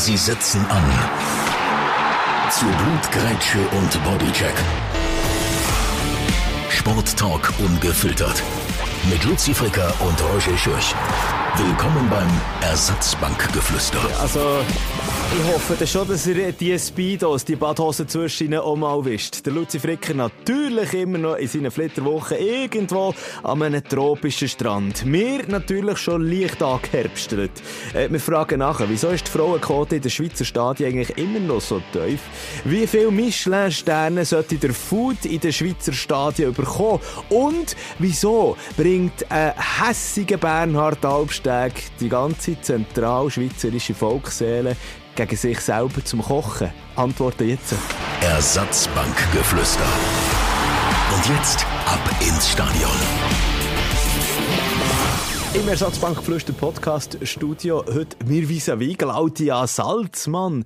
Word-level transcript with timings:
Sie 0.00 0.16
setzen 0.16 0.64
an. 0.70 0.82
Zu 2.50 2.64
Blutgrätsche 2.64 3.58
und 3.76 4.02
Bodycheck. 4.02 4.54
Sporttalk 6.70 7.52
ungefiltert. 7.58 8.42
Mit 9.10 9.22
Luzi 9.24 9.52
Fricker 9.52 9.92
und 10.00 10.18
Roger 10.22 10.56
Schürch. 10.56 10.94
Willkommen 11.56 12.08
beim 12.08 12.30
Ersatzbankgeflüster. 12.62 14.00
Also, 14.18 14.64
ich 15.32 15.52
hoffe 15.52 15.74
dann 15.78 15.86
schon, 15.86 16.08
dass 16.08 16.26
ihr 16.26 16.50
die 16.52 16.76
Speedos, 16.78 17.44
die 17.44 17.54
Badhosen 17.54 18.08
zwischen 18.08 18.52
auch 18.54 18.74
mal 18.74 19.04
wischt. 19.04 19.46
Der 19.46 19.52
Luzi 19.52 19.78
Fricker 19.78 20.14
natürlich 20.14 20.92
immer 20.94 21.18
noch 21.18 21.36
in 21.36 21.46
seinen 21.46 21.70
Flitterwochen 21.70 22.38
irgendwo 22.38 23.14
an 23.42 23.62
einem 23.62 23.84
tropischen 23.84 24.48
Strand. 24.48 25.04
Wir 25.06 25.46
natürlich 25.46 25.98
schon 25.98 26.28
leicht 26.28 26.60
angeherbstelt. 26.62 27.52
Äh, 27.94 28.10
wir 28.10 28.18
fragen 28.18 28.58
nachher, 28.58 28.88
wieso 28.88 29.08
ist 29.08 29.26
die 29.26 29.30
Frauenquote 29.30 29.96
in 29.96 30.02
der 30.02 30.10
Schweizer 30.10 30.44
Stadien 30.44 30.90
eigentlich 30.90 31.16
immer 31.16 31.40
noch 31.40 31.60
so 31.60 31.80
tief? 31.92 32.20
Wie 32.64 32.86
viele 32.86 33.12
Michelin-Sterne 33.12 34.24
sollte 34.24 34.56
der 34.56 34.74
Food 34.74 35.24
in 35.26 35.38
den 35.38 35.52
Schweizer 35.52 35.92
Stadien 35.92 36.52
bekommen? 36.52 37.00
Und 37.28 37.76
wieso 37.98 38.56
bringt 38.76 39.30
ein 39.30 39.52
hässiger 39.56 40.38
Bernhard 40.38 41.04
Albsteg 41.04 41.72
die 42.00 42.08
ganze 42.08 42.60
zentralschweizerische 42.60 43.94
Volksseele 43.94 44.76
gegen 45.26 45.36
sich 45.36 45.60
selber 45.60 46.04
zum 46.04 46.22
Kochen? 46.22 46.70
Antworten 46.96 47.48
jetzt. 47.48 47.74
Ersatzbankgeflüster. 48.22 49.84
Und 51.14 51.28
jetzt 51.36 51.66
ab 51.86 52.00
ins 52.20 52.50
Stadion. 52.50 52.90
Im 55.52 55.68
Ersatzbankgeflüster 55.68 56.52
Podcast 56.52 57.18
Studio 57.24 57.84
heute 57.92 58.16
mir 58.24 58.48
vis-à-vis 58.48 58.96
Claudia 58.96 59.66
Salzmann, 59.66 60.64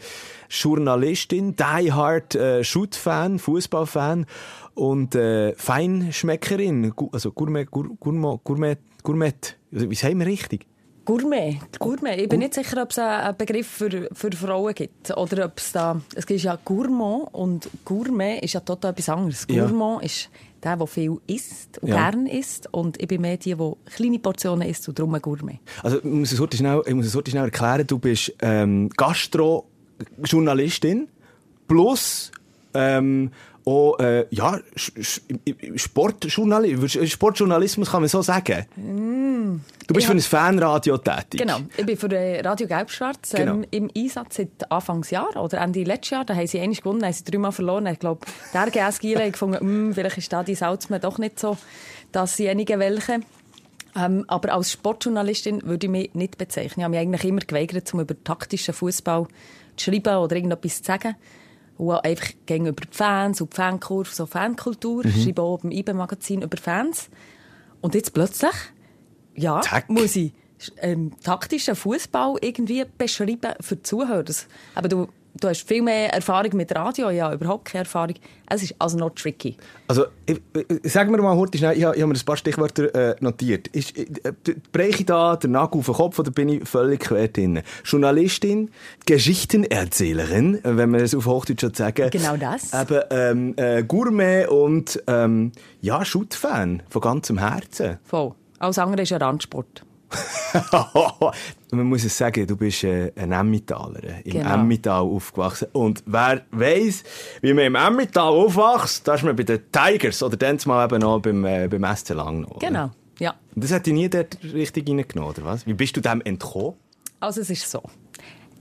Journalistin, 0.51 1.57
diehard 1.57 2.35
äh, 2.35 2.63
Shoot-Fan, 2.63 3.39
Fußballfan 3.39 4.27
und 4.75 5.15
äh, 5.15 5.55
Feinschmeckerin, 5.57 6.93
also 7.13 7.33
Gourmet, 7.33 7.65
Gour- 7.65 7.97
Gourmet, 7.99 8.39
Gourmet, 8.45 8.77
Gourmet. 9.03 9.33
Also, 9.73 9.91
Wie 9.91 9.95
sagen 9.95 10.19
wir 10.19 10.27
richtig? 10.27 10.67
Gourmet. 11.05 11.59
Gourmet. 11.79 12.23
Ich 12.23 12.29
bin 12.29 12.39
nicht 12.41 12.55
sicher, 12.55 12.83
ob 12.83 12.91
es 12.91 12.99
einen 12.99 13.37
Begriff 13.37 13.67
für, 13.67 14.09
für 14.13 14.33
Frauen 14.33 14.75
gibt. 14.75 15.15
Oder 15.17 15.45
ob 15.47 15.59
es 15.59 15.73
da. 15.73 16.01
Es 16.15 16.27
gibt 16.27 16.43
ja 16.43 16.59
Gourmand 16.65 17.29
und 17.33 17.69
Gourmet 17.85 18.39
ist 18.41 18.55
ja 18.55 18.61
total 18.61 18.93
etwas 18.93 19.09
anderes. 19.11 19.47
Ja. 19.51 19.67
Gourmand 19.67 20.05
ist 20.05 20.31
der, 20.63 20.77
der 20.77 20.87
viel 20.87 21.19
isst 21.27 21.79
und 21.83 21.89
Ja. 21.91 22.11
gern 22.11 22.27
isst. 22.27 22.69
Und 22.73 22.99
ich 23.01 23.07
bin 23.09 23.21
mehr 23.21 23.37
die, 23.37 23.55
die 23.55 23.73
kleine 23.95 24.19
Portionen 24.19 24.67
isst 24.69 24.89
und 24.89 24.99
darum 24.99 25.15
ein 25.15 25.21
Gourmet. 25.23 25.61
Also, 25.83 25.99
ich 25.99 26.05
muss 26.05 26.33
es 26.33 26.41
heute 26.41 26.57
schnell, 26.57 26.81
ich 26.87 26.95
muss 26.95 27.05
es 27.07 27.15
heute 27.15 27.31
schnell 27.31 27.45
erklären. 27.45 27.87
Du 27.87 27.99
bist 27.99 28.33
ähm, 28.41 28.89
Gastro-Journalistin 28.97 31.09
plus 31.69 32.33
ähm, 32.73 33.31
auch, 33.67 33.99
äh, 33.99 34.27
ja, 34.31 34.61
Sportjournalismus, 35.77 36.99
Sportjournalismus 37.11 37.91
kann 37.91 38.03
man 38.03 38.09
so 38.09 38.23
sagen. 38.23 38.67
Du 39.87 39.95
bist 39.95 39.97
Mm. 39.97 40.01
Ja. 40.01 40.07
für 40.07 40.13
ein 40.13 40.21
Fanradio 40.21 40.99
tätig. 40.99 41.41
Genau. 41.41 41.59
Ich 41.77 41.87
bin 41.87 41.97
für 41.97 42.11
Radio 42.45 42.67
Gelb-Schwarz 42.67 43.35
ähm, 43.35 43.47
Genau. 43.47 43.67
im 43.71 43.91
Einsatz 43.97 44.37
seit 44.37 44.71
Anfangsjahr 44.71 45.37
oder 45.37 45.61
Ende 45.61 45.83
letztes 45.85 46.11
Jahr. 46.11 46.25
Da 46.25 46.35
haben 46.35 46.47
sie 46.47 46.61
einmal 46.61 46.77
gewonnen, 46.77 47.05
haben 47.05 47.13
sie 47.13 47.25
dreimal 47.25 47.53
verloren. 47.53 47.87
Ich 47.87 47.99
glaube, 47.99 48.27
der 48.53 48.67
RGS 48.67 48.99
Giele 49.01 49.25
hat 49.25 49.33
gefunden, 49.33 49.59
«Hm, 49.61 49.95
vielleicht 49.95 50.19
ist 50.19 50.33
da 50.33 50.43
die 50.43 50.55
Salzmann 50.55 51.01
doch 51.01 51.19
nicht 51.19 51.39
so 51.39 51.57
dasjenige 52.13 52.79
welche. 52.79 53.21
Ähm, 53.97 54.25
aber 54.27 54.53
als 54.55 54.73
Sportjournalistin 54.73 55.63
würde 55.65 55.87
ich 55.87 55.91
mich 55.91 56.15
nicht 56.15 56.37
bezeichnen. 56.37 56.81
Ich 56.81 56.85
habe 56.85 56.91
mich 56.91 57.01
eigentlich 57.01 57.25
immer 57.25 57.41
geweigert, 57.41 57.93
um 57.95 58.01
über 58.01 58.15
taktischen 58.25 58.75
Fußball 58.75 59.27
zu 59.77 59.85
schreiben 59.91 60.17
oder 60.17 60.35
irgendetwas 60.35 60.79
zu 60.79 60.85
sagen. 60.85 61.15
Und 61.77 61.93
einfach 61.93 62.29
gegenüber 62.47 62.83
die 62.83 62.97
Fans 62.97 63.41
und 63.41 63.53
die 63.53 63.57
Fankurve, 63.57 64.11
so 64.11 64.27
Fankultur. 64.27 65.05
Ich 65.05 65.25
schreibe 65.25 65.43
auch 65.43 65.65
im 65.65 65.73
IBE-Magazin 65.73 66.43
über 66.43 66.57
Fans. 66.57 67.11
Und 67.81 67.95
jetzt 67.95 68.15
plötzlich, 68.15 68.55
ja, 69.35 69.61
Zack. 69.61 69.91
muss 69.91 70.17
ich 70.17 70.33
ähm, 70.79 71.13
taktischen 71.23 71.75
Fußball 71.75 72.37
irgendwie 72.41 72.85
beschreiben 72.97 73.55
für 73.61 73.77
die 73.77 73.83
Zuhörer. 73.83 74.25
Aber 74.75 74.89
du, 74.89 75.09
du 75.41 75.49
hast 75.49 75.67
viel 75.67 75.83
mehr 75.83 76.13
Erfahrung 76.13 76.51
mit 76.57 76.75
Radio, 76.75 77.11
ja, 77.11 77.33
überhaupt 77.33 77.67
keine 77.67 77.85
Erfahrung. 77.85 78.15
Es 78.49 78.63
ist 78.63 78.75
also 78.79 78.99
noch 78.99 79.11
tricky. 79.11 79.57
Also, 79.89 80.05
ich, 80.27 80.41
ich, 80.83 80.93
sag 80.93 81.11
mir 81.11 81.19
mal 81.21 81.37
heute 81.37 81.57
schnell, 81.59 81.77
ich, 81.77 81.85
habe- 81.85 81.97
ich 81.97 82.03
habe 82.03 82.13
mir 82.13 82.19
ein 82.19 82.25
paar 82.25 82.37
Stichwörter 82.37 82.95
äh, 82.95 83.17
notiert. 83.21 83.69
Ist, 83.69 83.97
äh, 83.99 84.05
breche 84.73 85.01
ich 85.01 85.07
da 85.07 85.37
den 85.37 85.53
Nagel 85.53 85.79
auf 85.79 85.87
den 85.87 85.95
Kopf 85.95 86.19
oder 86.19 86.31
bin 86.31 86.49
ich 86.51 86.69
völlig 86.69 87.01
quer 87.01 87.29
drin? 87.29 87.63
Journalistin, 87.85 88.71
Geschichtenerzählerin, 89.07 90.57
äh, 90.65 90.77
wenn 90.77 90.91
man 90.91 91.01
es 91.01 91.15
auf 91.15 91.27
Hochdeutsch 91.27 91.77
sagen. 91.77 92.11
Genau 92.11 92.37
das. 92.37 92.73
Eben, 92.73 93.01
ähm, 93.11 93.55
äh, 93.57 93.83
Gourmet 93.85 94.47
und, 94.47 95.03
ähm, 95.07 95.53
ja, 95.81 96.05
Shoot-Fan 96.05 96.83
von 96.89 97.01
ganzem 97.03 97.39
Herzen. 97.39 97.99
Voll. 98.05 98.33
Alles 98.59 98.79
andere 98.79 99.03
ist 99.03 99.13
ein 99.13 99.21
Randsport. 99.23 99.85
Man 101.71 101.87
muss 101.87 102.05
es 102.05 102.17
sagen, 102.17 102.47
du 102.47 102.57
bist 102.57 102.85
äh, 102.85 103.13
ein 103.17 103.33
Emmentaler, 103.33 104.25
im 104.25 104.33
Genau. 104.33 104.55
Emmental 104.55 105.03
aufgewachsen. 105.03 105.69
Und 105.73 106.03
wer 106.07 106.43
weiss, 106.53 107.03
wie 107.43 107.53
man 107.53 107.65
im 107.65 107.75
Emmental 107.75 108.33
aufwächst, 108.33 109.07
da 109.09 109.15
ist 109.15 109.25
man 109.25 109.35
bei 109.35 109.43
den 109.43 109.61
Tigers 109.73 110.23
oder 110.23 110.37
dann 110.37 110.59
mal 110.67 110.85
eben 110.85 111.01
noch 111.01 111.21
beim, 111.21 111.45
äh, 111.45 111.69
beim 111.69 111.85
SC 111.97 112.11
Langnau. 112.11 112.57
Genau. 112.61 112.91
Ja. 113.19 113.35
Und 113.55 113.65
das 113.65 113.73
hat 113.73 113.87
dich 113.87 113.95
nie 113.95 114.09
dort 114.09 114.39
richtig 114.43 114.89
reingenommen, 114.89 115.31
oder 115.31 115.45
was? 115.45 115.67
Wie 115.67 115.75
bist 115.75 115.97
du 115.97 116.01
dem 116.01 116.21
entkommen? 116.23 116.75
Also 117.21 117.41
es 117.41 117.51
ist 117.51 117.71
so. 117.71 117.83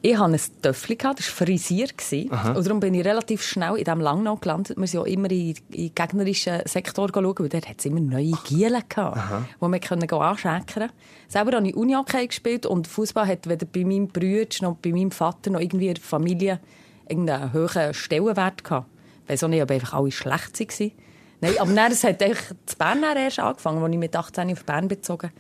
Ich 0.06 0.18
hatte 0.18 0.34
ein 0.34 0.62
Töffel, 0.62 0.98
das 0.98 1.16
war 1.16 1.48
frisiert. 1.48 1.98
gewesen. 1.98 2.30
Und 2.30 2.68
darum 2.68 2.82
bin 2.82 2.94
ich 2.94 3.06
relativ 3.06 3.42
schnell 3.42 3.78
in 3.78 3.86
diesem 3.86 4.02
Langnau 4.02 4.36
gelandet. 4.36 4.76
Wir 4.76 4.86
sind 4.86 5.00
ja 5.00 5.06
immer 5.06 5.32
in, 5.32 5.56
in 5.72 5.96
gegnerischen 5.96 6.60
Sektor 6.66 7.08
schauen, 7.08 7.40
weil 7.40 7.48
dort 7.48 7.70
hat 7.70 7.80
es 7.80 7.86
immer 7.86 8.02
neue 8.02 8.34
Gielen 8.44 8.84
gehabt, 8.90 9.18
wo 9.62 9.70
wir 9.70 9.80
können 9.80 10.12
anschäkern 10.12 10.66
konnten. 10.66 10.90
Selber 11.30 11.56
habe 11.56 11.70
ich 11.70 11.76
Unihockey 11.78 12.28
gespielt 12.28 12.66
und 12.66 12.86
Fußball 12.86 13.26
hat 13.26 13.48
weder 13.48 13.66
bei 13.66 13.86
meinem 13.86 14.10
Bruder 14.10 14.50
noch 14.60 14.76
bei 14.76 14.92
meinem 14.92 15.12
Vater 15.12 15.52
noch 15.52 15.62
irgendwie 15.62 15.88
in 15.88 15.94
der 15.94 16.04
Familie 16.04 16.60
irgendeinen 17.08 17.54
hohen 17.54 17.94
Stellenwert 17.94 18.62
gehabt. 18.62 18.88
Ich 19.24 19.30
weiss 19.30 19.44
auch 19.46 19.48
nicht, 19.48 19.64
ob 19.64 19.72
einfach 19.72 19.94
alle 19.94 20.12
schlecht 20.12 20.60
waren. 20.60 20.92
Nein, 21.40 21.54
aber 21.60 21.74
dann, 21.74 21.92
es 21.94 22.04
hat 22.04 22.22
eigentlich 22.22 22.46
zu 22.66 22.78
Bern 22.78 23.02
erst 23.04 23.40
angefangen, 23.40 23.82
als 23.82 23.94
ich 23.94 23.98
mit 23.98 24.14
18 24.14 24.52
auf 24.52 24.66
Bern 24.66 24.90
bezogen 24.90 25.32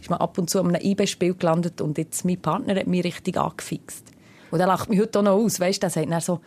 ist 0.00 0.10
man 0.10 0.18
ab 0.18 0.36
und 0.36 0.50
zu 0.50 0.58
an 0.58 0.74
einem 0.74 0.84
IB-Spiel 0.84 1.34
gelandet 1.34 1.80
und 1.80 1.96
jetzt 1.96 2.24
mein 2.24 2.40
Partner 2.40 2.74
hat 2.74 2.88
mich 2.88 3.04
richtig 3.04 3.36
angefixt. 3.36 4.11
Und 4.52 4.60
er 4.60 4.66
lacht 4.66 4.88
mich 4.88 5.00
heute 5.00 5.18
auch 5.18 5.22
noch 5.22 5.32
aus, 5.32 5.58
weißt 5.58 5.82
du, 5.82 5.86
er 5.86 5.90
sagt 5.90 6.10
dann 6.10 6.20
so, 6.20 6.40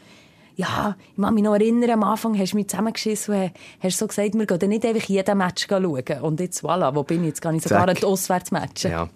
ja, 0.55 0.95
ich 1.15 1.21
kann 1.21 1.33
mich 1.33 1.43
noch 1.43 1.55
erinnern, 1.55 1.89
am 1.89 2.03
Anfang 2.03 2.37
hast 2.39 2.53
du 2.53 2.57
mich 2.57 2.69
zusammengeschissen 2.69 3.35
und 3.35 3.51
hast 3.81 3.97
so 3.97 4.07
gesagt, 4.07 4.35
wir 4.35 4.45
gehen 4.45 4.69
nicht 4.69 4.85
einfach 4.85 5.03
jeden 5.03 5.37
Match 5.37 5.67
schauen. 5.67 5.85
Und 5.85 6.39
jetzt, 6.39 6.63
voilà, 6.63 6.95
wo 6.95 7.03
bin 7.03 7.21
ich? 7.21 7.29
Jetzt 7.29 7.41
gehe 7.41 7.53
ich 7.55 7.63
sogar 7.63 7.93
die 7.93 8.05
Auswärtsmatches. 8.05 8.91
Ja. 8.91 9.09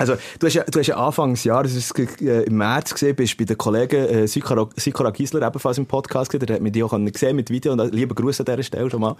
Also, 0.00 0.14
du 0.38 0.46
hast 0.46 0.54
ja, 0.54 0.64
du 0.64 0.78
hast 0.78 0.86
ja 0.86 0.96
Anfangsjahr, 0.96 1.62
das 1.62 1.74
ist 1.74 1.96
äh, 1.98 2.44
im 2.44 2.56
März 2.56 2.94
gesehen, 2.94 3.14
bist 3.14 3.36
bei 3.36 3.44
den 3.44 3.58
Kollegen 3.58 4.02
äh, 4.06 4.26
Sikora, 4.26 4.66
Sikora 4.74 5.10
Gisler 5.10 5.46
ebenfalls 5.46 5.76
im 5.76 5.84
Podcast 5.84 6.30
gesehen, 6.30 6.46
der 6.46 6.56
hat 6.56 6.62
mich 6.62 6.72
die 6.72 6.82
auch 6.82 6.96
gesehen 6.98 7.36
mit 7.36 7.50
Video 7.50 7.72
und 7.72 7.80
äh, 7.80 7.88
lieber 7.88 8.14
Gruß 8.14 8.40
an 8.40 8.46
dieser 8.46 8.62
Stelle 8.62 8.90
schon 8.90 9.02
mal. 9.02 9.14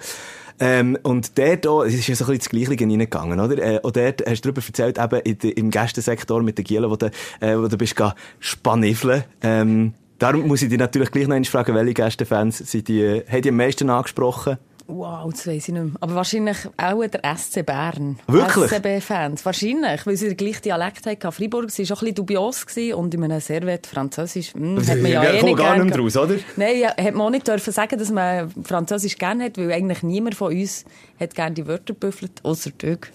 Ähm, 0.58 0.96
und 1.02 1.36
dort 1.38 1.66
auch, 1.66 1.82
es 1.82 1.92
ist 1.92 2.06
ja 2.06 2.14
so 2.14 2.24
ein 2.24 2.38
bisschen 2.38 2.60
das 2.60 2.66
Gleiche 2.68 2.82
reingegangen, 2.82 3.38
oder? 3.38 3.58
Äh, 3.58 3.80
und 3.82 3.94
dort 3.94 4.22
hast 4.26 4.42
du 4.42 4.52
darüber 4.52 4.66
erzählt, 4.66 4.98
eben 4.98 5.38
de- 5.38 5.50
im 5.50 5.70
Gästensektor 5.70 6.42
mit 6.42 6.56
den 6.56 6.64
Gielen, 6.64 6.91
wo 6.91 6.97
du, 6.97 7.10
äh, 7.41 7.58
wo 7.58 7.68
du 7.68 7.76
bist 7.76 7.94
spaniffeln. 8.38 9.24
Ähm, 9.42 9.92
darum 10.18 10.48
muss 10.48 10.62
ich 10.62 10.70
dich 10.70 10.78
natürlich 10.78 11.10
gleich 11.10 11.28
noch 11.28 11.36
einmal 11.36 11.44
fragen, 11.50 11.74
welche 11.74 11.92
Gästefans 11.92 12.56
sind 12.56 12.88
die, 12.88 13.02
äh, 13.02 13.24
haben 13.30 13.42
die 13.42 13.50
am 13.50 13.56
meisten 13.56 13.91
angesprochen? 13.91 14.56
Wow, 14.92 15.30
das 15.30 15.46
weiss 15.46 15.68
ich 15.68 15.74
nicht 15.74 15.84
mehr. 15.84 15.92
Aber 16.00 16.14
wahrscheinlich 16.14 16.56
auch 16.76 17.06
der 17.06 17.36
SC 17.36 17.64
Bern. 17.64 18.18
Wirklich? 18.26 18.70
SCB-Fans. 18.70 19.44
Wahrscheinlich, 19.44 20.06
weil 20.06 20.16
sie 20.16 20.28
den 20.28 20.36
gleichen 20.36 20.62
Dialekt 20.62 21.06
hatten. 21.06 21.32
Freiburg 21.32 21.64
war 21.64 21.70
schon 21.70 21.82
ein 21.82 21.86
bisschen 22.00 22.14
dubios 22.14 22.66
und 22.94 23.14
in 23.14 23.24
einem 23.24 23.40
Servet 23.40 23.86
Französisch, 23.86 24.54
hm, 24.54 24.76
Das 24.76 24.91
hat 24.91 24.98
man 24.98 25.10
ja 25.10 25.20
kommt 25.24 25.34
eh 25.34 25.42
nicht 25.44 25.56
gar 25.59 25.74
nicht 25.76 25.84
mehr 25.84 25.97
gehabt. 25.97 26.16
raus, 26.16 26.16
oder? 26.16 26.34
Nein, 26.56 26.78
ja, 26.80 26.88
hat 26.88 27.15
man 27.15 27.26
auch 27.26 27.30
nicht 27.30 27.47
dürfen 27.48 27.72
sagen, 27.72 27.98
dass 27.98 28.10
man 28.10 28.50
Französisch 28.65 29.16
gerne 29.16 29.44
hat, 29.44 29.59
weil 29.59 29.72
eigentlich 29.72 30.03
niemand 30.03 30.34
von 30.34 30.53
uns 30.53 30.84
hat 31.18 31.34
gerne 31.34 31.54
die 31.54 31.66
Wörter 31.66 31.94
büffelt, 31.94 32.44
außer 32.44 32.70
Dirk. 32.70 33.12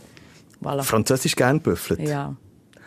Voilà. 0.63 0.83
Französisch 0.83 1.35
gern 1.35 1.59
büffelt. 1.59 1.99
Ja, 1.99 2.35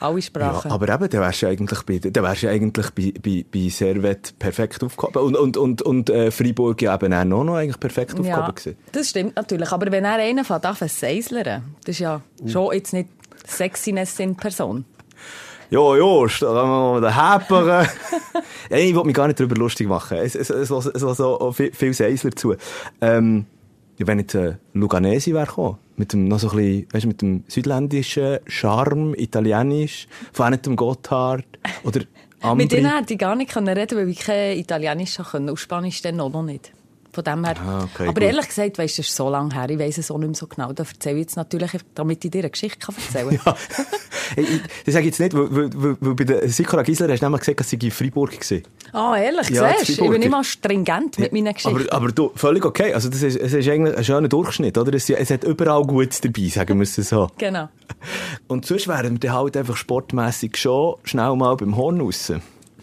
alle 0.01 0.17
Ja, 0.17 0.23
Sprachen. 0.23 0.71
aber 0.71 0.89
eben, 0.95 1.09
dann 1.09 1.21
wärst 1.21 1.43
du 1.43 1.47
eigentlich 1.49 1.83
bei, 1.83 1.99
dann 1.99 2.23
wärst 2.25 2.43
du 2.43 2.49
eigentlich 2.51 2.91
bei, 2.91 3.13
bei, 3.21 3.45
bei 3.53 3.69
Servet 3.69 4.39
perfekt 4.39 4.83
aufgehoben. 4.83 5.23
Und, 5.23 5.37
und, 5.37 5.57
und, 5.57 5.83
und 5.83 6.11
äh, 6.11 6.31
Freiburg 6.31 6.81
ja 6.83 6.95
eben 6.95 7.13
auch 7.13 7.25
noch, 7.25 7.45
noch 7.45 7.55
eigentlich 7.57 7.81
perfekt 7.81 8.13
aufgehoben 8.13 8.29
ja, 8.31 8.51
gewesen. 8.51 8.77
das 8.93 9.09
stimmt 9.11 9.37
natürlich. 9.37 9.71
Aber 9.73 9.91
wenn 9.91 10.05
er 10.05 10.15
einen 10.15 10.45
fängt 10.45 10.65
an 10.67 10.77
zu 10.77 10.89
seislern, 10.89 11.63
das 11.85 11.97
ist 11.97 12.01
ja 12.01 12.21
Uh. 12.43 12.49
schon 12.49 12.73
jetzt 12.75 12.93
nicht 12.93 13.09
Sexiness 13.47 14.19
in 14.21 14.37
Person. 14.37 14.85
Ja, 15.71 15.97
ja, 15.97 16.27
da 16.41 17.35
häpern. 17.37 17.87
ja, 18.71 18.77
ich 18.77 18.95
will 18.95 19.05
mich 19.05 19.15
gar 19.15 19.27
nicht 19.27 19.39
darüber 19.39 19.57
lustig 19.57 19.87
machen. 19.87 20.17
Es, 20.19 20.35
es, 20.35 20.49
es, 20.51 20.71
es, 20.71 20.87
es, 20.87 21.03
es 21.03 21.17
so 21.19 21.53
viel, 21.53 21.73
viel 21.75 21.93
Seisler 21.93 22.31
zu. 22.33 22.55
Ähm, 23.01 23.45
ja, 23.99 24.07
wenn 24.07 24.19
jetzt 24.21 24.35
äh, 24.35 24.55
Luganesi 24.73 25.35
wäre 25.35 25.47
gekommen, 25.47 25.79
mit 25.99 26.13
dem, 26.13 26.29
noch 26.29 26.39
so 26.39 26.51
ein 26.51 26.57
bisschen, 26.57 26.87
weißt 26.93 27.07
mit 27.07 27.23
dem 27.23 27.45
südländischen 27.49 28.39
Charme, 28.47 29.15
italienisch, 29.15 30.09
von 30.33 30.47
einem 30.47 30.77
Gotthard 30.77 31.45
oder 31.85 32.01
Ambri. 32.41 32.65
Mit 32.65 32.73
denen 32.73 32.97
hätte 32.97 33.15
ich 33.15 33.19
gar 33.19 33.35
nicht 33.35 33.53
können 33.53 33.69
reden 33.69 33.99
weil 33.99 34.09
ich 34.09 34.21
kein 34.21 34.57
Italienisch 34.57 35.17
konnte. 35.17 35.51
Und 35.51 35.59
Spanisch 35.59 36.01
dann 36.03 36.21
auch 36.21 36.31
noch 36.31 36.43
nicht. 36.43 36.73
Von 37.13 37.25
dem 37.25 37.45
her. 37.45 37.55
Ah, 37.65 37.85
okay, 37.85 38.05
Aber 38.05 38.15
gut. 38.15 38.23
ehrlich 38.23 38.49
gesagt, 38.49 38.79
weißt 38.79 38.99
du, 38.99 39.03
das 39.03 39.09
ist 39.09 39.17
so 39.17 39.31
lange 39.31 39.55
her, 39.55 39.69
ich 39.71 39.79
weiss 39.79 39.99
es 39.99 40.11
auch 40.11 40.19
nicht 40.19 40.29
mehr 40.29 40.35
so 40.37 40.47
genau. 40.47 40.73
Da 40.73 40.85
erzähle 40.85 41.17
ich 41.17 41.23
jetzt 41.23 41.37
natürlich, 41.37 41.71
damit 41.95 42.25
ich 42.25 42.31
dir 42.31 42.41
eine 42.41 42.51
Geschichte 42.51 42.79
kann 42.79 42.95
erzählen 42.97 43.39
kann. 43.39 43.55
Ich, 44.37 44.47
das 44.85 44.93
sage 44.93 45.07
ich 45.07 45.19
jetzt 45.19 45.21
nicht, 45.21 45.33
weil, 45.35 45.73
weil, 45.75 45.97
weil, 46.01 46.15
bei 46.15 46.25
der 46.25 46.49
Sikora 46.51 46.83
Gisler 46.83 47.09
hast 47.11 47.21
du 47.21 47.25
nämlich 47.25 47.41
gesagt, 47.41 47.61
dass 47.61 47.71
sie 47.71 47.79
in 47.81 47.91
Freiburg 47.91 48.33
war. 48.93 49.13
Ah, 49.15 49.19
ehrlich, 49.19 49.49
Ja, 49.49 49.73
siehst? 49.79 49.99
Ich 49.99 49.99
bin 50.11 50.21
immer 50.21 50.45
stringent 50.45 51.19
mit 51.19 51.33
meinen 51.33 51.55
Geschichten. 51.55 51.89
Aber, 51.89 51.93
aber 51.97 52.13
du, 52.13 52.33
völlig 52.35 52.63
okay. 52.67 52.93
Also, 52.93 53.09
das 53.09 53.23
ist, 53.23 53.37
es 53.37 53.55
ist 53.55 53.67
eigentlich 53.67 53.97
ein 53.97 54.05
schöner 54.05 54.29
Durchschnitt, 54.29 54.77
oder? 54.77 54.93
Es, 54.93 55.09
es 55.09 55.31
hat 55.31 55.45
überall 55.45 55.83
Gutes 55.85 56.21
dabei, 56.21 56.47
sagen 56.49 56.79
wir 56.79 56.83
es 56.83 56.95
so. 56.97 57.29
Genau. 57.39 57.71
Und 58.49 58.67
sonst 58.67 58.87
wären 58.87 59.23
wir 59.23 59.33
halt 59.33 59.57
einfach 59.57 59.77
sportmässig 59.77 60.59
schon 60.59 60.97
schnell 61.05 61.35
mal 61.35 61.57
beim 61.57 61.75
Horn 61.77 61.99
raus. 62.01 62.31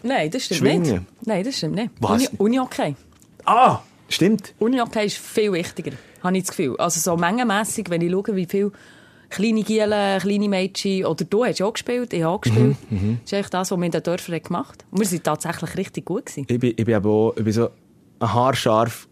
Nein, 0.02 0.30
das 0.30 0.46
stimmt 0.46 0.58
Schwingen. 0.58 0.82
nicht. 0.82 1.26
Nein, 1.26 1.44
das 1.44 1.56
stimmt 1.58 1.76
nicht. 1.76 1.90
Was? 2.00 2.26
Uni, 2.26 2.28
Uni-Hockey. 2.38 2.96
Ah! 3.44 3.78
Stimmt. 4.08 4.54
Uni-Hockey 4.58 5.06
ist 5.06 5.18
viel 5.18 5.52
wichtiger, 5.52 5.92
habe 6.22 6.36
ich 6.36 6.44
das 6.44 6.50
Gefühl. 6.56 6.76
Also 6.78 7.00
so 7.00 7.16
mengenmässig, 7.16 7.90
wenn 7.90 8.00
ich 8.02 8.10
schaue, 8.12 8.36
wie 8.36 8.46
viele 8.46 8.72
kleine 9.28 9.62
Gielen, 9.62 10.20
kleine 10.20 10.48
Mädchen, 10.48 11.04
oder 11.04 11.24
du 11.24 11.44
hast 11.44 11.58
ja 11.58 11.66
auch 11.66 11.72
gespielt, 11.72 12.12
ich 12.12 12.22
habe 12.22 12.34
auch 12.34 12.40
gespielt. 12.40 12.76
Mhm, 12.90 13.18
Das 13.22 13.32
ist 13.32 13.34
eigentlich 13.34 13.50
das, 13.50 13.70
was 13.70 13.78
wir 13.78 13.84
in 13.84 13.90
den 13.90 14.02
Dörfern 14.02 14.40
gemacht 14.42 14.84
haben. 14.84 14.90
Und 14.92 15.00
wir 15.00 15.10
waren 15.10 15.22
tatsächlich 15.22 15.76
richtig 15.76 16.04
gut. 16.04 16.26
Gewesen. 16.26 16.46
Ich 16.48 16.60
bin, 16.60 16.74
ich 16.76 16.84
bin 16.84 16.94
aber 16.94 17.10
auch, 17.10 17.36
ich 17.36 17.42
bin 17.44 17.52
so 17.52 17.68
ein 18.20 18.32
haarscharf 18.32 19.08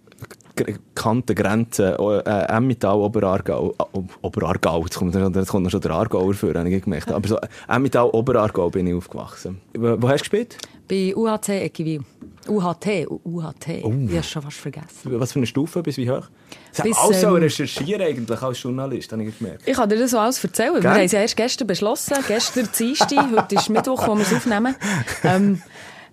gekannte 0.56 1.35
Grenze, 1.35 1.96
äh, 2.26 2.56
Emmental, 2.56 2.96
Oberargau, 2.96 3.75
Oberargau, 4.23 4.82
jetzt 4.85 4.96
kommt, 4.96 5.14
jetzt 5.14 5.49
kommt 5.49 5.70
schon 5.70 5.81
der 5.81 5.91
Aargauer 5.91 6.32
für, 6.35 6.55
habe 6.55 6.69
ich 6.70 6.82
gemerkt. 6.82 7.11
Aber 7.11 7.26
so, 7.26 7.38
Emmental, 7.69 8.08
Oberargau 8.11 8.70
bin 8.70 8.87
ich 8.87 8.94
aufgewachsen. 8.94 9.61
Wo, 9.76 10.08
hast 10.08 10.20
du 10.20 10.31
gespielt? 10.31 10.56
Bei 10.88 11.12
UHC 11.17 11.64
Equiwil. 11.64 12.02
UHT, 12.49 13.06
UHT. 13.25 13.85
Oh. 13.85 13.93
Ich 14.06 14.14
habe 14.14 14.23
schon 14.23 14.43
fast 14.43 14.56
vergessen. 14.58 15.20
Was 15.20 15.32
für 15.32 15.38
eine 15.38 15.46
Stufe, 15.46 15.82
bis 15.82 15.96
wie 15.96 16.11
hoch? 16.11 16.29
Sie 16.73 16.82
Bis, 16.82 16.96
alles 16.99 17.20
so 17.20 17.29
ähm, 17.29 17.43
recherchieren 17.43 18.02
eigentlich 18.02 18.43
als 18.43 18.62
Journalist, 18.62 19.12
habe 19.12 19.25
ich 19.25 19.38
gemerkt. 19.38 19.62
Ich 19.67 19.75
kann 19.75 19.88
dir 19.88 19.99
das 19.99 20.11
so 20.11 20.19
alles 20.19 20.43
erzählen. 20.43 20.75
Wir 20.75 20.81
Gell? 20.81 20.91
haben 20.91 21.00
es 21.00 21.12
ja 21.12 21.20
erst 21.20 21.37
gestern 21.37 21.67
beschlossen. 21.67 22.17
Gestern 22.26 22.69
Dienstag, 22.79 23.31
heute 23.37 23.55
ist 23.55 23.70
Mittwoch, 23.70 24.06
wo 24.06 24.14
wir 24.14 24.23
es 24.23 24.32
aufnehmen. 24.32 24.75
Ähm, 25.23 25.62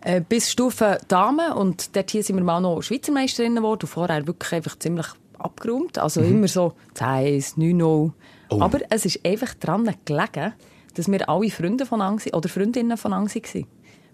äh, 0.02 0.22
bis 0.22 0.52
Stufe 0.52 1.00
Damen. 1.08 1.52
Und 1.54 1.96
dort 1.96 2.12
hier 2.12 2.24
sind 2.24 2.38
wir 2.38 2.44
mal 2.44 2.62
noch 2.62 2.82
Schweizer 2.82 3.12
Meisterinnen 3.12 3.58
geworden. 3.58 3.82
Und 3.84 3.88
vorher 3.88 4.26
wirklich 4.28 4.54
einfach 4.54 4.78
ziemlich 4.80 5.08
abgeräumt. 5.38 5.98
Also 5.98 6.22
immer 6.22 6.48
so 6.48 6.74
10, 6.94 7.44
9 7.56 8.14
Aber 8.50 8.80
es 8.90 9.06
ist 9.06 9.26
einfach 9.26 9.54
daran 9.56 9.94
gelegen, 10.06 10.54
dass 10.96 11.10
wir 11.10 11.30
alle 11.30 11.50
Freunde 11.50 11.86
von 11.86 12.02
Angsi 12.02 12.32
oder 12.34 12.50
Freundinnen 12.50 12.98
von 12.98 13.14
Angsi 13.14 13.42
waren. 13.42 13.66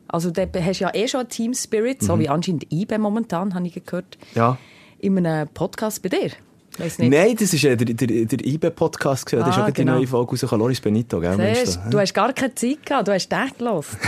Also 0.08 0.32
da 0.32 0.44
hast 0.62 0.80
du 0.80 0.84
ja 0.86 0.94
eh 0.94 1.08
schon 1.08 1.22
einen 1.22 1.30
Team 1.30 1.54
Spirit, 1.54 2.02
so 2.02 2.18
wie 2.20 2.30
anscheinend 2.30 2.72
IBE 2.72 2.98
momentan, 2.98 3.54
habe 3.54 3.68
ich 3.68 3.84
gehört. 3.84 4.18
Ja. 4.36 4.58
In 5.00 5.18
einem 5.18 5.48
Podcast 5.50 6.02
bei 6.02 6.10
dir. 6.10 6.32
Nein, 7.00 7.36
das 7.36 7.54
war 7.54 7.72
äh, 7.72 7.76
der, 7.76 7.94
der, 7.94 8.26
der 8.26 8.46
IB-Podcast. 8.46 9.26
gewesen. 9.26 9.46
Das 9.46 9.50
ist 9.50 9.58
Ah, 9.58 9.62
auch 9.62 9.66
gerade 9.66 9.74
die 9.74 9.82
genau. 9.82 9.96
neue 9.96 10.06
Folge 10.06 10.32
rausgekommen. 10.32 10.60
Loris 10.62 10.80
Benito, 10.80 11.20
gell? 11.20 11.56
Siehst, 11.56 11.80
du? 11.86 11.90
du 11.90 12.00
hast 12.00 12.14
gar 12.14 12.32
keine 12.34 12.54
Zeit 12.54 12.86
gehabt, 12.86 13.08
du 13.08 13.14
hast 13.14 13.30
den 13.30 13.52
gelassen. 13.58 13.98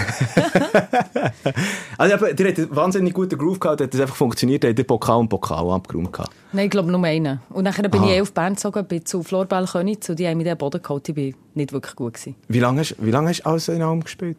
Also, 1.97 2.13
aber, 2.15 2.33
der 2.33 2.49
hat 2.49 2.57
einen 2.57 2.75
wahnsinnig 2.75 3.13
guten 3.13 3.37
Groove 3.37 3.59
gehabt, 3.59 3.81
hat 3.81 3.93
das 3.93 3.99
einfach 3.99 4.15
funktioniert, 4.15 4.63
der 4.63 4.69
hat 4.69 4.77
den 4.77 4.85
Pokal 4.85 5.17
und 5.17 5.29
Pokal 5.29 5.69
abgeräumt 5.69 6.13
gehabt. 6.13 6.31
Nein, 6.53 6.65
ich 6.65 6.71
glaube 6.71 6.89
nur 6.91 7.03
einen. 7.03 7.41
Und 7.49 7.63
nachher 7.65 7.89
bin 7.89 8.01
Aha. 8.01 8.09
ich 8.09 8.15
eh 8.17 8.21
auf 8.21 8.31
Bern 8.33 8.53
gezogen, 8.53 8.85
bin 8.85 9.05
zu 9.05 9.21
Florball 9.23 9.65
Königs 9.65 10.09
und 10.09 10.17
die 10.19 10.27
haben 10.27 10.37
mir 10.37 10.43
den 10.45 10.57
Boden 10.57 10.81
geholt. 10.81 11.09
Ich 11.09 11.15
bin 11.15 11.35
nicht 11.55 11.73
wirklich 11.73 11.95
gut 11.95 12.13
gewesen. 12.13 12.35
Wie 12.47 12.59
lange 12.59 12.81
hast, 12.81 12.95
wie 12.99 13.11
lange 13.11 13.29
hast 13.29 13.41
du 13.41 13.49
alles 13.49 13.67
in 13.67 13.81
allem 13.81 14.01
gespielt? 14.03 14.37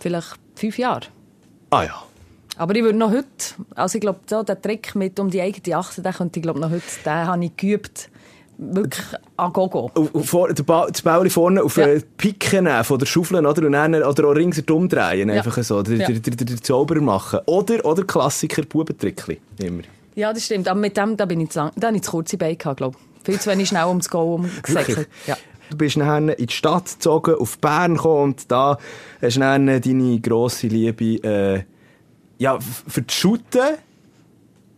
Vielleicht 0.00 0.36
fünf 0.54 0.78
Jahre. 0.78 1.02
Ah 1.70 1.84
ja. 1.84 2.02
Aber 2.56 2.74
ich 2.76 2.82
würde 2.84 2.96
noch 2.98 3.10
heute, 3.10 3.26
also 3.74 3.96
ich 3.96 4.00
glaube, 4.00 4.20
so 4.26 4.42
der 4.44 4.60
Trick 4.60 4.94
mit 4.94 5.18
um 5.18 5.28
die 5.30 5.40
eigene 5.40 5.76
Achse, 5.76 6.02
den 6.02 6.12
könnte 6.12 6.38
ich 6.38 6.42
glaube 6.42 6.60
noch 6.60 6.70
heute, 6.70 6.82
den 7.04 7.12
habe 7.12 7.44
ich 7.44 7.56
geübt. 7.56 8.10
Wirklich 8.56 9.04
an 9.36 9.52
Gogo. 9.52 9.90
Vor- 10.22 10.52
der 10.54 10.62
ba 10.62 10.86
das 10.88 11.02
Bauli 11.02 11.28
vorne 11.28 11.60
auf 11.64 11.76
Ja. 11.76 11.88
Picken 12.16 12.64
nehmen 12.64 12.84
von 12.84 13.00
der 13.00 13.06
Schaufel, 13.06 13.44
oder? 13.44 13.66
Und 13.66 13.72
dann, 13.72 13.94
oder 13.96 14.28
auch 14.28 14.36
ringsherum 14.36 14.88
drehen, 14.88 15.28
Ja. 15.28 15.34
einfach 15.42 15.60
so. 15.64 15.78
Ja. 15.82 16.06
der, 16.06 16.20
der 16.20 16.62
Zauberer 16.62 17.00
machen. 17.00 17.40
Oder, 17.46 17.84
oder 17.84 18.04
Klassiker, 18.04 18.62
Bubentrickli. 18.62 19.40
Immer. 19.58 19.82
Ja, 20.14 20.32
das 20.32 20.44
stimmt. 20.44 20.68
Aber 20.68 20.78
mit 20.78 20.96
dem 20.96 21.16
da 21.16 21.24
bin 21.26 21.40
ich 21.40 21.50
zu 21.50 21.58
lang, 21.58 21.72
da 21.74 21.88
habe 21.88 21.96
ich 21.96 22.04
zu 22.04 22.12
kurze 22.12 22.36
Beine 22.36 22.54
gehabt, 22.54 22.76
glaube 22.76 22.96
ich. 22.96 23.24
Viel 23.24 23.40
zu 23.40 23.50
wenig 23.50 23.68
schnell 23.68 23.86
ums 23.86 24.08
Goal 24.08 24.34
umgesäckelt. 24.36 25.08
Ja. 25.26 25.36
Du 25.70 25.76
bist 25.76 25.96
dann 25.96 26.28
in 26.28 26.46
die 26.46 26.52
Stadt 26.52 26.84
gezogen, 26.84 27.34
auf 27.34 27.58
Bern 27.58 27.94
gekommen 27.94 28.22
und 28.22 28.50
da 28.50 28.78
hast 29.20 29.36
du 29.36 29.40
dann 29.40 29.66
deine 29.66 30.20
grosse 30.20 30.66
Liebe 30.66 31.22
äh, 31.24 31.64
ja, 32.38 32.58
für 32.60 33.02
das 33.02 33.14
Shooten, 33.14 33.76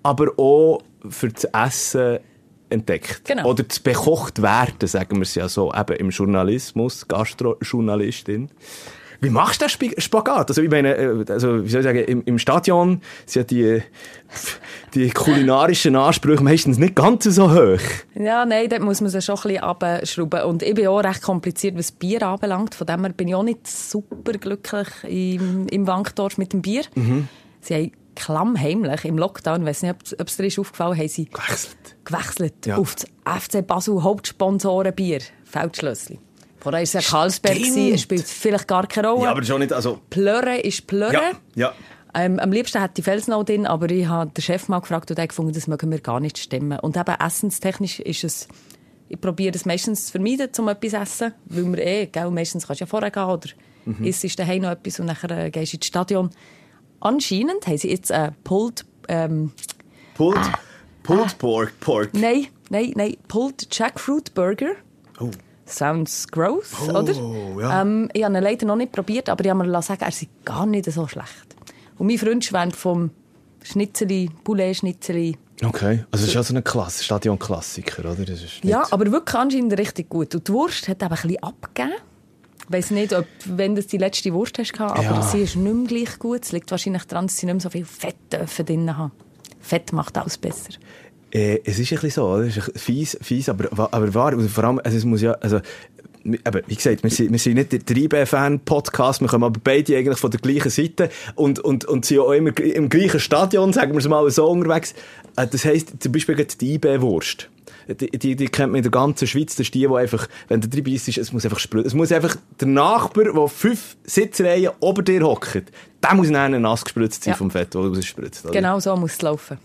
aber 0.02 0.38
auch 0.38 0.82
für 1.08 1.28
das 1.28 1.44
Essen 1.44 2.18
entdeckt. 2.70 3.24
Genau. 3.24 3.50
Oder 3.50 3.64
das 3.64 3.80
bekocht 3.80 4.42
werden, 4.42 4.86
sagen 4.86 5.16
wir 5.16 5.22
es 5.22 5.34
ja 5.34 5.48
so, 5.48 5.72
eben 5.72 5.96
im 5.96 6.10
Journalismus, 6.10 7.06
Gastrojournalistin. 7.06 8.50
Wie 9.20 9.30
machst 9.30 9.62
du 9.62 9.66
Sp- 9.66 9.96
Spagat? 9.98 10.48
Also, 10.50 10.62
ich 10.62 10.70
meine, 10.70 10.94
äh, 10.96 11.24
also, 11.30 11.64
wie 11.64 11.68
soll 11.68 11.80
ich 11.80 11.84
sagen, 11.86 11.98
im, 12.04 12.22
im 12.24 12.38
Stadion 12.38 13.00
sind 13.24 13.50
ja 13.52 13.78
die, 13.78 13.82
die 14.94 15.10
kulinarischen 15.10 15.96
Ansprüche 15.96 16.42
meistens 16.42 16.78
nicht 16.78 16.94
ganz 16.94 17.24
so 17.24 17.50
hoch. 17.52 17.80
Ja, 18.14 18.44
nein, 18.44 18.68
dort 18.68 18.82
muss 18.82 19.00
man 19.00 19.10
sie 19.10 19.22
schon 19.22 19.36
ein 19.36 19.42
bisschen 19.42 19.62
abschrauben. 19.62 20.42
Und 20.42 20.62
ich 20.62 20.74
bin 20.74 20.86
auch 20.88 21.00
recht 21.00 21.22
kompliziert, 21.22 21.76
was 21.76 21.92
Bier 21.92 22.22
anbelangt. 22.22 22.74
Von 22.74 22.86
dem 22.86 23.00
her 23.04 23.12
bin 23.12 23.28
ich 23.28 23.34
auch 23.34 23.42
nicht 23.42 23.66
super 23.66 24.32
glücklich 24.32 24.88
im, 25.04 25.66
im 25.68 25.86
Wankdorf 25.86 26.38
mit 26.38 26.52
dem 26.52 26.62
Bier. 26.62 26.82
Sie 27.60 27.74
haben 27.74 27.92
klammheimlich 28.14 29.04
im 29.04 29.18
Lockdown, 29.18 29.60
ich 29.62 29.66
weiss 29.66 29.82
nicht, 29.82 29.94
ob, 30.18 30.26
es 30.26 30.36
dir 30.38 30.46
ist 30.46 30.58
aufgefallen 30.58 30.96
haben 30.98 31.08
sie 31.08 31.26
Gewechselt. 31.26 31.76
gewechselt 32.04 32.66
Ja. 32.66 32.76
auf 32.78 32.94
das 32.94 33.42
FC 33.42 33.66
Basel 33.66 34.02
Hauptsponsorenbier, 34.02 35.20
Feldschlössli. 35.44 36.18
Vorher 36.66 36.78
war 36.80 36.82
es 36.82 36.92
ja 36.94 37.00
Karlsberg, 37.00 37.60
es 37.60 38.00
spielt 38.00 38.26
vielleicht 38.26 38.66
gar 38.66 38.88
keine 38.88 39.08
Rolle. 39.10 39.24
Ja, 39.24 39.30
aber 39.30 39.44
schon 39.44 39.60
nicht, 39.60 39.72
also... 39.72 40.00
Plörre 40.10 40.58
ist 40.58 40.86
Plörre. 40.88 41.12
Ja, 41.12 41.30
ja. 41.54 41.72
Ähm, 42.12 42.40
am 42.40 42.50
liebsten 42.50 42.80
hätte 42.80 43.00
ich 43.00 43.04
Felsnau 43.04 43.44
drin, 43.44 43.66
aber 43.66 43.88
ich 43.88 44.06
habe 44.08 44.32
den 44.32 44.42
Chef 44.42 44.68
mal 44.68 44.80
gefragt 44.80 45.08
und 45.10 45.18
er 45.18 45.22
hat 45.22 45.28
gefunden, 45.28 45.52
das 45.52 45.68
mögen 45.68 45.92
wir 45.92 46.00
gar 46.00 46.18
nicht 46.18 46.38
stimmen. 46.38 46.80
Und 46.80 46.96
eben 46.96 47.14
essenstechnisch 47.20 48.00
ist 48.00 48.24
es, 48.24 48.48
ich 49.08 49.20
probiere 49.20 49.54
es 49.54 49.64
meistens 49.64 50.06
zu 50.06 50.12
vermeiden, 50.12 50.48
um 50.58 50.66
etwas 50.68 50.90
zu 50.90 50.96
essen, 50.96 51.34
weil 51.44 51.72
wir 51.72 51.86
eh, 51.86 52.06
gell, 52.06 52.30
meistens 52.32 52.66
kannst 52.66 52.80
du 52.80 52.84
ja 52.84 52.88
vorher 52.88 53.12
gehen 53.12 53.22
oder 53.24 53.48
Mhm. 53.84 54.04
isst 54.04 54.24
ist 54.24 54.36
daheim 54.36 54.62
noch 54.62 54.70
etwas 54.72 54.98
und 54.98 55.06
nachher 55.06 55.30
äh, 55.30 55.50
gehst 55.52 55.72
du 55.72 55.76
ins 55.76 55.86
Stadion. 55.86 56.30
Anscheinend 56.98 57.64
haben 57.68 57.78
sie 57.78 57.90
jetzt 57.90 58.10
äh, 58.10 58.32
Pulled, 58.42 58.84
ähm, 59.06 59.52
Pulled, 60.16 60.40
pulled 61.04 61.38
pork, 61.38 61.72
pork. 61.78 62.10
nein, 62.12 62.48
nein, 62.70 62.92
nein, 62.96 63.16
Pulled 63.28 63.68
Jackfruit 63.70 64.34
Burger. 64.34 64.72
Oh. 65.20 65.30
Sounds 65.66 66.28
gross, 66.28 66.72
Oh, 66.88 66.92
oder? 66.98 67.12
ja. 67.60 67.82
Ähm, 67.82 68.08
ich 68.12 68.22
habe 68.24 68.36
ihn 68.36 68.42
leider 68.42 68.66
noch 68.66 68.76
nicht 68.76 68.92
probiert, 68.92 69.28
aber 69.28 69.44
ich 69.44 69.50
habe 69.50 69.64
mir 69.66 69.82
sagen, 69.82 70.02
er 70.02 70.12
sei 70.12 70.28
gar 70.44 70.64
nicht 70.66 70.90
so 70.90 71.06
schlecht. 71.08 71.56
Und 71.98 72.06
mein 72.06 72.18
Freund 72.18 72.44
schwärmt 72.44 72.76
vom 72.76 73.10
Schnitzeli, 73.62 74.30
Poulet-Schnitzeli. 74.44 75.36
Okay, 75.64 76.04
also 76.10 76.22
das 76.22 76.22
ist 76.22 76.34
ja 76.34 76.42
so 76.42 76.54
ein 76.54 76.62
Klass 76.62 77.02
Stadion-Klassiker, 77.04 78.00
oder? 78.12 78.24
Das 78.24 78.42
ist. 78.42 78.62
Ja, 78.62 78.86
aber 78.90 79.10
wirklich 79.10 79.34
anscheinend 79.34 79.76
richtig 79.78 80.08
gut. 80.10 80.34
Und 80.34 80.46
die 80.46 80.52
Wurst 80.52 80.86
hat 80.88 81.02
eben 81.02 81.10
ein 81.12 81.20
bisschen 81.22 81.42
abgegeben. 81.42 81.94
Ich 82.68 82.72
weiss 82.72 82.90
nicht, 82.90 83.12
ob, 83.14 83.24
wenn 83.46 83.74
das 83.74 83.86
die 83.86 83.96
letzte 83.98 84.32
Wurst 84.34 84.58
hast, 84.58 84.78
aber 84.80 85.02
Ja. 85.02 85.22
sie 85.22 85.40
ist 85.42 85.56
nicht 85.56 85.74
mehr 85.74 85.86
gleich 85.86 86.18
gut. 86.18 86.44
Es 86.44 86.52
liegt 86.52 86.70
wahrscheinlich 86.70 87.04
daran, 87.04 87.26
dass 87.26 87.38
sie 87.38 87.46
nicht 87.46 87.54
mehr 87.54 87.60
so 87.62 87.70
viel 87.70 87.84
Fett 87.84 88.16
drin 88.30 88.96
haben. 88.96 89.12
Fett 89.60 89.92
macht 89.92 90.18
alles 90.18 90.36
besser. 90.36 90.70
Äh, 91.36 91.60
es 91.64 91.78
ist 91.78 91.92
ein 91.92 91.96
bisschen 91.96 92.10
so, 92.10 92.24
oder? 92.28 92.44
Es 92.44 92.56
ist 92.56 92.72
fies, 92.80 93.18
fies 93.20 93.48
aber, 93.48 93.68
aber 93.92 94.14
wahr. 94.14 94.32
Und 94.34 94.48
vor 94.50 94.64
allem, 94.64 94.80
also 94.82 94.96
es 94.96 95.04
muss 95.04 95.20
ja, 95.20 95.32
also, 95.32 95.60
aber 96.44 96.60
wie 96.66 96.74
gesagt, 96.74 97.02
wir 97.02 97.10
sind, 97.10 97.30
wir 97.30 97.38
sind 97.38 97.54
nicht 97.54 97.72
der 97.72 97.80
3B-Fan-Podcast, 97.80 99.20
wir 99.20 99.28
kommen 99.28 99.44
aber 99.44 99.60
beide 99.62 99.96
eigentlich 99.96 100.18
von 100.18 100.30
der 100.30 100.40
gleichen 100.40 100.70
Seite 100.70 101.10
und, 101.34 101.58
und, 101.60 101.84
und 101.84 102.04
sind 102.04 102.20
auch 102.20 102.32
immer 102.32 102.58
im 102.58 102.88
gleichen 102.88 103.20
Stadion, 103.20 103.72
sagen 103.72 103.92
wir 103.92 103.98
es 103.98 104.08
mal 104.08 104.28
so 104.30 104.46
unterwegs. 104.48 104.94
Äh, 105.36 105.46
Das 105.46 105.64
heisst, 105.64 105.92
zum 106.02 106.12
Beispiel 106.12 106.34
gerade 106.36 106.54
die 106.60 106.74
IB-Wurst. 106.74 107.48
Die, 107.88 108.10
die, 108.18 108.34
die 108.34 108.46
kennt 108.48 108.72
man 108.72 108.78
in 108.78 108.82
der 108.82 108.90
ganzen 108.90 109.28
Schweiz. 109.28 109.54
Das 109.54 109.60
ist 109.66 109.74
die, 109.74 109.86
die 109.86 109.94
einfach, 109.94 110.26
wenn 110.48 110.60
du 110.60 110.68
drin 110.68 110.82
bist, 110.82 111.06
es 111.06 111.32
muss 111.32 111.44
einfach 111.44 111.60
sprühen. 111.60 111.86
Es 111.86 111.94
muss 111.94 112.10
einfach 112.10 112.34
der 112.58 112.66
Nachbar, 112.66 113.32
der 113.32 113.46
fünf 113.48 113.96
Sitzreihen 114.04 114.70
ober 114.80 115.02
dir 115.02 115.22
hockt, 115.22 115.62
der 116.02 116.14
muss 116.14 116.28
dann 116.28 116.60
nass 116.62 116.82
gespritzt 116.84 117.22
sein 117.22 117.32
Ja. 117.32 117.36
vom 117.38 117.50
Fett, 117.50 117.74
das 117.74 117.82
rausspritzt. 117.84 118.50
Genau 118.50 118.80
so 118.80 118.96
muss 118.96 119.12
es 119.12 119.22
laufen. 119.22 119.58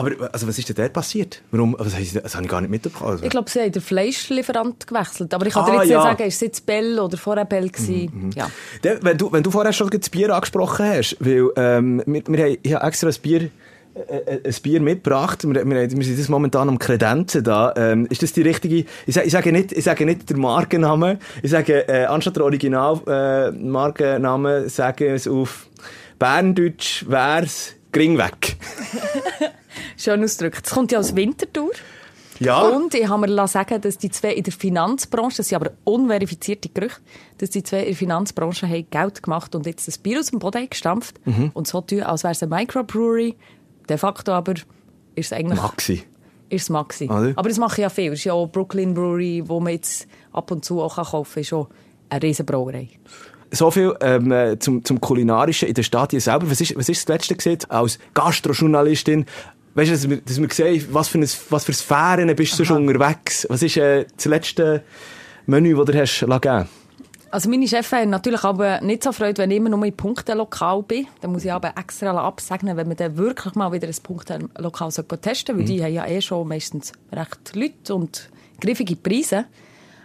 Aber 0.00 0.30
also, 0.32 0.48
was 0.48 0.58
ist 0.58 0.66
denn 0.68 0.76
dort 0.76 0.94
passiert? 0.94 1.42
Warum? 1.50 1.76
Sie, 1.84 2.18
das 2.18 2.34
habe 2.34 2.44
ich 2.44 2.50
gar 2.50 2.62
nicht 2.62 2.70
mitbekommen. 2.70 3.10
Also. 3.10 3.24
Ich 3.24 3.30
glaube, 3.30 3.50
sie 3.50 3.60
haben 3.60 3.72
den 3.72 3.82
Fleischlieferant 3.82 4.86
gewechselt. 4.86 5.34
Aber 5.34 5.46
ich 5.46 5.52
kann 5.52 5.64
Ah, 5.64 5.66
dir 5.66 5.80
jetzt 5.82 5.90
ja. 5.90 5.98
Mhm, 5.98 6.04
nicht 6.04 6.18
sagen, 6.18 6.28
ist 6.28 6.34
es 6.36 6.40
jetzt 6.40 6.66
Bell 6.66 6.98
oder 6.98 7.18
vorher 7.18 7.44
Bell 7.44 7.68
gewesen. 7.68 8.30
Ja. 8.34 8.50
Der, 8.82 9.02
wenn, 9.02 9.18
du, 9.18 9.30
wenn 9.30 9.42
du 9.42 9.50
vorher 9.50 9.74
schon 9.74 9.90
das 9.90 10.08
Bier 10.08 10.34
angesprochen 10.34 10.86
hast, 10.86 11.18
weil 11.20 11.50
ähm, 11.56 12.02
wir, 12.06 12.22
wir 12.26 12.44
haben, 12.44 12.56
ich 12.62 12.72
habe 12.72 12.86
extra 12.86 13.08
ein 13.08 13.14
Bier 13.20 13.50
äh, 13.94 14.38
ein 14.42 14.54
Bier 14.62 14.80
mitgebracht. 14.80 15.46
Wir, 15.46 15.66
wir, 15.66 15.90
wir 15.90 16.04
sind 16.04 16.18
das 16.18 16.28
momentan 16.30 16.70
am 16.70 16.78
Kredenzen 16.78 17.44
da. 17.44 17.74
Ähm, 17.76 18.06
ist 18.06 18.22
das 18.22 18.32
die 18.32 18.42
richtige? 18.42 18.86
Ich 19.06 19.14
sage, 19.14 19.26
ich 19.26 19.32
sage 19.32 19.52
nicht, 19.52 19.72
ich 19.72 19.84
sage 19.84 20.06
nicht 20.06 20.30
der 20.30 20.38
Markenname. 20.38 21.18
Ich 21.42 21.50
sage 21.50 21.86
äh, 21.88 22.06
anstatt 22.06 22.36
der 22.36 22.44
Original 22.44 23.00
äh, 23.06 24.68
sage 24.70 25.08
es 25.08 25.28
auf 25.28 25.68
Berndeutsch 26.18 27.04
wär's 27.06 27.74
Gringweg. 27.92 28.56
Schön 29.96 30.22
ausgedrückt. 30.24 30.66
Es 30.66 30.72
kommt 30.72 30.92
ja 30.92 30.98
aus 30.98 31.14
Winterthur. 31.14 31.70
Ja. 32.38 32.62
Und 32.62 32.94
ich 32.94 33.06
habe 33.06 33.28
mir 33.28 33.48
sagen 33.48 33.80
dass 33.82 33.98
die 33.98 34.10
zwei 34.10 34.32
in 34.32 34.42
der 34.44 34.52
Finanzbranche, 34.52 35.38
das 35.38 35.48
sind 35.48 35.56
aber 35.56 35.72
unverifizierte 35.84 36.70
Gerüchte, 36.70 37.00
dass 37.36 37.50
die 37.50 37.62
zwei 37.62 37.80
in 37.80 37.86
der 37.88 37.96
Finanzbranche 37.96 38.66
haben 38.66 38.86
Geld 38.90 39.22
gemacht 39.22 39.54
und 39.54 39.66
jetzt 39.66 39.86
das 39.86 39.98
Bier 39.98 40.18
aus 40.20 40.30
dem 40.30 40.38
Boden 40.38 40.68
gestampft 40.70 41.20
Mhm. 41.26 41.50
und 41.52 41.66
so 41.66 41.82
tun, 41.82 42.02
als 42.02 42.22
wäre 42.24 42.32
es 42.32 42.42
eine 42.42 42.54
Microbrewery. 42.54 43.36
De 43.88 43.98
facto 43.98 44.32
aber 44.32 44.54
ist 44.54 44.66
es 45.16 45.32
eigentlich... 45.32 45.60
Maxi. 45.60 46.02
Ist 46.48 46.62
es 46.62 46.70
Maxi. 46.70 47.04
Oder? 47.04 47.32
Aber 47.36 47.48
das 47.48 47.58
mache 47.58 47.74
ich 47.74 47.82
ja 47.82 47.90
viel. 47.90 48.12
Es 48.12 48.20
ist 48.20 48.24
ja 48.24 48.32
auch 48.32 48.46
Brooklyn 48.46 48.94
Brewery, 48.94 49.42
wo 49.46 49.60
man 49.60 49.74
jetzt 49.74 50.08
ab 50.32 50.50
und 50.50 50.64
zu 50.64 50.80
auch 50.80 50.96
kaufen 50.96 51.34
kann, 51.34 51.40
ist 51.42 51.48
schon 51.48 51.66
eine 52.08 52.22
riesen 52.22 52.46
Brauerei. 52.46 52.88
So 53.52 53.70
viel 53.70 53.94
ähm, 54.00 54.32
äh, 54.32 54.58
zum, 54.58 54.84
zum 54.84 55.00
Kulinarischen 55.00 55.68
in 55.68 55.74
der 55.74 55.82
Stadt 55.82 56.12
hier 56.12 56.20
selber. 56.20 56.50
Was 56.50 56.60
ist, 56.60 56.76
was 56.76 56.88
ist 56.88 57.08
das 57.08 57.14
Letzte 57.14 57.34
gesehen 57.36 57.58
als 57.68 57.98
Gastrojournalistin? 58.14 59.26
Weißt 59.74 59.88
du, 59.88 59.94
dass 59.94 60.10
wir, 60.10 60.16
dass 60.16 60.40
wir 60.40 60.48
sehen, 60.50 60.86
was 60.90 61.08
für, 61.08 61.18
ein, 61.18 61.28
was 61.50 61.64
für 61.64 61.72
Sphären 61.72 62.34
bist 62.34 62.58
du 62.58 62.64
schon 62.64 62.88
unterwegs? 62.88 63.46
Was 63.48 63.62
ist 63.62 63.76
äh, 63.76 64.04
das 64.16 64.24
letzte 64.24 64.82
Menü, 65.46 65.76
das 65.76 65.86
du 65.86 66.00
hast 66.00 66.20
gegeben 66.20 66.68
Also 67.30 67.48
meine 67.48 67.68
Chefin 67.68 67.98
hat 68.00 68.08
natürlich 68.08 68.42
aber 68.42 68.80
nicht 68.80 69.04
so 69.04 69.12
Freude, 69.12 69.42
wenn 69.42 69.50
ich 69.52 69.58
immer 69.58 69.68
nur 69.68 69.84
in 69.84 69.96
Punktelokal 69.96 70.82
bin. 70.82 71.06
Dann 71.20 71.30
muss 71.32 71.44
ich 71.44 71.52
aber 71.52 71.74
extra 71.76 72.10
absegnen, 72.18 72.76
wenn 72.76 72.88
man 72.88 72.96
dann 72.96 73.16
wirklich 73.16 73.54
mal 73.54 73.70
wieder 73.72 73.86
ein 73.86 73.94
Punktelokal 74.02 74.90
so 74.90 75.02
testen 75.02 75.54
soll, 75.54 75.58
weil 75.58 75.64
die 75.64 75.82
haben 75.84 75.92
ja 75.92 76.06
eh 76.06 76.20
schon 76.20 76.48
meistens 76.48 76.92
recht 77.12 77.54
Leute 77.54 77.94
und 77.94 78.28
griffige 78.60 78.96
Preise. 78.96 79.44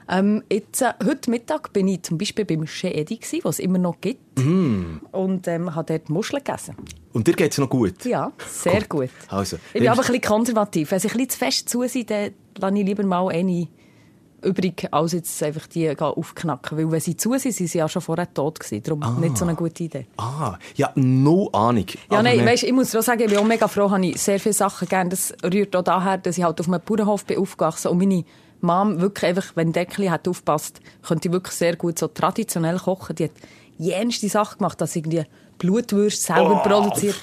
Ähm, 0.08 0.44
jetzt, 0.52 0.82
äh, 0.82 0.94
heute 1.06 1.30
Mittag 1.32 1.74
bin 1.74 1.88
ich 1.88 2.04
zum 2.04 2.18
Beispiel 2.18 2.46
beim 2.46 2.66
gsi, 2.66 3.40
was 3.44 3.56
es 3.56 3.60
immer 3.60 3.78
noch 3.80 4.00
gibt. 4.02 4.40
Und 4.40 5.48
ähm, 5.48 5.74
habe 5.76 5.94
dort 5.94 6.10
Muscheln 6.10 6.44
gegessen. 6.44 6.76
Und 7.14 7.28
dir 7.28 7.34
geht 7.34 7.52
es 7.54 7.58
noch 7.58 7.70
gut? 7.70 8.06
Ja, 8.06 8.32
sehr 8.48 8.84
gut. 8.84 9.10
Also, 9.30 9.58
Ich 9.74 9.80
bin 9.82 9.88
aber 9.90 10.02
ein 10.02 10.08
bisschen 10.08 10.22
konservativ. 10.22 10.92
Wenn 10.92 11.00
sie 11.00 11.08
ein 11.08 11.14
bisschen 11.14 11.30
zu 11.30 11.38
fest 11.38 11.70
zu 11.70 11.88
sind, 11.88 12.10
dann 12.12 12.32
lasse 12.60 12.78
ich 12.78 12.86
lieber 12.86 13.04
mal 13.04 13.30
eine 13.30 13.68
übrig, 14.44 14.88
als 14.92 15.14
jetzt 15.14 15.42
einfach 15.42 15.66
die 15.66 15.98
aufknacken. 15.98 16.78
Weil 16.78 16.92
wenn 16.92 17.00
sie 17.00 17.18
zu 17.18 17.36
sind, 17.40 17.54
sind 17.54 17.68
sie 17.68 17.80
ja 17.80 17.90
schon 17.90 18.02
vorher 18.04 18.32
tot 18.32 18.60
gewesen. 18.60 18.84
Darum 18.84 19.20
nicht 19.20 19.38
so 19.38 19.46
eine 19.46 19.56
gute 19.56 19.84
Idee. 19.86 20.06
Ah, 20.18 20.58
ja, 20.76 20.92
no 20.94 21.50
Ahnung. 21.52 21.86
Ja, 22.12 22.22
nein, 22.22 22.40
wir- 22.40 22.46
weißt, 22.46 22.64
ich 22.64 22.72
muss 22.74 22.96
auch 22.96 23.02
sagen, 23.02 23.22
ich 23.22 23.28
bin 23.30 23.38
auch 23.40 23.44
mega 23.46 23.68
froh, 23.68 23.90
habe 23.90 24.06
ich 24.06 24.22
sehr 24.22 24.40
viele 24.40 24.54
Sachen 24.54 24.88
gegeben. 24.88 25.10
Das 25.10 25.34
rührt 25.44 25.76
auch 25.76 25.84
daher, 25.84 26.20
dass 26.20 26.38
ich 26.38 26.44
halt 26.44 26.60
auf 26.60 26.68
einem 26.68 26.80
Bauernhof 26.86 27.26
bin 27.26 27.40
aufgewachsen 27.40 27.88
und 27.88 27.98
meine 27.98 28.24
Mom 28.62 29.00
wirklich 29.02 29.30
einfach, 29.30 29.56
wenn 29.56 29.72
Deckli 29.74 30.08
hat 30.08 30.28
aufpasst, 30.28 30.80
könnte 31.08 31.28
ich 31.28 31.32
wirklich 31.34 31.56
sehr 31.56 31.76
gut 31.76 32.00
so 32.00 32.08
traditionell 32.08 32.78
kochen. 32.80 33.16
Die 33.16 33.26
hat 33.26 33.32
jenste 33.78 34.30
Sachen 34.30 34.60
gemacht, 34.60 34.80
dass 34.82 34.94
sie 34.94 35.00
irgendwie 35.00 35.24
Blutwürste 35.60 36.22
selber 36.34 36.62
Oh. 36.64 36.68
produziert. 36.68 37.16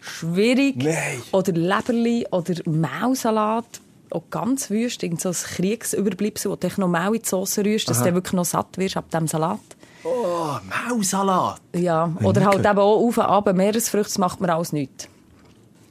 Schwierig. 0.00 0.76
Nein. 0.82 1.22
Oder 1.32 1.52
Leberli 1.52 2.26
oder 2.30 2.54
Maulsalat. 2.68 3.64
Auch 4.10 4.24
ganz 4.30 4.68
wüst. 4.68 5.02
Irgend 5.02 5.20
so 5.20 5.30
ein 5.30 5.34
Kriegsüberbleibsel, 5.34 6.50
wo 6.50 6.56
du 6.56 6.68
noch 6.76 6.88
Mehl 6.88 7.14
in 7.14 7.22
die 7.22 7.28
Sauce 7.28 7.58
rührst, 7.58 7.88
dass 7.88 8.02
du 8.02 8.12
wirklich 8.12 8.32
noch 8.34 8.44
satt 8.44 8.76
wirst 8.78 8.96
ab 8.96 9.10
dem 9.10 9.26
Salat. 9.26 9.60
Oh, 10.04 10.56
Maulsalat. 10.88 11.60
Ja, 11.74 12.12
oder 12.22 12.44
halt 12.44 12.58
eben 12.66 12.78
auch 12.78 12.96
auf 13.06 13.16
und 13.16 13.24
ab 13.24 13.54
Meeresfrüchte, 13.54 14.08
das 14.10 14.18
macht 14.18 14.40
mir 14.40 14.52
alles 14.52 14.72
nichts. 14.72 15.08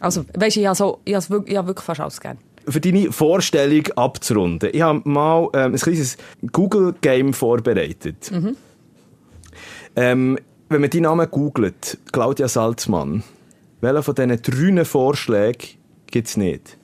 Also, 0.01 0.25
weisst 0.33 0.57
du, 0.57 0.60
ich 0.60 0.65
habe 0.67 0.75
so, 0.75 1.00
ich 1.05 1.15
habe 1.15 1.29
wirklich, 1.29 1.86
fast 1.86 2.00
alles 2.01 2.19
gern. 2.19 2.38
Für 2.71 2.79
deine 2.81 3.11
Vorstellung 3.11 3.87
abzurunden. 3.95 4.69
Ich 4.73 4.81
habe 4.81 5.01
mal 5.09 5.49
ähm, 5.53 5.73
ein 5.73 5.79
kleines 5.79 6.17
Google-Game 6.51 7.33
vorbereitet. 7.33 8.31
Ähm, 9.95 10.39
wenn 10.69 10.81
man 10.81 10.89
deinen 10.89 11.03
Namen 11.03 11.29
googelt, 11.29 11.97
Claudia 12.11 12.47
Salzmann, 12.47 13.23
welchen 13.81 14.03
von 14.03 14.15
diesen 14.15 14.41
drei 14.41 14.85
Vorschlägen 14.85 15.67
gibt 16.07 16.27
es 16.27 16.37
nicht? 16.37 16.77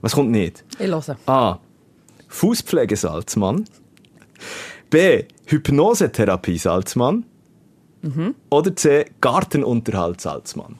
Was 0.00 0.14
kommt 0.14 0.30
nicht? 0.30 0.64
Ich 0.78 0.86
höre. 0.86 1.16
A. 1.26 1.58
Fußpflege 2.28 2.96
Salzmann. 2.96 3.64
B. 4.90 5.24
Hypnosetherapie 5.46 6.58
Salzmann. 6.58 7.24
Oder 8.50 8.76
C. 8.76 9.06
Gartenunterhalt 9.20 10.20
Salzmann. 10.20 10.76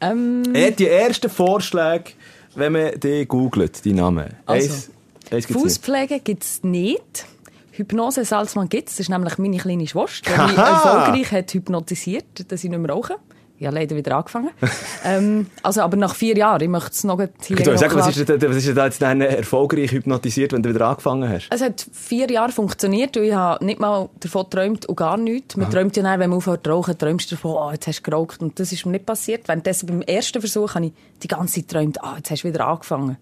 Ähm, 0.00 0.42
Äh, 0.54 0.72
die 0.72 0.86
ersten 0.86 1.28
Vorschläge, 1.28 2.12
wenn 2.58 2.72
man 2.72 3.00
die 3.00 3.26
googelt, 3.26 3.84
die 3.84 3.92
Namen. 3.92 4.34
Also, 4.46 4.72
Eins, 4.72 4.90
eins 5.30 5.46
gibt's 5.46 5.48
nicht. 5.48 5.62
Fußpflege 5.62 6.20
gibt 6.20 6.42
es 6.42 6.62
nicht. 6.62 7.26
Hypnose 7.72 8.24
Salzmann 8.24 8.68
gibt 8.68 8.88
es. 8.88 8.96
Das 8.96 9.00
ist 9.00 9.08
nämlich 9.08 9.38
meine 9.38 9.56
kleine 9.58 9.86
Schwester, 9.86 10.30
die 10.34 10.42
mich 10.50 10.58
erfolgreich 10.58 11.32
hat 11.32 11.54
hypnotisiert, 11.54 12.50
dass 12.50 12.64
ich 12.64 12.70
nicht 12.70 12.78
mehr 12.78 12.90
rauche. 12.90 13.16
Ich 13.60 13.66
habe 13.66 13.76
leider 13.76 13.96
wieder 13.96 14.16
angefangen. 14.16 14.50
ähm, 15.04 15.46
also, 15.62 15.82
aber 15.82 15.96
nach 15.96 16.14
vier 16.14 16.36
Jahren, 16.36 16.60
ich 16.62 16.68
möchte 16.68 16.92
es 16.92 17.04
noch 17.04 17.18
hier 17.18 17.58
würde 17.58 17.78
sagen, 17.78 17.96
was 17.96 18.06
noch 18.06 18.16
ist, 18.16 18.42
was 18.42 18.56
ist 18.56 18.66
denn 18.68 18.74
da 18.76 18.84
jetzt 18.84 19.02
dann 19.02 19.20
erfolgreich 19.20 19.90
hypnotisiert, 19.90 20.52
wenn 20.52 20.62
du 20.62 20.72
wieder 20.72 20.86
angefangen 20.86 21.28
hast? 21.28 21.48
Es 21.50 21.60
hat 21.60 21.86
vier 21.92 22.30
Jahre 22.30 22.52
funktioniert 22.52 23.16
und 23.16 23.24
ich 23.24 23.32
habe 23.32 23.64
nicht 23.64 23.80
mal 23.80 24.08
davon 24.20 24.44
geträumt 24.44 24.86
und 24.86 24.96
gar 24.96 25.16
nichts. 25.16 25.56
Man 25.56 25.70
träumt 25.70 25.96
ja 25.96 26.02
dann, 26.02 26.20
wenn 26.20 26.30
man 26.30 26.36
aufhört 26.36 26.64
zu 26.64 26.70
rauchen, 26.70 26.96
träumst 26.96 27.30
du 27.30 27.34
davon, 27.34 27.56
oh, 27.56 27.70
jetzt 27.72 27.86
hast 27.86 27.98
du 27.98 28.10
geraucht. 28.10 28.40
Und 28.40 28.60
das 28.60 28.70
ist 28.72 28.86
mir 28.86 28.92
nicht 28.92 29.06
passiert. 29.06 29.48
Währenddessen 29.48 29.86
beim 29.86 30.02
ersten 30.02 30.40
Versuch 30.40 30.74
habe 30.74 30.86
ich 30.86 30.92
die 31.22 31.28
ganze 31.28 31.54
Zeit 31.54 31.68
geträumt, 31.68 32.02
ah, 32.04 32.14
jetzt 32.16 32.30
hast 32.30 32.44
du 32.44 32.48
wieder 32.48 32.66
angefangen. 32.66 33.16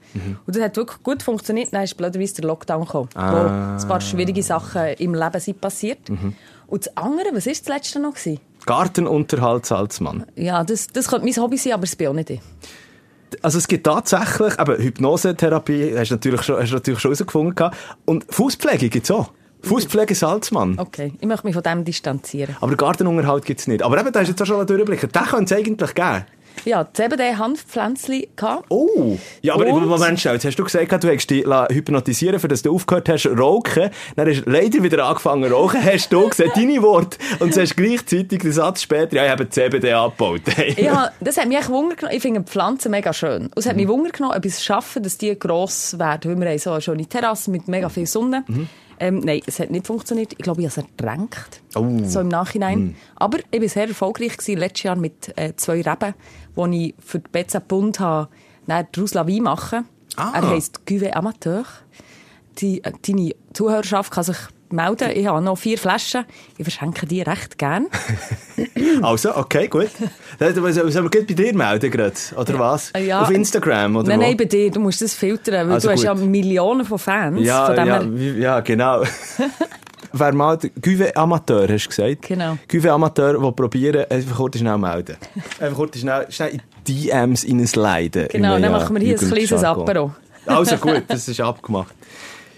Und 0.46 0.54
das 0.54 0.62
hat 0.62 0.76
wirklich 0.76 1.02
gut 1.02 1.22
funktioniert. 1.22 1.72
Dann 1.72 1.82
ist 1.82 1.96
blöderweise 1.96 2.34
der 2.34 2.44
Lockdown 2.44 2.84
gekommen, 2.84 3.08
wo 3.14 3.20
ein 3.20 3.88
paar 3.88 4.00
schwierige 4.00 4.42
Sachen 4.42 4.88
im 4.98 5.14
Leben 5.14 5.40
sind 5.40 5.60
passiert. 5.60 6.10
Und 6.66 6.86
das 6.86 6.96
andere, 6.96 7.28
was 7.32 7.46
war 7.46 7.52
das 7.52 7.68
letzte 7.68 8.00
noch? 8.00 8.14
Gewesen? 8.14 8.40
Gartenunterhalt 8.66 9.64
Salzmann. 9.66 10.26
Ja, 10.34 10.64
das, 10.64 10.88
das 10.88 11.08
könnte 11.08 11.24
mein 11.24 11.36
Hobby 11.36 11.56
sein, 11.56 11.72
aber 11.72 11.84
es 11.84 11.96
bin 11.96 12.08
auch 12.08 12.12
nicht 12.12 12.30
ich. 12.30 12.40
Also 13.42 13.58
es 13.58 13.66
gibt 13.68 13.86
tatsächlich, 13.86 14.58
eben 14.58 14.76
Hypnosetherapie 14.76 15.94
hast 15.96 16.10
du 16.10 16.14
natürlich 16.14 16.42
schon, 16.42 16.60
hast 16.60 16.70
du 16.70 16.74
natürlich 16.74 17.00
schon 17.00 17.10
herausgefunden 17.10 17.54
gehabt. 17.54 17.76
Und 18.04 18.24
Fußpflege 18.28 18.88
gibt 18.88 19.04
es 19.04 19.10
auch. 19.10 19.32
Fußpflege 19.62 20.14
Salzmann. 20.14 20.78
Okay, 20.78 21.12
ich 21.18 21.26
möchte 21.26 21.46
mich 21.46 21.54
von 21.54 21.62
dem 21.62 21.84
distanzieren. 21.84 22.56
Aber 22.60 22.76
Gartenunterhalt 22.76 23.44
gibt 23.44 23.60
es 23.60 23.66
nicht. 23.66 23.82
Aber 23.82 23.98
eben, 23.98 24.12
da 24.12 24.20
du 24.28 24.32
jetzt 24.32 24.42
auch 24.42 24.46
schon 24.46 24.58
einen 24.58 24.66
Durchblick. 24.66 25.00
Den 25.00 25.22
könnte 25.24 25.54
es 25.54 25.58
eigentlich 25.58 25.94
geben. 25.94 26.24
Ja, 26.64 26.86
CBD-Hanfpflänzchen 26.92 28.24
gehabt. 28.34 28.66
Oh! 28.70 29.18
Ja, 29.42 29.54
aber 29.54 29.66
Und? 29.66 29.86
Moment 29.86 30.20
schnell. 30.20 30.34
Jetzt 30.34 30.44
hast 30.44 30.58
du 30.58 30.64
gesagt, 30.64 31.04
du 31.04 31.08
hast 31.12 31.26
dich 31.28 31.44
hypnotisieren 31.44 32.40
für 32.40 32.48
dass 32.48 32.62
du 32.62 32.74
aufgehört 32.74 33.08
hast 33.08 33.26
rauchen. 33.26 33.90
Dann 34.16 34.28
hast 34.28 34.44
du 34.44 34.50
leider 34.50 34.82
wieder 34.82 35.04
angefangen 35.06 35.48
zu 35.48 35.54
rauchen. 35.54 35.84
Hast 35.84 36.12
du 36.12 36.28
gesagt, 36.28 36.56
deine 36.56 36.82
Worte. 36.82 37.18
Und 37.38 37.54
du 37.54 37.60
hast 37.60 37.76
gleichzeitig 37.76 38.40
den 38.40 38.52
Satz 38.52 38.82
später, 38.82 39.16
ja, 39.16 39.24
ich 39.24 39.30
habe 39.30 39.48
CBD 39.48 39.92
abgebaut. 39.92 40.42
Ja, 40.76 41.10
das 41.20 41.36
hat 41.36 41.48
mich 41.48 41.58
echt 41.58 41.68
Wunder 41.68 41.96
genommen. 41.96 42.16
Ich 42.16 42.22
finde 42.22 42.42
Pflanzen 42.42 42.90
mega 42.90 43.12
schön. 43.12 43.46
Und 43.46 43.58
es 43.58 43.66
hat 43.66 43.76
mich 43.76 43.88
Wunder 43.88 44.10
genommen, 44.10 44.36
ob 44.36 44.44
ich 44.44 44.52
es 44.52 44.64
schaffe, 44.64 45.00
dass 45.00 45.18
die 45.18 45.36
gross 45.38 45.98
werden. 45.98 46.30
Weil 46.30 46.40
wir 46.40 46.50
haben 46.50 46.58
so 46.58 46.72
eine 46.72 46.80
schöne 46.80 47.06
Terrasse 47.06 47.50
mit 47.50 47.68
mega 47.68 47.88
viel 47.88 48.06
Sonne. 48.06 48.44
Ähm, 48.98 49.20
nein, 49.20 49.40
es 49.46 49.60
hat 49.60 49.70
nicht 49.70 49.86
funktioniert. 49.86 50.32
Ich 50.32 50.38
glaube, 50.38 50.62
ich 50.62 50.68
habe 50.70 50.80
es 50.80 50.86
ertränkt. 50.86 51.62
Oh. 51.74 51.86
So 52.04 52.20
im 52.20 52.28
Nachhinein. 52.28 52.96
Aber 53.16 53.38
ich 53.50 53.60
war 53.60 53.68
sehr 53.68 53.88
erfolgreich 53.88 54.36
gewesen, 54.36 54.58
letztes 54.58 54.82
Jahr 54.84 54.96
mit 54.96 55.36
äh, 55.36 55.54
zwei 55.56 55.82
Reben, 55.82 56.14
wo 56.54 56.66
ich 56.66 56.94
für 56.98 57.18
die 57.18 57.28
BZ 57.30 57.68
Bund 57.68 58.00
habe, 58.00 58.28
daraus 58.66 59.14
Wein 59.14 59.42
machen 59.42 59.86
Ah. 60.16 60.32
Er 60.34 60.48
heisst 60.50 60.80
Cuvée 60.86 61.12
Amateur. 61.12 61.64
Die, 62.58 62.82
äh, 62.82 62.92
deine 63.06 63.34
Zuhörerschaft 63.52 64.12
kann 64.12 64.24
sich 64.24 64.38
melden. 64.72 65.10
Ich 65.14 65.26
habe 65.26 65.40
noch 65.42 65.56
vier 65.56 65.78
Flaschen. 65.78 66.24
Ich 66.58 66.64
verschenke 66.64 67.06
die 67.06 67.22
recht 67.22 67.58
gern. 67.58 67.86
Also, 69.02 69.36
okay, 69.36 69.68
gut. 69.68 69.90
Dann 70.38 70.54
Sollen 70.54 70.74
wir 70.74 71.10
bei 71.10 71.20
dir 71.34 71.54
melden, 71.54 71.90
gerade? 71.90 72.14
Oder 72.36 72.58
was? 72.58 72.92
Ja. 72.98 73.22
Auf 73.22 73.30
Instagram, 73.30 73.96
oder 73.96 74.08
Nein, 74.08 74.18
wo? 74.18 74.22
nein, 74.22 74.36
bei 74.36 74.44
dir. 74.46 74.70
Du 74.70 74.80
musst 74.80 75.02
das 75.02 75.14
filtern, 75.14 75.66
weil 75.68 75.74
Also 75.74 75.88
du 75.88 75.94
hast 75.94 76.02
ja 76.02 76.14
gut. 76.14 76.24
Millionen 76.24 76.84
von 76.86 76.98
Fans. 76.98 77.40
Ja, 77.42 77.66
von 77.66 77.76
ja, 77.76 77.84
her- 77.84 78.36
ja, 78.38 78.60
genau. 78.60 79.02
Wer 80.12 80.32
mal 80.34 80.56
der 80.56 80.70
Cuvée 80.70 81.14
Amateur, 81.14 81.68
hast 81.68 81.84
du 81.84 81.88
gesagt? 81.90 82.22
Genau. 82.22 82.56
Cuvée 82.70 82.88
Amateur, 82.88 83.34
die 83.38 83.52
probieren, 83.52 84.06
einfach 84.08 84.36
kurz 84.36 84.58
schnell 84.58 84.78
melden. 84.78 85.16
Einfach 85.60 85.76
kurz 85.76 85.98
schnell, 85.98 86.26
schnell 86.30 86.50
in 86.50 86.62
DMs 86.88 87.44
reinsliden. 87.46 88.28
Genau, 88.32 88.52
dann 88.54 88.62
ja, 88.62 88.70
machen 88.70 88.96
wir 88.96 89.02
hier 89.02 89.20
ein 89.20 89.28
kleines. 89.30 89.64
Apero. 89.64 90.14
Also 90.46 90.76
gut, 90.76 91.02
das 91.08 91.28
ist 91.28 91.40
abgemacht. 91.40 91.94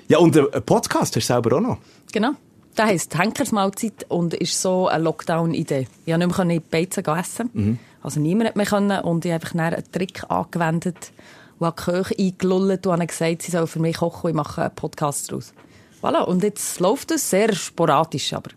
Ja, 0.08 0.18
und 0.18 0.36
einen 0.36 0.46
Podcast 0.64 1.16
hast 1.16 1.16
du 1.16 1.20
selber 1.20 1.56
auch 1.56 1.60
noch. 1.60 1.78
Genau. 2.12 2.32
Das 2.74 2.86
heisst 2.86 3.18
Henkersmahlzeit 3.18 4.06
und 4.08 4.34
ist 4.34 4.60
so 4.60 4.86
eine 4.88 5.02
Lockdown-Idee. 5.02 5.88
Ich 6.06 6.12
konnte 6.12 6.26
nicht 6.26 6.38
mehr 6.38 6.42
in 6.44 6.48
die 6.48 6.60
Beizen 6.60 7.04
essen. 7.04 7.50
Mhm. 7.52 7.78
Also 8.02 8.20
niemand 8.20 8.50
hat 8.50 8.56
mehr 8.56 8.66
können. 8.66 9.00
Und 9.00 9.24
ich 9.24 9.32
habe 9.32 9.44
einfach 9.44 9.58
einen 9.58 9.92
Trick 9.92 10.22
angewendet 10.30 11.12
und 11.58 11.66
habe 11.66 11.76
die 11.76 11.84
Köche 11.90 12.14
eingelullt 12.18 12.86
und 12.86 12.92
habe 12.92 13.06
gesagt, 13.06 13.42
sie 13.42 13.50
sollen 13.50 13.66
für 13.66 13.80
mich 13.80 13.96
kochen 13.96 14.26
und 14.26 14.30
ich 14.30 14.36
mache 14.36 14.62
einen 14.62 14.74
Podcast 14.74 15.30
daraus. 15.30 15.52
Voilà. 16.00 16.22
Und 16.22 16.44
jetzt 16.44 16.78
läuft 16.78 17.10
es 17.10 17.28
sehr 17.28 17.52
sporadisch, 17.52 18.32
aber 18.32 18.50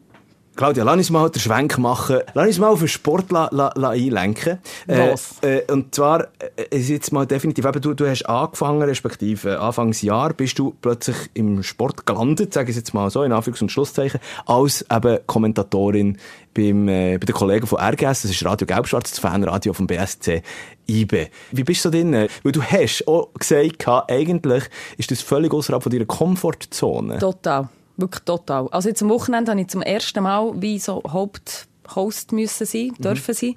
Claudia, 0.62 0.84
lass 0.84 0.98
uns 0.98 1.10
mal 1.10 1.28
den 1.28 1.40
Schwenk 1.40 1.80
machen. 1.80 2.20
Lass 2.36 2.46
uns 2.46 2.60
mal 2.60 2.68
auf 2.68 2.78
den 2.78 2.88
Sport 2.88 3.32
la, 3.32 3.50
la, 3.52 3.74
la 3.74 3.90
einlenken. 3.90 4.60
Was? 4.86 5.38
Äh, 5.42 5.58
äh, 5.58 5.72
und 5.72 5.96
zwar 5.96 6.28
äh, 6.38 6.78
ist 6.78 6.90
jetzt 6.90 7.12
mal 7.12 7.26
definitiv, 7.26 7.66
eben, 7.66 7.82
du, 7.82 7.96
du 7.96 8.08
hast 8.08 8.30
angefangen, 8.30 8.84
respektive 8.84 9.60
Anfangsjahr 9.60 10.34
bist 10.34 10.60
du 10.60 10.76
plötzlich 10.80 11.16
im 11.34 11.64
Sport 11.64 12.06
gelandet, 12.06 12.54
sage 12.54 12.70
ich 12.70 12.78
jetzt 12.78 12.94
mal 12.94 13.10
so, 13.10 13.24
in 13.24 13.34
Anführungs- 13.34 13.64
und 13.64 13.72
Schlusszeichen, 13.72 14.20
als 14.46 14.86
eben 14.88 15.18
Kommentatorin 15.26 16.20
beim, 16.54 16.88
äh, 16.88 17.18
bei 17.18 17.26
den 17.26 17.34
Kollegen 17.34 17.66
von 17.66 17.80
RGS, 17.80 18.22
das 18.22 18.26
ist 18.26 18.46
Radio 18.46 18.68
Gelbschwarz, 18.68 19.10
das 19.10 19.20
Fanradio 19.20 19.74
vom 19.74 19.88
BSC 19.88 20.44
IB. 20.88 21.30
Wie 21.54 21.64
bist 21.64 21.84
du 21.86 21.90
drin? 21.90 22.14
Weil 22.14 22.52
du 22.52 22.62
hast 22.62 23.08
auch 23.08 23.34
gesagt, 23.34 23.88
eigentlich 23.88 24.66
ist 25.00 25.10
das 25.10 25.24
völlig 25.24 25.56
außerhalb 25.56 25.82
von 25.82 25.92
deiner 25.92 26.06
Komfortzone. 26.06 27.18
Total. 27.18 27.68
Wirklich 27.98 28.24
total. 28.24 28.68
Also 28.70 28.90
jetzt 28.90 29.02
am 29.02 29.10
Wochenende 29.10 29.52
habe 29.52 29.62
ich 29.62 29.68
zum 29.68 29.82
ersten 29.82 30.24
Mal 30.24 30.54
wie 30.62 30.80
so 30.80 31.04
Haupthost 31.08 32.32
müssen 32.32 32.66
sein, 32.66 32.94
Mhm. 32.98 33.02
dürfen 33.02 33.34
sein. 33.34 33.56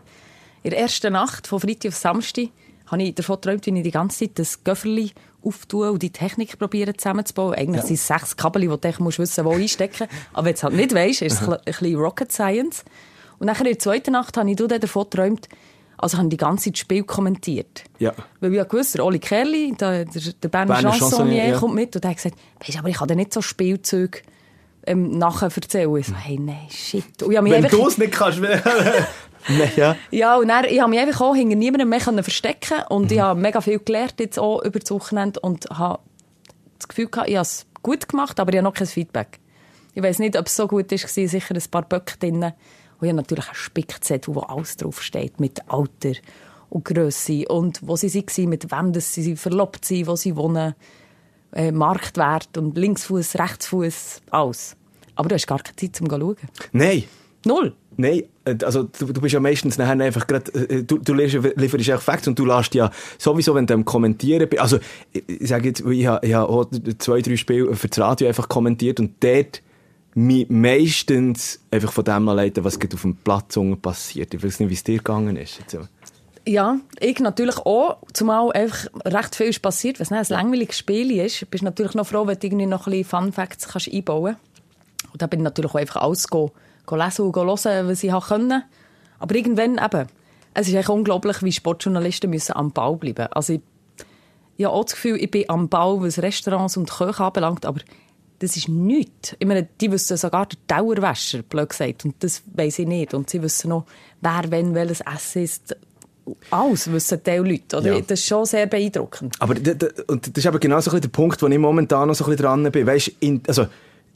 In 0.62 0.71
der 0.71 0.81
ersten 0.81 1.12
Nacht, 1.12 1.47
von 1.47 1.61
Freitag 1.61 1.91
auf 1.91 1.97
Samstag, 1.97 2.49
habe 2.87 3.03
ich 3.03 3.14
davon 3.14 3.37
geträumt, 3.37 3.67
wie 3.67 3.76
ich 3.76 3.83
die 3.83 3.91
ganze 3.91 4.19
Zeit 4.21 4.38
das 4.38 4.62
Göfferli 4.64 5.12
auftue 5.43 5.91
und 5.93 6.03
die 6.03 6.11
Technik 6.11 6.59
probieren 6.59 6.97
zusammenzubauen. 6.97 7.55
Eigentlich 7.55 7.83
sind 7.85 7.95
es 7.95 8.07
sechs 8.07 8.37
Kabel, 8.37 8.62
die 8.62 8.69
du 8.69 9.03
musst 9.03 9.19
wissen 9.19 9.45
wo 9.45 9.53
einstecken 9.53 10.09
Aber 10.33 10.47
wenn 10.47 10.53
du 10.55 10.57
es 10.57 10.62
halt 10.62 10.75
nicht 10.75 10.95
weißt, 10.95 11.23
ist 11.23 11.41
es 11.43 11.49
ein 11.49 11.59
bisschen 11.64 11.97
Rocket 11.97 12.33
Science. 12.33 12.85
Und 13.38 13.47
nachher 13.47 13.67
in 13.67 13.73
der 13.73 13.79
zweiten 13.79 14.12
Nacht 14.12 14.37
habe 14.37 14.50
ich 14.50 14.57
davon 14.57 15.05
geträumt, 15.05 15.49
also 15.98 16.18
habe 16.18 16.26
ich 16.26 16.30
die 16.30 16.36
ganze 16.36 16.64
Zeit 16.64 16.74
das 16.74 16.80
Spiel 16.80 17.04
kommentiert. 17.04 17.84
Ja. 17.98 18.12
Weil 18.40 18.50
ich 18.52 18.56
ja 18.56 18.64
gewusst, 18.64 18.94
der 18.94 19.04
Oli 19.04 19.18
Kerli, 19.18 19.74
der, 19.78 20.04
der, 20.04 20.48
Berner 20.48 20.74
Berner 20.74 20.92
Chansonnier, 20.92 21.46
ja. 21.46 21.58
kommt 21.58 21.74
mit 21.74 21.94
und 21.96 22.04
hat 22.04 22.16
gesagt, 22.16 22.36
weisst, 22.60 22.78
aber 22.78 22.88
ich 22.88 22.96
kann 22.96 23.08
dir 23.08 23.16
nicht 23.16 23.32
so 23.32 23.42
Spielzeug 23.42 24.22
ähm, 24.86 25.18
nachher 25.18 25.50
erzählen. 25.54 25.96
Ich 25.96 26.06
so, 26.06 26.14
hey, 26.14 26.38
nein, 26.38 26.68
shit. 26.70 27.22
Und 27.22 27.32
ich 27.32 27.42
Wenn 27.42 27.52
einfach, 27.52 27.70
du 27.70 27.86
es 27.86 27.98
nicht 27.98 28.12
kannst, 28.12 28.40
Nein, 29.48 29.70
ja. 29.76 29.96
ja, 30.10 30.36
und 30.36 30.48
dann, 30.48 30.64
ich 30.64 30.80
habe 30.80 30.88
mich 30.88 31.00
einfach 31.00 31.20
auch 31.20 31.34
hinter 31.34 31.56
niemandem 31.56 31.88
mehr 31.88 32.00
können 32.00 32.22
verstecken 32.22 32.78
und 32.88 33.04
Mhm. 33.04 33.12
ich 33.12 33.20
habe 33.20 33.40
mega 33.40 33.60
viel 33.60 33.78
gelernt 33.78 34.14
jetzt 34.18 34.38
auch 34.38 34.62
über 34.62 34.78
das 34.78 34.90
Wochenende 34.90 35.38
und 35.40 35.66
habe 35.70 35.98
das 36.78 36.88
Gefühl 36.88 37.08
gehabt, 37.08 37.28
ich 37.28 37.36
habe 37.36 37.42
es 37.42 37.66
gut 37.82 38.08
gemacht, 38.08 38.40
aber 38.40 38.52
ich 38.52 38.56
habe 38.56 38.64
noch 38.64 38.74
kein 38.74 38.86
Feedback. 38.86 39.38
Ich 39.94 40.02
weiß 40.02 40.18
nicht, 40.18 40.36
ob 40.38 40.46
es 40.46 40.56
so 40.56 40.66
gut 40.66 40.90
ist, 40.92 41.06
gewesen, 41.06 41.28
sicher 41.28 41.54
ein 41.54 41.70
paar 41.70 41.82
Böcke 41.82 42.16
drin. 42.18 42.52
Und 43.04 43.08
ich 43.08 43.12
habe 43.12 43.23
natürlich 43.23 43.46
einen 43.46 43.54
Spickzettel, 43.54 44.34
wo 44.34 44.40
alles 44.40 44.76
draufsteht, 44.76 45.40
mit 45.40 45.61
Alter 45.68 46.12
und 46.70 46.84
Grösse 46.84 47.46
und 47.49 47.80
wo 47.82 47.96
sie 47.96 48.12
waren, 48.14 48.49
mit 48.49 48.70
wem 48.73 48.92
das 48.92 49.12
sie 49.12 49.37
verlobt 49.37 49.84
sind, 49.84 50.06
wo 50.06 50.16
sie 50.16 50.37
wohnen, 50.37 50.75
äh, 51.52 51.70
Marktwert 51.70 52.56
und 52.56 52.76
Linksfuß, 52.76 53.38
Rechtsfuß, 53.38 54.23
alles. 54.30 54.76
Aber 55.16 55.28
du 55.28 55.34
hast 55.34 55.46
gar 55.46 55.61
keine 55.61 55.76
Zeit 55.76 55.96
zum 55.96 56.08
Schauen. 56.08 56.37
Nein. 56.73 57.04
Null. 57.46 57.75
Nein, 57.96 58.23
äh, 58.46 58.56
also 58.64 58.84
du, 58.84 59.12
du 59.12 59.20
bist 59.20 59.34
ja 59.34 59.40
meistens 59.40 59.76
nachher 59.76 60.00
einfach 60.00 60.26
grad, 60.26 60.52
äh, 60.54 60.82
du, 60.82 60.99
du 60.99 61.12
lieferst, 61.12 61.87
ja 61.87 61.99
Facts 61.99 62.26
und 62.26 62.38
du 62.38 62.46
lässt 62.46 62.75
ja 62.75 62.90
sowieso, 63.18 63.54
wenn 63.54 63.66
du 63.66 63.75
am 63.75 63.84
Kommentieren 63.84 64.49
bist, 64.49 64.62
also 64.62 64.78
ich, 65.12 65.28
ich 65.28 65.49
sage 65.49 65.68
jetzt, 65.68 65.80
ich 65.80 66.06
habe, 66.06 66.26
ich 66.26 66.32
habe 66.32 66.49
auch 66.49 66.66
zwei, 66.99 67.20
drei 67.20 67.37
Spiele 67.37 67.76
für 67.76 67.88
das 67.88 67.99
Radio 67.99 68.28
einfach 68.28 68.49
kommentiert 68.49 68.99
und 68.99 69.23
dort 69.23 69.62
mich 70.14 70.49
meistens 70.49 71.61
einfach 71.71 71.92
von 71.92 72.04
dem 72.04 72.26
leiten, 72.26 72.64
was 72.64 72.78
auf 72.80 73.02
dem 73.02 73.16
Platz 73.16 73.59
passiert. 73.83 74.33
Ich 74.35 74.42
weiß 74.42 74.61
nicht, 74.61 74.71
wie 74.71 74.75
es 74.75 74.85
dir 74.85 74.99
gegangen 74.99 75.37
ist. 75.37 75.59
Jetzt. 75.59 75.76
Ja, 76.47 76.78
ich 77.00 77.18
natürlich 77.21 77.56
auch, 77.59 77.97
zumal 78.12 78.52
einfach 78.52 78.87
recht 79.06 79.35
viel 79.35 79.47
ist 79.47 79.62
passiert, 79.62 79.99
was 79.99 80.12
ein 80.12 80.25
langweiliges 80.28 80.78
Spiel 80.78 81.11
ist, 81.18 81.50
bist 81.50 81.62
du 81.62 81.64
natürlich 81.64 81.94
noch 81.94 82.06
froh, 82.06 82.26
wenn 82.26 82.38
du 82.38 82.47
irgendwie 82.47 82.66
noch 82.66 82.87
ein 82.87 82.92
bisschen 82.92 83.23
Fun 83.23 83.33
Facts 83.33 83.68
kannst 83.68 83.92
einbauen 83.92 84.37
kannst. 84.37 85.12
Und 85.12 85.23
da 85.23 85.26
bin 85.26 85.40
ich 85.40 85.44
natürlich 85.44 85.71
auch 85.71 85.78
einfach 85.78 86.02
alles 86.02 86.26
lesen 86.30 87.25
und 87.25 87.37
hören, 87.37 87.88
was 87.88 88.04
ich 88.04 88.12
habe 88.12 88.26
können. 88.26 88.62
Aber 89.18 89.35
irgendwann 89.35 89.78
eben, 89.83 90.06
es 90.52 90.68
ist 90.68 90.75
echt 90.75 90.90
unglaublich, 90.90 91.42
wie 91.42 91.52
Sportjournalisten 91.52 92.28
müssen 92.28 92.54
am 92.54 92.73
Ball 92.73 92.97
bleiben. 92.97 93.26
Also 93.33 93.54
ich, 93.54 93.61
ich 94.56 94.64
habe 94.66 94.75
auch 94.75 94.85
das 94.85 94.94
Gefühl, 94.94 95.16
ich 95.16 95.30
bin 95.30 95.49
am 95.49 95.68
Ball, 95.71 96.00
was 96.02 96.21
Restaurants 96.21 96.76
und 96.76 96.90
Köche 96.90 97.25
anbelangt, 97.25 97.64
aber 97.64 97.80
das 98.38 98.57
ist 98.57 98.69
nichts. 98.69 99.35
Ich 99.38 99.47
meine, 99.47 99.67
die 99.81 99.91
wissen 99.91 100.17
sogar 100.17 100.47
den 100.47 100.59
Dauerwäscher, 100.67 101.43
blöd 101.43 101.69
gesagt, 101.69 102.05
und 102.05 102.14
das 102.21 102.43
weiss 102.55 102.79
ich 102.79 102.87
nicht. 102.87 103.14
Und 103.14 103.31
sie 103.31 103.43
wissen 103.43 103.71
noch, 103.71 103.87
wer, 104.21 104.45
wenn, 104.50 104.75
welches 104.75 105.00
Essen 105.00 105.43
ist. 105.43 105.76
Alles 106.50 106.91
wissen 106.91 107.21
die 107.25 107.37
Leute. 107.37 107.76
Oder? 107.76 107.95
Ja. 107.95 108.00
Das 108.00 108.18
ist 108.20 108.27
schon 108.27 108.44
sehr 108.47 108.66
beeindruckend. 108.66 109.37
Aber 109.40 109.55
und 109.55 110.27
das 110.27 110.33
ist 110.35 110.47
eben 110.47 110.61
genau 110.61 110.81
so 110.81 110.90
ein 110.90 110.94
bisschen 110.94 111.03
der 111.03 111.09
Punkt, 111.09 111.42
wo 111.42 111.47
ich 111.47 111.59
momentan 111.59 112.09
noch 112.09 112.14
so 112.14 112.25
ein 112.25 112.31
bisschen 112.31 112.47
dran 112.47 112.73
bin. 112.73 112.87
Weißt, 112.87 113.12
in, 113.20 113.42
also, 113.47 113.66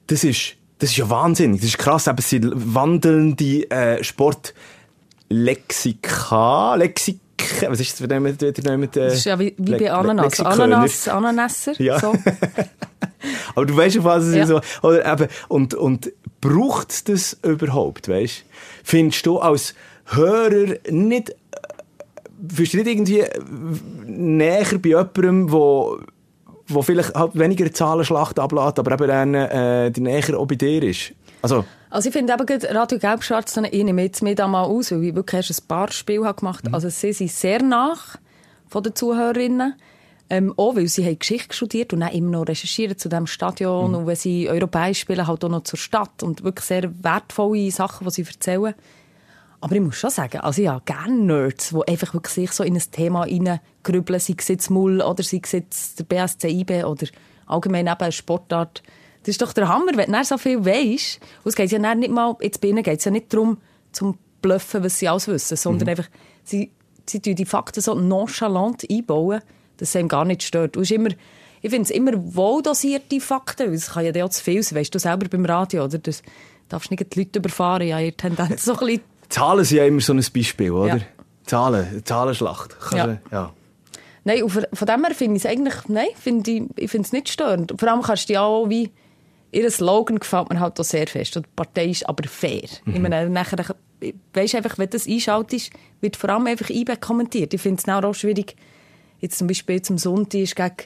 das 0.07 0.25
ist, 0.25 0.55
das 0.79 0.91
ist 0.91 0.97
ja 0.97 1.11
wahnsinnig. 1.11 1.61
Das 1.61 1.69
ist 1.69 1.79
krass. 1.79 2.07
Eben, 2.07 2.19
es 2.19 2.31
sind 2.31 2.51
wandelnde 2.55 3.71
äh, 3.71 4.03
Sportlexika, 4.03 6.77
Lexik, 6.77 7.21
was 7.69 7.81
ist 7.81 7.93
das, 7.93 8.09
wenn 8.09 8.11
jemand, 8.11 8.41
wenn 8.41 8.55
jemand, 8.55 8.97
äh, 8.97 9.07
Das 9.07 9.15
ist 9.15 9.27
ja 9.27 9.39
wie, 9.39 9.55
wie 9.59 9.77
bei 9.77 9.93
Ananas. 9.93 10.25
Lexikörner? 10.25 10.65
Ananas, 10.65 11.09
Ananasser. 11.09 11.81
Ja. 11.81 12.01
So. 12.01 12.15
Aber 13.55 13.67
du 13.67 13.77
weißt 13.77 13.99
auf 13.99 14.05
was 14.05 14.25
es 14.25 14.35
Ja. 14.35 14.43
ist 14.43 14.49
so. 14.49 14.61
Oder 14.87 15.11
eben, 15.13 15.29
und, 15.49 15.75
und 15.75 16.13
braucht 16.41 16.91
es 16.91 17.05
das 17.05 17.39
überhaupt, 17.43 18.09
weißt? 18.09 18.45
Findest 18.85 19.27
du 19.27 19.39
als 19.39 19.75
Hörer 20.07 20.77
nicht, 20.91 21.31
äh, 21.31 21.35
fühlst 22.55 22.73
du 22.75 22.77
nicht 22.79 22.87
irgendwie 22.89 23.21
äh, 23.21 23.41
näher 24.07 24.67
bei 24.81 24.89
jemandem, 24.91 25.51
wo, 25.53 25.99
wo 26.69 26.83
vielleicht 26.83 27.15
halt 27.15 27.39
weniger 27.39 27.73
Zahlenschlacht 27.73 28.39
ablässt, 28.39 28.79
aber 28.79 28.93
eben 28.93 29.09
dann, 29.09 29.35
äh, 29.35 29.91
die 29.91 30.01
näher 30.01 30.39
auch 30.39 30.47
bei 30.47 30.55
dir 30.55 30.83
ist? 30.83 31.13
Also, 31.43 31.65
Also 31.91 32.09
ich 32.09 32.13
finde 32.13 32.33
eben 32.33 32.47
gerade 32.47 32.75
Radio 32.75 32.99
Gelb-Schwarz, 32.99 33.57
ich 33.71 33.85
nehme 33.85 34.03
jetzt 34.03 34.23
mir 34.23 34.35
da 34.35 34.49
mal 34.49 34.65
aus, 34.65 34.91
weil 34.91 35.05
ich 35.05 35.15
wirklich 35.15 35.49
erst 35.49 35.63
ein 35.63 35.67
paar 35.69 35.91
Spiele 35.93 36.25
habe 36.25 36.39
gemacht 36.39 36.67
Mhm. 36.67 36.75
Also 36.75 36.89
sie 36.89 37.13
sind 37.13 37.31
sehr 37.31 37.63
nach 37.63 38.17
von 38.69 38.83
den 38.83 38.95
Zuhörerinnen. 38.95 39.75
Ähm, 40.31 40.53
auch 40.59 40.77
weil 40.77 40.89
sie 40.89 41.07
haben 41.07 41.19
Geschichte 41.19 41.55
studiert 41.57 41.95
und 41.95 42.01
dann 42.01 42.13
immer 42.13 42.31
noch 42.31 42.49
recherchieren 42.49 42.99
zu 42.99 43.09
diesem 43.09 43.27
Stadion 43.27 43.93
Mhm. 43.93 43.97
und 43.97 44.07
wenn 44.07 44.17
sie 44.17 44.49
europäisch 44.51 45.01
spielen, 45.01 45.27
halt 45.27 45.43
auch 45.43 45.49
noch 45.49 45.63
zur 45.63 45.79
Stadt 45.79 46.23
und 46.23 46.45
wirklich 46.45 46.67
sehr 46.67 46.91
wertvolle 47.03 47.71
Sachen, 47.71 48.07
die 48.07 48.13
sie 48.13 48.25
erzählen. 48.25 48.75
Aber 49.61 49.75
ich 49.75 49.81
muss 49.81 49.97
schon 49.97 50.11
sagen, 50.11 50.39
also 50.41 50.69
habe 50.69 50.83
gerne 50.85 51.17
Nerds, 51.17 51.71
die 51.71 51.89
einfach 51.91 52.13
wirklich 52.15 52.35
sich 52.35 52.53
so 52.53 52.63
in 52.63 52.77
ein 52.77 52.83
Thema 52.93 53.23
reingrübeln, 53.23 54.21
sei 54.21 54.35
es 54.39 54.49
jetzt 54.49 54.71
Mull 54.71 55.01
oder 55.01 55.23
sei 55.23 55.41
es 55.43 55.53
jetzt 55.53 55.99
der 55.99 56.05
BSC 56.05 56.49
IB 56.49 56.85
oder 56.85 57.07
allgemein 57.47 57.87
eben 57.87 57.97
eine 57.99 58.13
Sportart. 58.13 58.83
Das 59.23 59.31
ist 59.31 59.43
doch 59.43 59.53
der 59.53 59.69
Hammer, 59.69 59.93
wenn 59.97 60.13
du 60.13 60.25
so 60.25 60.39
viel 60.39 60.65
weisst. 60.65 61.21
Und 61.43 61.49
es 61.49 61.57
geht 61.57 61.73
ja 61.73 61.95
nicht 61.95 62.11
mal, 62.13 62.37
jetzt 62.41 62.61
bei 62.61 62.69
ihnen 62.69 62.83
geht 62.85 62.99
es 62.99 63.05
ja 63.05 63.11
nicht 63.11 63.33
darum, 63.33 63.59
zum 63.93 64.17
Bluffen, 64.43 64.85
was 64.85 64.99
sie 64.99 65.09
alles 65.09 65.27
wissen, 65.27 65.57
sondern 65.57 65.89
einfach, 65.89 66.09
sie, 66.45 66.71
sie 67.09 67.21
tun 67.21 67.35
die 67.35 67.45
Fakten 67.45 67.81
so 67.81 67.95
nonchalant 67.95 68.85
einbauen, 68.89 69.41
dass 69.79 69.89
es 69.91 69.97
einem 69.97 70.09
gar 70.09 70.25
nicht 70.25 70.43
stört. 70.43 70.77
Ist 70.77 70.91
immer, 70.91 71.09
ich 71.63 71.71
finde 71.71 71.83
es 71.85 71.91
immer 71.91 72.13
wohl 72.35 72.63
dosierte 72.63 73.21
Fakten, 73.21 73.69
weil 73.69 73.75
es 73.75 73.91
kann 73.93 74.05
ja 74.05 74.25
auch 74.25 74.31
zu 74.31 74.45
viel 74.45 74.63
sein, 74.63 74.79
weißt 74.79 74.95
du 74.95 74.99
selber 74.99 75.27
beim 75.29 75.45
Radio, 75.45 75.85
oder? 75.85 75.99
Das 75.99 76.23
darfst 76.69 76.91
nicht 76.91 77.15
die 77.15 77.19
Leute 77.21 77.39
überfahren, 77.39 77.87
ja, 77.89 77.99
ihr 77.99 78.17
Tendenz 78.17 78.65
so 78.65 78.75
ein 78.75 78.79
bisschen 78.79 79.01
Zahlen 79.31 79.65
sind 79.65 79.79
ja 79.79 79.85
immer 79.85 80.01
so 80.01 80.13
ein 80.15 80.25
Beispiel, 80.35 80.71
oder? 80.71 80.97
Ja. 80.97 81.03
Zahlen, 81.45 82.03
Zahlenschlacht. 82.05 82.77
Kannst 82.79 82.93
Ja. 82.95 83.07
du- 83.07 83.21
ja. 83.33 83.53
Nein, 84.25 84.43
und 84.43 84.51
von 84.51 84.87
dem 84.87 85.05
her 85.05 85.15
finde 85.15 85.37
ich 85.37 85.45
es 85.45 85.51
eigentlich, 85.51 85.75
nein, 85.89 86.09
finde 86.15 86.51
ich, 86.51 86.63
ich 86.77 86.91
finde 86.91 87.07
es 87.07 87.13
nicht 87.13 87.29
störend. 87.31 87.73
Vor 87.79 87.89
allem 87.91 88.03
kannst 88.03 88.29
du 88.29 88.35
ja 88.35 88.43
auch 88.43 88.69
wie, 88.69 88.91
ihr 89.53 89.71
Slogan 89.71 90.19
gefällt 90.19 90.51
mir 90.51 90.61
halt 90.61 90.79
auch 90.79 90.85
sehr 90.85 91.07
fest. 91.07 91.37
Und 91.39 91.47
die 91.47 91.51
Partei 91.57 91.87
ist 91.87 92.07
aber 92.09 92.29
fair. 92.29 92.65
Ich 92.85 92.99
meine, 93.01 93.29
nachher, 93.31 93.75
weisst 94.35 94.55
einfach, 94.55 94.77
wenn 94.77 94.91
du 94.91 94.97
das 94.99 95.07
einschaltest, 95.09 95.71
wird 96.03 96.17
vor 96.17 96.29
allem 96.31 96.47
einfach 96.47 96.69
IBE 96.69 96.97
kommentiert. 96.99 97.55
Ich 97.55 97.61
finde 97.63 97.83
es 97.83 97.89
auch 98.05 98.15
schwierig, 98.15 98.55
jetzt 99.19 99.39
zum 99.39 99.47
Beispiel 99.47 99.83
zum 99.83 99.99
Sonntag 99.99 100.41
ist 100.41 100.57
gegen, 100.57 100.77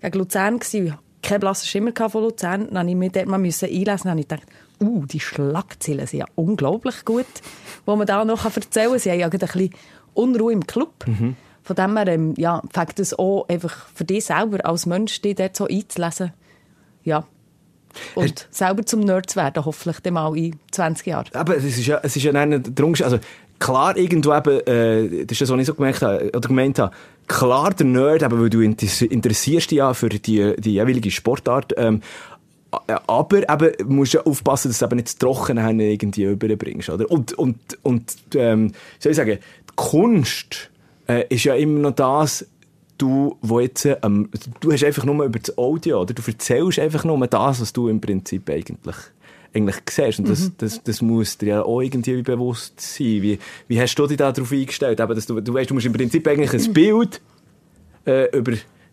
gegen 0.00 0.18
Luzern 0.18 0.58
gewesen. 0.58 0.86
Ich 0.86 0.92
hatte 0.92 1.02
keinen 1.22 1.40
blassen 1.40 1.66
Schimmer 1.66 1.92
von 2.08 2.22
Luzern. 2.22 2.68
Dann 2.72 2.86
musste 2.86 2.90
ich 2.90 2.96
mich 2.96 3.12
dort 3.12 3.26
mal 3.26 3.38
müssen 3.38 3.66
einlesen. 3.66 3.86
Dann 3.86 4.10
habe 4.10 4.20
ich 4.20 4.28
gedacht, 4.28 4.46
uh, 4.80 5.04
die 5.06 5.20
Schlagzeilen 5.20 6.06
sind 6.06 6.20
ja 6.20 6.26
unglaublich 6.34 7.04
gut, 7.04 7.26
wo 7.86 7.96
man 7.96 8.06
da 8.06 8.24
noch 8.24 8.44
erzählen 8.44 8.90
kann. 8.90 8.98
Sie 8.98 9.10
haben 9.10 9.20
ja 9.20 9.28
ein 9.28 9.38
bisschen 9.38 9.70
Unruhe 10.14 10.52
im 10.52 10.66
Club. 10.66 11.04
Von 11.62 11.76
dem 11.76 11.96
her, 11.98 12.08
ähm, 12.08 12.34
ja, 12.38 12.62
fängt 12.72 12.98
es 12.98 13.18
auch 13.18 13.46
einfach 13.48 13.88
für 13.94 14.04
dich 14.04 14.24
selber 14.24 14.64
als 14.64 14.86
Mensch, 14.86 15.20
dich 15.20 15.34
dort 15.34 15.54
so 15.54 15.66
einzulesen. 15.66 16.32
Ja. 17.04 17.26
Und 18.14 18.48
selber 18.50 18.86
zum 18.86 19.00
Nerd 19.00 19.30
zu 19.30 19.36
werden, 19.36 19.64
hoffentlich 19.64 20.00
dann 20.00 20.14
mal 20.14 20.36
in 20.36 20.58
20 20.70 21.06
Jahren. 21.06 21.28
Aber 21.34 21.56
es 21.56 21.64
ist 21.64 21.86
ja, 21.86 22.00
es 22.02 22.16
ist 22.16 22.22
ja 22.22 22.32
der 22.32 22.84
Unterschied. 22.84 23.04
Also, 23.04 23.18
klar, 23.58 23.96
irgendwo 23.96 24.34
eben, 24.34 24.60
äh, 24.66 25.24
das 25.26 25.32
ist 25.32 25.42
das, 25.42 25.50
was 25.50 25.60
ich 25.60 25.66
so 25.66 25.74
gemerkt 25.74 26.02
habe, 26.02 26.30
oder 26.30 26.48
gemeint 26.48 26.78
habe, 26.78 26.94
klar 27.28 27.72
der 27.74 27.86
Nerd, 27.86 28.22
eben, 28.22 28.40
weil 28.40 28.50
du 28.50 28.58
interess- 28.60 29.06
interessierst 29.06 29.70
dich 29.70 29.78
ja 29.78 29.94
für 29.94 30.08
die, 30.08 30.54
die 30.58 30.72
jeweilige 30.74 31.10
Sportart, 31.10 31.74
ähm, 31.76 32.00
a- 32.70 33.00
aber 33.06 33.48
eben, 33.48 33.94
musst 33.94 34.14
du 34.14 34.20
aufpassen, 34.20 34.68
dass 34.68 34.78
du 34.78 34.86
eben 34.86 34.96
nicht 34.96 35.08
das 35.08 35.18
Trockene 35.18 35.92
irgendwie 35.92 36.24
überbringst, 36.24 36.88
oder? 36.90 37.10
Und, 37.10 37.34
und, 37.34 37.58
und, 37.82 38.16
ähm, 38.34 38.72
soll 38.98 39.12
ich 39.12 39.16
sagen, 39.16 39.38
die 39.38 39.72
Kunst, 39.76 40.70
äh, 41.06 41.24
ist 41.28 41.44
ja 41.44 41.54
immer 41.54 41.78
noch 41.78 41.92
das, 41.92 42.46
du, 42.98 43.36
wo 43.42 43.60
jetzt, 43.60 43.86
ähm, 44.02 44.28
du 44.60 44.72
hast 44.72 44.84
einfach 44.84 45.04
nur 45.04 45.24
über 45.24 45.38
das 45.38 45.56
Audio, 45.56 46.02
oder? 46.02 46.14
Du 46.14 46.22
erzählst 46.26 46.78
einfach 46.78 47.04
nur 47.04 47.26
das, 47.26 47.60
was 47.60 47.72
du 47.72 47.88
im 47.88 48.00
Prinzip 48.00 48.50
eigentlich 48.50 48.96
eigentlich 49.54 49.76
siehst. 49.88 50.18
Und 50.18 50.28
das, 50.28 50.40
Mhm. 50.40 50.54
das, 50.58 50.82
das 50.82 51.02
muss 51.02 51.38
dir 51.38 51.46
ja 51.46 51.62
auch 51.62 51.80
irgendwie 51.80 52.22
bewusst 52.22 52.80
sein. 52.80 53.22
Wie, 53.22 53.38
wie 53.66 53.80
hast 53.80 53.94
du 53.94 54.06
dich 54.06 54.16
da 54.16 54.32
darauf 54.32 54.52
eingestellt? 54.52 55.00
Eben, 55.00 55.14
dass 55.14 55.26
du, 55.26 55.40
du 55.40 55.54
weißt, 55.54 55.70
du 55.70 55.74
musst 55.74 55.86
im 55.86 55.92
Prinzip 55.92 56.26
eigentlich 56.26 56.52
ein 56.52 56.72
Bild 56.72 57.20
äh, 58.06 58.36
über, 58.36 58.52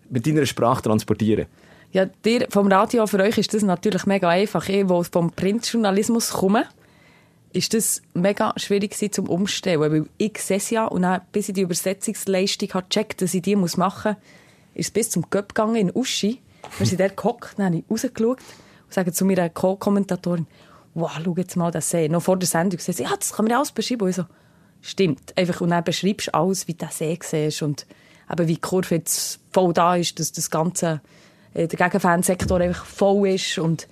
mit 0.10 0.26
deiner 0.26 0.46
Sprache 0.46 0.82
transportieren. 0.82 1.48
Ja, 1.92 2.06
dir, 2.06 2.48
vom 2.50 2.68
Radio 2.68 3.06
für 3.08 3.20
euch 3.20 3.38
ist 3.38 3.54
das 3.54 3.64
natürlich 3.64 4.06
mega 4.06 4.30
einfach. 4.30 4.68
Ich, 4.68 4.88
wo 4.90 5.04
vom 5.04 5.32
Printjournalismus 5.32 6.32
komme, 6.32 6.66
ist 7.54 7.74
das 7.74 8.02
mega 8.14 8.54
schwierig 8.58 8.92
gewesen 8.92 9.14
zum 9.14 9.30
Umstellen, 9.30 9.80
weil 9.80 10.06
ich 10.18 10.38
sehe 10.40 10.58
es 10.58 10.70
ja 10.72 10.86
und 10.86 11.04
dann, 11.04 11.22
bis 11.32 11.48
ich 11.48 11.56
die 11.56 11.62
Übersetzungsleistung 11.62 12.74
habe 12.74 12.88
gecheckt, 12.90 13.22
dass 13.22 13.34
ich 13.34 13.42
die 13.42 13.56
muss 13.56 13.78
machen 13.78 14.18
muss, 14.18 14.80
ist 14.80 14.88
es 14.88 14.92
bis 14.92 15.10
zum 15.10 15.30
Göpp 15.30 15.56
gegangen 15.56 15.76
in 15.78 15.92
Uschi. 15.94 16.42
Wir 16.80 16.86
sind 16.86 17.00
dort 17.00 17.16
gehockt, 17.16 17.54
dann 17.58 17.68
habe 17.68 17.78
ich 17.78 17.84
rausgeschaut 17.90 18.40
und 18.96 19.04
sage 19.04 19.12
zu 19.12 19.26
meiner 19.26 19.50
Co-Kommentatorin, 19.50 20.48
wow, 20.94 21.12
schau 21.24 21.36
jetzt 21.38 21.56
mal 21.58 21.72
das 21.72 21.90
See. 21.90 22.08
Noch 22.08 22.24
vor 22.24 22.38
der 22.38 22.48
Sendung 22.48 22.80
sie 22.80 23.04
ja, 23.04 23.16
das 23.18 23.34
kann 23.34 23.46
man 23.46 23.58
alles 23.58 23.72
beschreiben. 23.72 24.08
Ich 24.08 24.16
so, 24.16 24.26
stimmt. 24.82 25.38
Einfach, 25.38 25.62
und 25.62 25.72
dann 25.72 25.84
beschreibst 25.84 26.28
du 26.28 26.34
alles, 26.34 26.68
wie 26.68 26.74
du 26.74 26.86
den 26.86 26.92
See 26.92 27.20
siehst 27.22 27.62
und 27.62 27.86
eben, 28.32 28.48
wie 28.48 28.54
die 28.54 28.62
Kurve 28.62 28.96
jetzt 28.96 29.40
voll 29.52 29.74
da 29.74 29.96
ist, 29.96 30.20
dass 30.20 30.32
das 30.32 30.50
ganze, 30.50 31.02
äh, 31.54 31.68
der 31.68 31.78
Gegenfansektor 31.78 32.60
einfach 32.60 32.86
voll 32.86 33.30
ist 33.30 33.58
und 33.58 33.88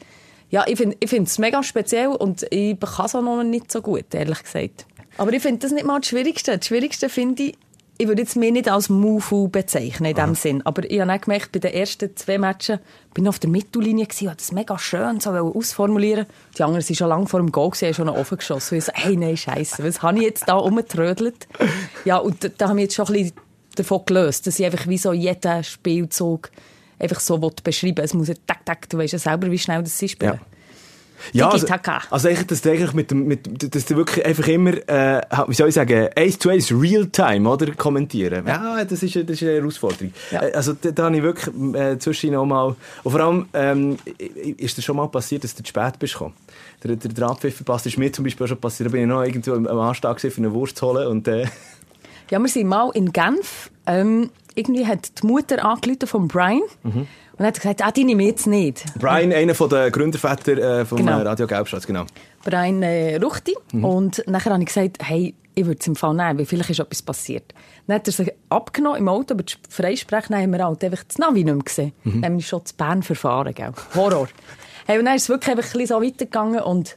ja, 0.50 0.66
ich 0.68 0.78
finde 0.78 0.96
ich 1.00 1.10
finde 1.10 1.28
es 1.28 1.39
mega 1.39 1.63
speziell 1.63 2.10
und 2.10 2.46
ich 2.52 2.80
kann 2.80 3.08
es 3.08 3.16
auch 3.16 3.24
noch 3.24 3.44
nicht 3.44 3.72
so 3.72 3.82
gut, 3.82 4.13
ehrlich 4.13 4.44
gesagt. 4.44 4.86
Aber 5.18 5.34
ich 5.34 5.42
finde 5.42 5.60
das 5.60 5.72
nicht 5.72 5.86
mal 5.86 6.00
das 6.00 6.10
Schwierigste. 6.10 6.58
Das 6.58 6.68
Schwierigste 6.68 7.10
finde 7.10 7.44
ich, 7.44 7.58
ich 7.97 8.08
würde 8.08 8.23
jetzt 8.23 8.36
mich 8.36 8.51
nicht 8.51 8.69
als 8.69 8.89
Mufu 8.89 9.49
bezeichnen 9.49 10.10
in 10.12 10.15
dem 10.15 10.36
Sinn, 10.36 10.65
aber 10.65 10.89
ich 10.89 10.99
habe 10.99 11.13
auch 11.13 11.21
gemerkt, 11.21 11.51
bei 11.51 11.60
den 11.60 11.73
ersten 11.73 12.15
zwei 12.15 12.38
Matchen 12.38 12.79
bin 13.13 13.25
ich 13.25 13.29
auf 13.29 13.39
der 13.39 13.49
Mittellinie 13.49 14.06
gewesen, 14.06 14.27
habe 14.27 14.38
das 14.38 14.51
mega 14.51 14.79
schön 14.79 15.19
so 15.19 15.29
ausformulieren. 15.29 16.25
Die 16.58 16.63
anderen 16.63 16.82
sind 16.82 16.95
schon 16.95 17.10
lange 17.10 17.27
vor 17.27 17.39
dem 17.39 17.51
Goal 17.51 17.69
gewesen, 17.69 17.86
haben 17.86 17.93
schon 17.93 18.08
noch 18.08 18.17
offen 18.17 18.39
geschossen. 18.39 18.73
Und 18.73 18.77
ich 18.79 18.86
so, 18.86 18.91
hey, 18.95 19.15
nein, 19.15 19.38
Scheiße, 19.38 19.84
was 19.84 20.01
habe 20.01 20.17
ich 20.17 20.23
jetzt 20.23 20.47
da 20.47 20.56
rumgetrödelt? 20.56 21.47
Ja, 22.06 22.17
und 22.17 22.43
da, 22.43 22.49
da 22.49 22.69
habe 22.69 22.79
ich 22.79 22.86
jetzt 22.86 22.95
schon 22.95 23.08
ein 23.08 23.13
bisschen 23.13 23.36
davon 23.75 24.01
gelöst, 24.06 24.47
dass 24.47 24.60
ich 24.60 24.65
einfach 24.65 24.88
wie 24.88 24.97
so 24.97 25.13
jeden 25.13 25.63
Spielzug 25.63 26.49
einfach 26.99 27.19
so 27.19 27.38
beschreiben 27.38 27.97
will. 27.97 28.06
Es 28.06 28.13
muss 28.13 28.27
ja 28.27 28.36
tak, 28.47 28.65
tak, 28.65 28.89
du 28.89 28.97
weißt 28.97 29.13
ja 29.13 29.19
selber, 29.19 29.51
wie 29.51 29.60
schnell 29.60 29.84
das 29.84 30.01
ist. 30.01 30.21
Ja. 30.21 30.39
Ja, 31.32 31.50
also, 31.50 31.68
also 32.10 32.28
eigentlich, 32.28 32.48
dass 32.48 32.62
du 32.62 32.72
eigentlich 32.72 32.94
mit 32.94 33.12
dem, 33.12 33.26
mit, 33.26 33.74
dass 33.74 33.86
du 33.86 33.96
wirklich 33.96 34.26
einfach 34.26 34.48
immer, 34.48 34.72
äh, 34.90 35.22
wie 35.48 35.54
soll 35.54 35.70
ich 35.70 35.76
sagen, 35.76 36.10
eins 36.16 36.38
zu 36.40 36.50
eins 36.50 36.72
Realtime, 36.72 37.50
oder, 37.50 37.72
kommentieren. 37.74 38.46
Ja, 38.46 38.84
das 38.84 39.04
ist, 39.04 39.16
das 39.16 39.24
ist 39.24 39.44
eine 39.44 39.54
Herausforderung. 39.54 40.14
Ja. 40.32 40.42
Äh, 40.44 40.54
Also, 40.54 40.74
da, 40.74 40.92
da 40.92 41.06
habe 41.06 41.18
ich 41.18 41.24
wirklich, 41.24 41.76
äh, 41.76 41.98
zwischendurch 41.98 42.42
auch 42.42 42.46
mal, 42.46 42.76
und 43.04 43.12
vor 43.12 43.22
allem, 43.22 43.46
ähm, 43.54 43.98
ist 44.58 44.78
das 44.78 44.86
schon 44.86 44.98
mal 44.98 45.08
passiert, 45.08 45.44
dass 45.44 45.56
du 45.56 45.64
zu 45.64 45.70
spät 45.70 45.98
bist 46.00 46.14
gekommen? 46.14 46.34
Der, 46.84 46.96
der, 46.96 47.28
Abpfiff 47.28 47.56
verpasst, 47.56 47.86
ist 47.86 47.98
mir 47.98 48.12
zum 48.12 48.26
Beispiel 48.26 48.46
auch 48.46 48.50
schon 48.50 48.60
passiert, 48.60 48.90
da 48.90 48.92
bin 48.92 49.02
ich 49.02 49.08
noch 49.08 49.24
irgendwo 49.24 49.54
am 49.54 49.80
Anstag 49.80 50.20
für 50.20 50.30
eine 50.38 50.54
Wurst 50.54 50.78
zu 50.78 50.88
holen 50.88 51.08
und, 51.08 51.28
äh, 51.28 51.46
Ja, 52.30 52.40
wir 52.40 52.48
sind 52.48 52.68
mal 52.68 52.90
in 52.94 53.12
Genf. 53.14 53.70
Ähm, 53.86 54.30
irgendwie 54.56 54.86
hat 54.88 55.22
die 55.22 55.28
Mutter 55.28 55.64
angerufen 55.66 56.08
von 56.08 56.28
Brian 56.28 56.62
und 57.38 57.46
hat 57.46 57.56
gesagt, 57.56 57.82
ah, 57.84 57.91
die 57.91 58.04
nehme 58.04 58.24
ich 58.24 58.30
jetzt 58.30 58.48
nicht. 58.48 58.84
Brian, 59.00 59.32
einer 59.34 59.56
von 59.56 59.69
den 59.69 59.91
Gründervätern 59.91 60.58
äh, 60.58 60.86
vom 60.86 60.98
Genau. 61.00 61.19
äh, 61.19 61.24
Radio 61.24 61.48
Gelbschatz, 61.48 61.88
genau. 61.88 62.06
Brian 62.43 62.82
äh, 62.84 63.17
Ruchti. 63.17 63.56
Und 63.74 64.24
nachher 64.28 64.52
habe 64.54 64.62
ich 64.62 64.67
gesagt, 64.67 64.98
hey, 65.02 65.34
ich 65.56 65.65
würde 65.65 65.80
es 65.80 65.88
im 65.88 65.96
Fall 65.96 66.13
nehmen, 66.15 66.39
weil 66.39 66.46
vielleicht 66.46 66.69
ist 66.72 66.80
etwas 66.80 67.02
passiert. 67.02 67.54
Dann 67.88 67.96
hat 67.96 68.08
er 68.08 68.13
sich 68.13 68.32
abgenommen 68.50 68.98
im 68.98 69.08
Auto, 69.10 69.34
aber 69.34 69.43
das 69.43 69.58
Freisprechen 69.69 70.36
haben 70.36 70.52
wir 70.52 70.63
halt 70.65 70.84
einfach 70.84 71.04
das 71.04 71.17
Navi 71.17 71.43
nicht 71.43 71.54
mehr 71.54 71.63
gesehen. 71.63 71.93
Dann 72.04 72.26
haben 72.26 72.36
wir 72.38 72.43
schon 72.43 72.65
zu 72.65 72.76
Bern 72.76 73.04
verfahren, 73.04 73.54
gell? 73.54 73.72
Horror. 73.96 74.28
hey, 74.88 74.98
und 75.00 75.06
dann 75.06 75.15
ist 75.15 75.24
es 75.24 75.30
wirklich 75.30 75.52
einfach 75.56 75.65
ein 75.74 75.80
bisschen 75.80 76.00
so 76.00 76.04
weitergegangen 76.06 76.62
und 76.62 76.96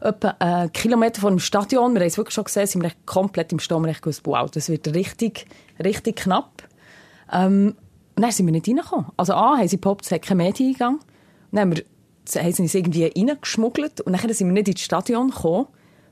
etwa 0.00 0.34
einen 0.40 0.72
Kilometer 0.72 1.20
vor 1.20 1.30
dem 1.30 1.38
Stadion, 1.38 1.94
wir 1.94 2.00
haben 2.00 2.08
es 2.08 2.16
wirklich 2.16 2.34
schon 2.34 2.44
gesehen, 2.44 2.66
sind 2.66 2.82
wir 2.82 2.90
komplett 3.06 3.52
im 3.52 3.60
Sturm 3.60 3.84
echt 3.84 4.02
gewusst, 4.02 4.22
wow, 4.24 4.50
das 4.50 4.68
wird 4.68 4.92
richtig, 4.94 5.46
richtig 5.82 6.16
knapp. 6.16 6.64
Ähm, 7.32 7.76
und 8.16 8.22
dann 8.22 8.30
sind 8.30 8.46
wir 8.46 8.52
nicht 8.52 8.68
reingekommen. 8.68 9.06
Also 9.16 9.34
A, 9.34 9.56
haben 9.58 9.68
sie 9.68 9.76
behauptet, 9.76 10.06
es 10.06 10.12
hat 10.12 10.22
keinen 10.22 10.38
Medieneingang. 10.38 11.00
Dann 11.50 11.60
haben, 11.60 11.76
wir, 11.76 12.42
haben 12.42 12.52
sie 12.52 12.62
uns 12.62 12.74
irgendwie 12.74 13.06
reingeschmuggelt 13.06 14.00
und 14.02 14.12
dann 14.12 14.32
sind 14.32 14.46
wir 14.48 14.52
nicht 14.52 14.68
ins 14.68 14.80
Stadion 14.80 15.30
gekommen, 15.30 15.66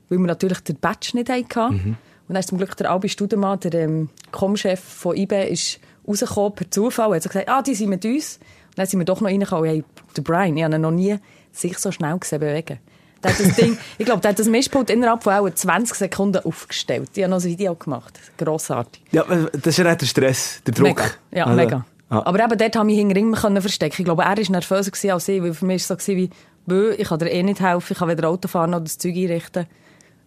weil 0.09 0.19
wir 0.19 0.27
natürlich 0.27 0.59
den 0.61 0.77
Badge 0.77 1.11
nicht 1.13 1.29
hatten. 1.29 1.97
Und 2.27 2.35
dann 2.35 2.37
ist 2.37 2.49
zum 2.49 2.57
Glück 2.57 2.75
der 2.77 2.91
Albi 2.91 3.09
Studemann, 3.09 3.59
der 3.59 3.73
ähm, 3.73 4.09
Com-Chef 4.31 4.79
von 4.79 5.15
IBE, 5.17 5.47
ist 5.49 5.79
rausgekommen 6.07 6.53
per 6.55 6.71
Zufall 6.71 7.09
und 7.09 7.15
hat 7.15 7.23
so 7.23 7.29
gesagt, 7.29 7.49
ah, 7.49 7.61
die 7.61 7.75
sind 7.75 7.89
mit 7.89 8.05
uns. 8.05 8.37
Und 8.69 8.77
dann 8.77 8.87
sind 8.87 8.99
wir 8.99 9.05
doch 9.05 9.21
noch 9.21 9.29
reingekommen. 9.29 9.69
Hey, 9.69 9.83
der 10.15 10.21
Brian, 10.21 10.55
ich 10.55 10.63
habe 10.63 10.75
ihn 10.75 10.81
noch 10.81 10.91
nie 10.91 11.17
sich 11.51 11.77
so 11.77 11.91
schnell 11.91 12.17
gesehen 12.17 12.39
bewegen. 12.39 12.79
Der 13.23 13.31
hat 13.31 13.39
das 13.39 13.55
Ding, 13.57 13.77
ich 13.97 14.05
glaube, 14.05 14.21
der 14.21 14.31
hat 14.31 14.39
das 14.39 14.47
Mischpult 14.47 14.89
innerhalb 14.89 15.23
von 15.23 15.33
auch 15.33 15.49
20 15.49 15.95
Sekunden 15.95 16.43
aufgestellt. 16.43 17.09
Ich 17.15 17.23
habe 17.23 17.31
noch 17.31 17.39
ein 17.39 17.43
Video 17.43 17.75
gemacht. 17.75 18.19
Grossartig. 18.37 19.03
Ja, 19.11 19.23
äh, 19.23 19.47
das 19.51 19.67
ist 19.67 19.77
ja 19.77 19.93
der 19.95 20.05
Stress, 20.05 20.61
der 20.65 20.73
Druck. 20.73 20.87
Mega. 20.87 21.03
Ja, 21.31 21.45
Also, 21.45 21.55
mega. 21.55 21.85
Ah. 22.11 22.21
Aber 22.25 22.43
eben 22.43 22.57
dort 22.57 22.75
habe 22.75 22.91
ich 22.91 22.97
hinter 22.97 23.15
ihm 23.17 23.35
verstecken. 23.35 23.95
Ich 23.97 24.05
glaube, 24.05 24.23
er 24.23 24.37
war 24.37 24.51
nervöser 24.51 25.13
als 25.13 25.27
ich, 25.27 25.41
weil 25.41 25.53
für 25.53 25.65
mich 25.65 25.89
war 25.89 25.97
es 25.97 26.05
so 26.05 26.13
wie, 26.13 26.29
«Bö, 26.67 26.93
ich 26.95 27.07
kann 27.07 27.19
dir 27.19 27.31
eh 27.31 27.41
nicht 27.41 27.59
helfen, 27.59 27.93
ich 27.93 27.97
kann 27.97 28.09
weder 28.09 28.29
Auto 28.29 28.47
fahren 28.47 28.71
noch 28.71 28.81
das 28.81 28.97
Zeug 28.99 29.15
einrichten. 29.15 29.65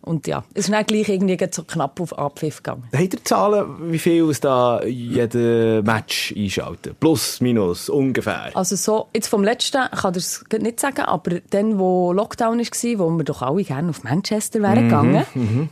Und 0.05 0.27
ja, 0.27 0.45
es 0.53 0.67
ist 0.67 0.73
dann 0.73 0.85
gleich 0.85 1.09
irgendwie 1.09 1.39
so 1.51 1.65
knapp 1.65 1.99
auf 1.99 2.19
Abpfiff 2.19 2.59
gegangen. 2.59 2.85
Habt 2.95 3.15
ihr 3.15 3.25
Zahlen, 3.25 3.91
wie 3.91 3.99
viel 3.99 4.29
es 4.29 4.39
da 4.39 4.83
jeder 4.85 5.83
Match 5.83 6.35
einschaltet? 6.37 7.01
Plus, 7.01 7.41
minus, 7.41 7.89
ungefähr. 7.89 8.51
Also 8.55 8.77
so, 8.77 9.09
jetzt 9.15 9.29
vom 9.29 9.43
letzten 9.43 9.89
kann 9.91 10.13
ich 10.15 10.25
es 10.25 10.45
nicht 10.61 10.79
sagen, 10.79 11.01
aber 11.03 11.41
dann, 11.49 11.79
wo 11.79 12.13
Lockdown 12.13 12.59
war, 12.59 12.99
wo 12.99 13.17
wir 13.17 13.25
doch 13.25 13.41
alle 13.41 13.65
gerne 13.65 13.89
auf 13.89 14.05
Manchester 14.05 14.61
wären 14.61 14.85
gegangen, 14.85 15.25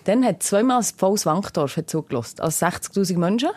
dann 0.05 0.25
hat 0.25 0.43
zweimal 0.43 0.79
das 0.79 0.93
volles 0.93 1.27
Wankdorf 1.27 1.79
zugelassen. 1.85 2.41
Also 2.41 2.65
60'000 2.65 3.19
Menschen, 3.19 3.51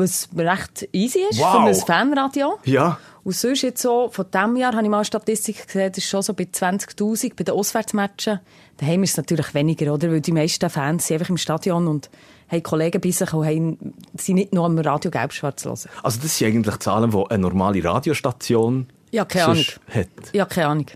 was 0.00 0.28
recht 0.36 0.88
easy 0.92 1.20
ist 1.30 1.38
Wow. 1.38 1.52
für 1.52 1.58
ein 1.68 1.74
Fanradio. 1.74 2.58
Ja. 2.64 2.98
Und 3.22 3.36
sonst 3.36 3.62
jetzt 3.62 3.82
so, 3.82 4.08
von 4.10 4.26
diesem 4.32 4.56
Jahr 4.56 4.72
habe 4.72 4.82
ich 4.82 4.88
mal 4.88 5.04
Statistik 5.04 5.66
gesehen, 5.66 5.90
das 5.92 5.98
ist 5.98 6.08
schon 6.08 6.22
so 6.22 6.32
bei 6.34 6.44
20'000 6.44 7.34
bei 7.36 7.44
den 7.44 7.54
Auswärtsmatchen. 7.54 8.40
Daheim 8.78 9.02
ist 9.02 9.10
es 9.10 9.16
natürlich 9.18 9.52
weniger, 9.54 9.92
oder? 9.92 10.10
Weil 10.10 10.22
die 10.22 10.32
meisten 10.32 10.68
Fans 10.70 11.06
sind 11.06 11.16
einfach 11.18 11.28
im 11.28 11.36
Stadion 11.36 11.86
und 11.86 12.08
haben 12.48 12.62
Kollegen 12.62 13.00
bei 13.00 13.10
sich 13.10 13.32
und 13.34 13.44
haben, 13.46 13.94
sind 14.16 14.36
nicht 14.36 14.54
nur 14.54 14.64
am 14.64 14.78
Radio 14.78 15.10
Gelb-Schwarz 15.10 15.64
hören. 15.66 15.78
Also 16.02 16.18
das 16.22 16.38
sind 16.38 16.48
eigentlich 16.48 16.78
Zahlen, 16.78 17.10
die 17.10 17.24
eine 17.30 17.38
normale 17.42 17.84
Radiostation 17.84 18.86
Ja, 19.10 19.24
keine 19.26 19.44
Ahnung. 19.46 19.64
hat. 19.94 20.08
Ja, 20.32 20.46
keine 20.46 20.66
Ahnung. 20.68 20.86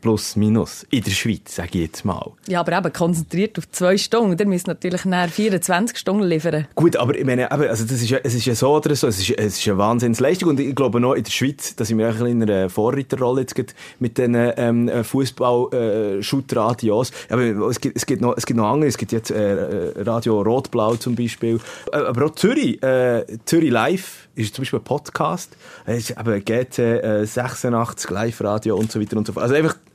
Plus, 0.00 0.36
minus. 0.36 0.86
In 0.90 1.02
der 1.02 1.10
Schweiz, 1.10 1.56
sage 1.56 1.70
ich 1.72 1.86
jetzt 1.86 2.04
mal. 2.04 2.30
Ja, 2.46 2.60
aber 2.60 2.78
eben 2.78 2.92
konzentriert 2.92 3.58
auf 3.58 3.68
zwei 3.70 3.98
Stunden. 3.98 4.36
Der 4.36 4.46
müsst 4.46 4.68
natürlich 4.68 5.04
nach 5.04 5.28
24 5.28 5.98
Stunden 5.98 6.22
liefern. 6.22 6.68
Gut, 6.76 6.96
aber 6.96 7.16
ich 7.16 7.24
meine, 7.24 7.50
eben, 7.50 7.68
also 7.68 7.84
das 7.84 8.00
ist 8.00 8.10
ja, 8.10 8.18
es 8.22 8.34
ist 8.34 8.46
ja 8.46 8.54
so 8.54 8.76
oder 8.76 8.94
so, 8.94 9.08
es 9.08 9.18
ist, 9.18 9.30
es 9.30 9.58
ist 9.58 9.66
eine 9.66 9.78
Wahnsinnsleistung 9.78 10.50
und 10.50 10.60
ich 10.60 10.72
glaube 10.74 11.00
noch 11.00 11.14
in 11.14 11.24
der 11.24 11.32
Schweiz, 11.32 11.74
da 11.74 11.84
sind 11.84 11.98
wir 11.98 12.06
auch 12.06 12.12
ein 12.12 12.18
bisschen 12.18 12.42
in 12.42 12.50
einer 12.50 12.70
Vorreiterrolle 12.70 13.40
jetzt 13.40 13.56
gerade 13.56 13.72
mit 13.98 14.18
den 14.18 14.36
ähm, 14.36 14.88
Fußball-Shoot-Radios. 15.02 17.10
aber 17.28 17.42
es 17.68 17.80
gibt, 17.80 17.96
es, 17.96 18.06
gibt 18.06 18.22
noch, 18.22 18.36
es 18.36 18.46
gibt 18.46 18.56
noch 18.56 18.70
andere, 18.70 18.88
es 18.88 18.98
gibt 18.98 19.10
jetzt 19.10 19.32
äh, 19.32 19.92
Radio 19.96 20.40
Rot-Blau 20.42 20.94
zum 20.96 21.16
Beispiel, 21.16 21.58
äh, 21.92 21.96
aber 21.96 22.26
auch 22.26 22.34
Zürich, 22.36 22.80
äh, 22.82 23.24
Zürich 23.44 23.70
Live 23.70 24.28
ist 24.36 24.54
zum 24.54 24.62
Beispiel 24.62 24.78
ein 24.78 24.84
Podcast, 24.84 25.56
es 25.84 26.10
ist 26.10 26.18
eben 26.18 26.44
GT 26.44 26.78
äh, 26.78 27.26
86 27.26 28.10
Live-Radio 28.10 28.76
und 28.76 28.92
so 28.92 29.00
weiter 29.00 29.16
und 29.16 29.26
so 29.26 29.32
fort. 29.32 29.42
Also 29.42 29.56
einfach, 29.56 29.74
äh, 29.74 29.87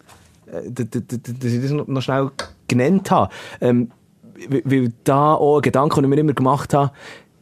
dass 0.69 1.51
ich 1.51 1.61
das 1.61 1.71
noch 1.71 2.01
schnell 2.01 2.31
genannt 2.67 3.11
habe. 3.11 3.33
Ähm, 3.61 3.91
weil- 4.63 4.91
da 5.03 5.35
auch 5.35 5.57
ein 5.57 5.61
Gedanke, 5.61 5.95
den 5.95 6.05
ich 6.05 6.09
mir 6.09 6.21
immer 6.21 6.33
gemacht 6.33 6.73
habe, 6.73 6.91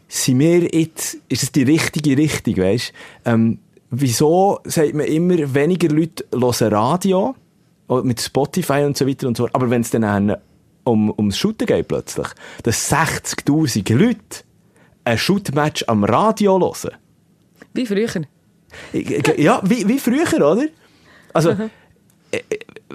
sind 0.07 0.39
wir 0.39 0.67
jetzt, 0.73 1.17
ist 1.29 1.43
es 1.43 1.51
die 1.51 1.63
richtige 1.63 2.17
Richtung, 2.17 2.57
weißt? 2.57 2.91
Ähm, 3.25 3.59
wieso 3.89 4.59
sagt 4.65 4.93
man 4.93 5.05
immer, 5.05 5.53
weniger 5.53 5.87
Leute 5.89 6.25
hören 6.33 6.73
Radio, 6.73 7.35
mit 8.03 8.21
Spotify 8.21 8.83
und 8.85 8.97
so 8.97 9.07
weiter 9.07 9.27
und 9.27 9.35
so 9.37 9.43
fort, 9.43 9.55
aber 9.55 9.69
wenn 9.69 9.81
es 9.81 9.89
dann 9.89 10.35
um, 10.83 11.11
ums 11.17 11.37
Shooten 11.37 11.65
geht 11.67 11.87
plötzlich, 11.87 12.27
dass 12.63 12.91
60'000 12.91 13.93
Leute 13.93 14.43
ein 15.03 15.17
Shoot-Match 15.17 15.83
am 15.87 16.03
Radio 16.03 16.59
hören. 16.59 16.95
Wie 17.73 17.85
früher. 17.85 18.07
Ja, 19.37 19.61
wie, 19.63 19.87
wie 19.87 19.99
früher, 19.99 20.33
oder? 20.35 20.65
Also, 21.33 21.49
äh, 22.31 22.37
äh, 22.37 22.41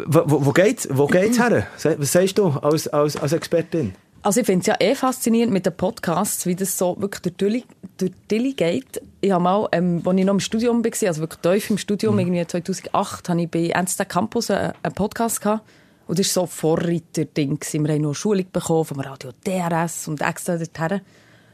wo, 0.07 0.47
wo- 0.47 0.53
geht's, 0.53 0.89
wo 0.91 1.07
geht's 1.07 1.39
her? 1.39 1.67
Was 1.99 2.13
sagst 2.13 2.39
du 2.39 2.49
als, 2.49 2.89
als, 2.89 3.17
als 3.17 3.33
Expertin? 3.33 3.95
Also 4.23 4.41
ich 4.41 4.47
finde 4.47 4.61
es 4.63 4.67
ja 4.67 4.75
eh 4.81 4.95
faszinierend 4.95 5.53
mit 5.53 5.67
den 5.67 5.77
Podcasts, 5.77 6.47
wie 6.47 6.57
das 6.57 6.77
so 6.77 6.97
wirklich 6.99 7.35
durch 7.37 7.53
die 7.53 7.65
durch 7.99 8.13
Dilly 8.31 8.55
geht. 8.55 9.01
Ich 9.21 9.31
habe 9.31 9.43
mal, 9.45 9.69
ähm, 9.73 10.03
als 10.05 10.19
ich 10.19 10.25
noch 10.25 10.35
im 10.35 10.41
Studium 10.41 10.85
war, 10.85 11.09
also 11.09 11.21
wirklich 11.21 11.41
tief 11.41 11.71
im 11.71 11.79
Studium, 11.79 12.19
irgendwie 12.19 12.45
2008, 12.47 13.29
habe 13.29 13.43
ich 13.43 13.51
bei 13.51 13.69
NZD 13.69 14.05
Campus 14.09 14.51
einen, 14.51 14.73
einen 14.83 14.95
Podcast 14.95 15.41
gehabt. 15.41 15.63
Und 16.09 16.19
das 16.19 16.27
war 16.29 16.33
so 16.33 16.43
ein 16.43 16.49
Vorreiter-Ding. 16.49 17.59
Wir 17.73 17.95
haben 17.95 18.03
noch 18.03 18.15
Schulung 18.15 18.47
bekommen 18.53 18.85
vom 18.85 19.01
Radio 19.01 19.31
DRS 19.47 20.09
und 20.09 20.21
extra 20.21 20.57
dorthin. 20.57 21.01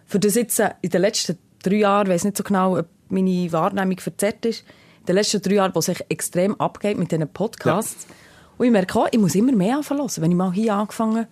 Für 0.07 0.19
das 0.19 0.35
jetzt 0.35 0.59
äh, 0.59 0.71
in 0.81 0.91
den 0.91 1.01
letzten 1.03 1.39
drei 1.63 1.77
Jahren, 1.77 2.07
ich 2.07 2.13
weiss 2.15 2.25
nicht 2.25 2.37
so 2.37 2.43
genau, 2.43 2.79
ob 2.79 2.87
meine 3.09 3.53
Wahrnehmung 3.53 3.99
verzerrt 4.01 4.45
ist, 4.47 4.65
in 5.01 5.07
den 5.07 5.17
letzten 5.17 5.43
drei 5.43 5.55
Jahren, 5.55 5.75
wo 5.75 5.81
sich 5.81 6.01
extrem 6.09 6.59
abgeht 6.61 6.99
mit 6.99 7.13
diesen 7.13 7.29
Podcasts. 7.29 8.07
Und 8.07 8.15
Und 8.63 8.67
ich 8.67 8.73
merke 8.73 8.97
auch, 8.97 9.09
ich 9.11 9.19
muss 9.19 9.35
immer 9.35 9.51
mehr 9.51 9.79
anfangen 9.79 10.09
Wenn 10.19 10.31
ich 10.31 10.37
mal 10.37 10.53
hier 10.53 10.75
angefangen 10.75 11.27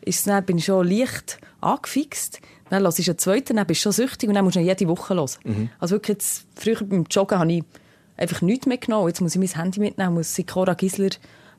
ist 0.00 0.26
dann, 0.26 0.44
bin 0.44 0.58
ich 0.58 0.64
schon 0.64 0.84
leicht 0.84 1.38
angefixt. 1.60 2.40
Dann 2.68 2.82
hörst 2.82 2.98
du 2.98 3.10
einen 3.12 3.18
zweiten, 3.18 3.56
dann 3.56 3.66
bist 3.68 3.80
du 3.80 3.92
schon 3.92 3.92
süchtig 3.92 4.28
und 4.28 4.34
dann 4.34 4.44
musst 4.44 4.56
du 4.56 4.60
jede 4.60 4.88
Woche 4.88 5.14
hören. 5.14 5.30
Mhm. 5.44 5.70
Also 5.78 5.94
wirklich 5.94 6.16
jetzt, 6.16 6.46
früher 6.56 6.82
beim 6.82 7.04
Joggen 7.08 7.38
habe 7.38 7.52
ich 7.52 7.64
einfach 8.16 8.42
nichts 8.42 8.66
mitgenommen. 8.66 9.06
Jetzt 9.06 9.20
muss 9.20 9.36
ich 9.36 9.38
mein 9.38 9.62
Handy 9.62 9.78
mitnehmen, 9.78 10.14
muss 10.14 10.34
Sikora 10.34 10.74
Gisler 10.74 11.10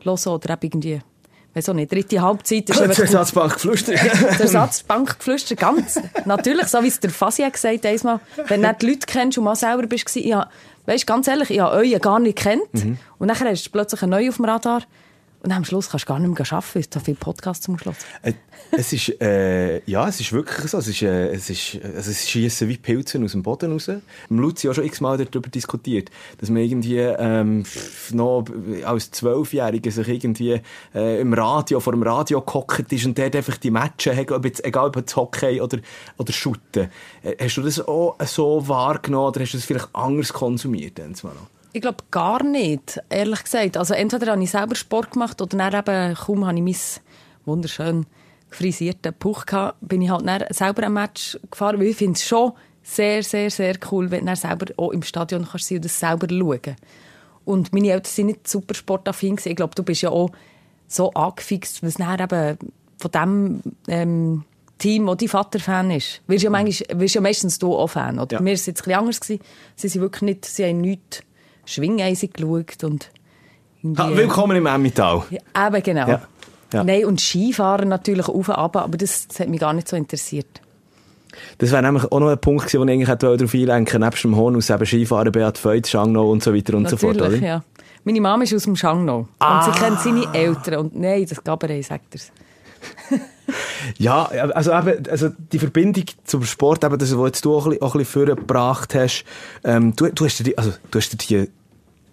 hören 0.03 0.19
oder 0.27 0.53
eben 0.53 0.63
irgendwie 0.63 0.99
weiß 1.53 1.69
auch 1.69 1.73
nicht, 1.73 1.93
dritte 1.93 2.21
Halbzeit 2.21 2.69
ist 2.69 2.81
einfach... 2.81 2.99
Ersatzbankgeflüster. 2.99 3.93
der 3.93 4.39
Ersatzbankgeflüster, 4.41 5.55
ganz. 5.55 5.97
Natürlich, 6.25 6.67
so 6.67 6.83
wie 6.83 6.87
es 6.87 6.99
der 6.99 7.09
Fasi 7.09 7.43
hat 7.43 7.53
gesagt 7.53 7.85
einmal, 7.85 8.19
wenn 8.49 8.61
du 8.61 8.73
die 8.73 8.87
Leute 8.87 9.07
kennst 9.07 9.37
und 9.37 9.45
mal 9.45 9.55
selber 9.55 9.87
bist, 9.87 10.13
ich 10.17 10.33
habe, 10.33 10.49
weißt, 10.85 11.07
ganz 11.07 11.29
ehrlich, 11.29 11.51
ich 11.51 11.61
habe 11.61 11.77
euch 11.77 12.01
gar 12.01 12.19
nicht 12.19 12.37
kennt 12.37 12.73
mhm. 12.73 12.97
und 13.17 13.29
dann 13.29 13.39
hast 13.39 13.65
du 13.65 13.71
plötzlich 13.71 14.01
einen 14.03 14.11
neuen 14.11 14.27
auf 14.27 14.35
dem 14.35 14.45
Radar 14.45 14.81
und 15.45 15.51
am 15.51 15.63
Schluss 15.63 15.89
kannst 15.89 16.05
du 16.05 16.07
gar 16.07 16.19
nicht 16.19 16.39
mehr 16.39 16.53
arbeiten, 16.53 16.89
du 16.89 16.99
so 16.99 16.99
viele 16.99 17.17
Podcasts 17.17 17.65
zum 17.65 17.77
Schluss. 17.77 17.97
Äh, 18.23 18.33
es 18.71 18.91
ist, 18.93 19.21
äh, 19.21 19.79
ja, 19.85 20.07
es 20.07 20.19
ist 20.19 20.33
wirklich 20.33 20.71
so. 20.71 20.79
Es 20.79 20.87
ist, 20.87 21.03
äh, 21.03 21.27
es 21.27 21.51
ist, 21.51 21.77
also 21.83 22.09
es 22.09 22.67
wie 22.67 22.77
Pilze 22.77 23.21
aus 23.23 23.33
dem 23.33 23.43
Boden 23.43 23.71
raus. 23.71 23.91
Luzi 24.29 24.67
auch 24.69 24.73
schon 24.73 24.85
x-mal 24.85 25.17
darüber 25.17 25.49
diskutiert, 25.49 26.09
dass 26.39 26.49
man 26.49 26.63
irgendwie, 26.63 26.97
ähm, 26.97 27.63
noch 28.11 28.45
als 28.83 29.11
Zwölfjähriger 29.11 29.91
sich 29.91 30.07
irgendwie, 30.07 30.61
äh, 30.95 31.21
im 31.21 31.31
Radio, 31.33 31.79
vor 31.79 31.93
dem 31.93 32.01
Radio 32.01 32.41
gehockt 32.41 32.91
ist 32.91 33.05
und 33.05 33.17
dort 33.17 33.35
einfach 33.35 33.57
die 33.57 33.69
Matches 33.69 34.17
egal 34.17 34.87
ob 34.87 34.95
es 34.97 35.15
Hockey 35.15 35.61
oder, 35.61 35.77
oder 36.17 36.33
Shooten. 36.33 36.89
Äh, 37.21 37.35
hast 37.39 37.57
du 37.57 37.61
das 37.61 37.79
auch 37.79 38.17
so 38.25 38.67
wahrgenommen 38.67 39.27
oder 39.27 39.41
hast 39.41 39.53
du 39.53 39.57
das 39.57 39.65
vielleicht 39.65 39.89
anders 39.93 40.33
konsumiert? 40.33 40.99
Ich 41.75 41.81
glaube 41.81 42.05
gar 42.09 42.41
nicht, 42.41 43.01
ehrlich 43.09 43.43
gesagt. 43.43 43.75
Also 43.75 43.95
entweder 43.95 44.31
habe 44.31 44.41
ich 44.41 44.49
selber 44.49 44.75
Sport 44.75 45.11
gemacht 45.11 45.41
oder 45.41 45.57
dann 45.57 45.73
eben, 45.73 46.15
kaum 46.15 46.47
habe 46.47 46.57
ich 46.57 46.63
mein 46.63 46.75
wunderschön 47.43 48.05
frisierten 48.49 49.13
Puch 49.13 49.45
gehabt, 49.45 49.75
bin 49.81 50.01
ich 50.01 50.09
halt 50.09 50.25
dann 50.25 50.45
selber 50.51 50.83
ein 50.83 50.93
Match 50.93 51.37
gefahren, 51.51 51.77
weil 51.77 51.87
ich 51.87 51.97
finde 51.97 52.13
es 52.13 52.23
schon 52.23 52.53
sehr, 52.81 53.23
sehr, 53.23 53.51
sehr 53.51 53.75
cool, 53.91 54.09
wenn 54.09 54.25
du 54.25 54.35
selber 54.37 54.67
auch 54.77 54.91
im 54.91 55.03
Stadion 55.03 55.45
kannst 55.45 55.67
sein 55.67 55.79
und 55.79 55.83
das 55.83 55.99
selber 55.99 56.27
schauen. 56.29 56.77
Und 57.43 57.73
meine 57.73 57.89
Eltern 57.89 58.09
sind 58.09 58.27
nicht 58.27 58.47
super 58.47 58.73
sportaffin 58.73 59.37
Ich 59.43 59.55
glaube, 59.57 59.75
du 59.75 59.83
bist 59.83 60.01
ja 60.01 60.11
auch 60.11 60.29
so 60.87 61.11
angefixt, 61.11 61.83
was 61.83 61.95
dann 61.95 62.21
eben 62.21 62.57
von 62.99 63.11
dem 63.11 63.61
ähm, 63.89 64.45
Team, 64.77 65.07
wo 65.07 65.15
dein 65.15 65.27
Vater 65.27 65.59
Fan 65.59 65.91
ist. 65.91 66.21
Wirst 66.27 66.45
ja, 66.45 66.49
manchmal, 66.49 67.01
wirst 67.01 67.15
ja 67.15 67.19
meistens 67.19 67.59
du 67.59 67.75
auch 67.75 67.87
Fan, 67.87 68.17
oder? 68.17 68.37
Ja. 68.37 68.41
Mir 68.41 68.51
war 68.51 68.53
es 68.53 68.65
jetzt 68.65 68.79
ein 68.79 68.85
bisschen 68.85 68.99
anders. 68.99 69.19
Gewesen. 69.19 69.43
Sie 69.75 69.89
sind 69.89 70.01
wirklich 70.01 70.21
nicht, 70.21 70.45
sie 70.45 70.63
haben 70.63 70.79
nichts 70.79 71.21
schwingeisig 71.65 72.33
geschaut 72.33 72.83
und 72.83 73.09
ha, 73.97 74.09
willkommen 74.15 74.57
im 74.57 74.65
Emmental. 74.65 75.23
Ja, 75.29 75.67
eben, 75.67 75.83
genau. 75.83 76.07
Ja. 76.07 76.21
Ja. 76.73 76.83
Nein, 76.83 77.05
und 77.05 77.21
Skifahren 77.21 77.89
natürlich 77.89 78.27
auf 78.27 78.49
und 78.49 78.55
ab, 78.55 78.75
aber 78.75 78.97
das, 78.97 79.27
das 79.27 79.39
hat 79.39 79.49
mich 79.49 79.59
gar 79.59 79.73
nicht 79.73 79.87
so 79.87 79.95
interessiert. 79.95 80.61
Das 81.57 81.71
wäre 81.71 81.83
nämlich 81.83 82.03
auch 82.11 82.19
noch 82.19 82.29
ein 82.29 82.39
Punkt 82.39 82.65
gewesen, 82.65 82.79
wo 82.79 82.85
ich 82.85 82.91
eigentlich 82.91 83.17
darauf 83.17 83.53
einlenken 83.53 84.01
nebst 84.01 84.23
dem 84.23 84.35
Hornus 84.35 84.69
eben 84.69 84.85
Skifahren, 84.85 85.31
Beat 85.31 85.57
Feut, 85.57 85.87
Schangnau 85.87 86.29
und 86.29 86.43
so 86.43 86.53
weiter 86.53 86.75
und 86.75 86.83
Natürlich, 86.83 87.01
so 87.01 87.07
fort, 87.07 87.21
oder? 87.21 87.37
ja. 87.37 87.63
Meine 88.03 88.21
Mama 88.21 88.43
ist 88.43 88.53
aus 88.53 88.63
dem 88.63 88.75
Schangnau. 88.75 89.27
Ah. 89.39 89.65
Und 89.65 89.73
sie 89.73 89.79
kennt 89.79 89.99
seine 89.99 90.33
Eltern. 90.33 90.79
Und 90.79 90.99
nein, 90.99 91.25
das 91.27 91.43
gab 91.43 91.63
er, 91.63 91.83
sagt 91.83 92.15
er 92.15 92.21
ja, 93.97 94.23
also 94.25 94.71
eben, 94.71 95.07
also 95.09 95.29
die 95.51 95.59
Verbindung 95.59 96.05
zum 96.23 96.43
Sport, 96.43 96.83
eben 96.83 96.97
das, 96.97 97.17
was 97.17 97.41
du 97.41 97.55
auch 97.55 97.65
ein 97.65 97.77
bisschen, 97.77 98.05
vorgebracht 98.05 98.95
hast, 98.95 99.25
ähm, 99.63 99.95
du, 99.95 100.11
du, 100.11 100.25
hast 100.25 100.45
dir, 100.45 100.53
also, 100.57 100.71
dir 100.91 101.47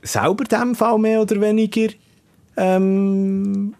selber 0.03 0.45
in 0.45 0.61
dem 0.61 0.75
Fall 0.75 0.99
mehr 0.99 1.21
oder 1.23 1.41
weniger 1.41 1.93
ähm, 2.57 3.75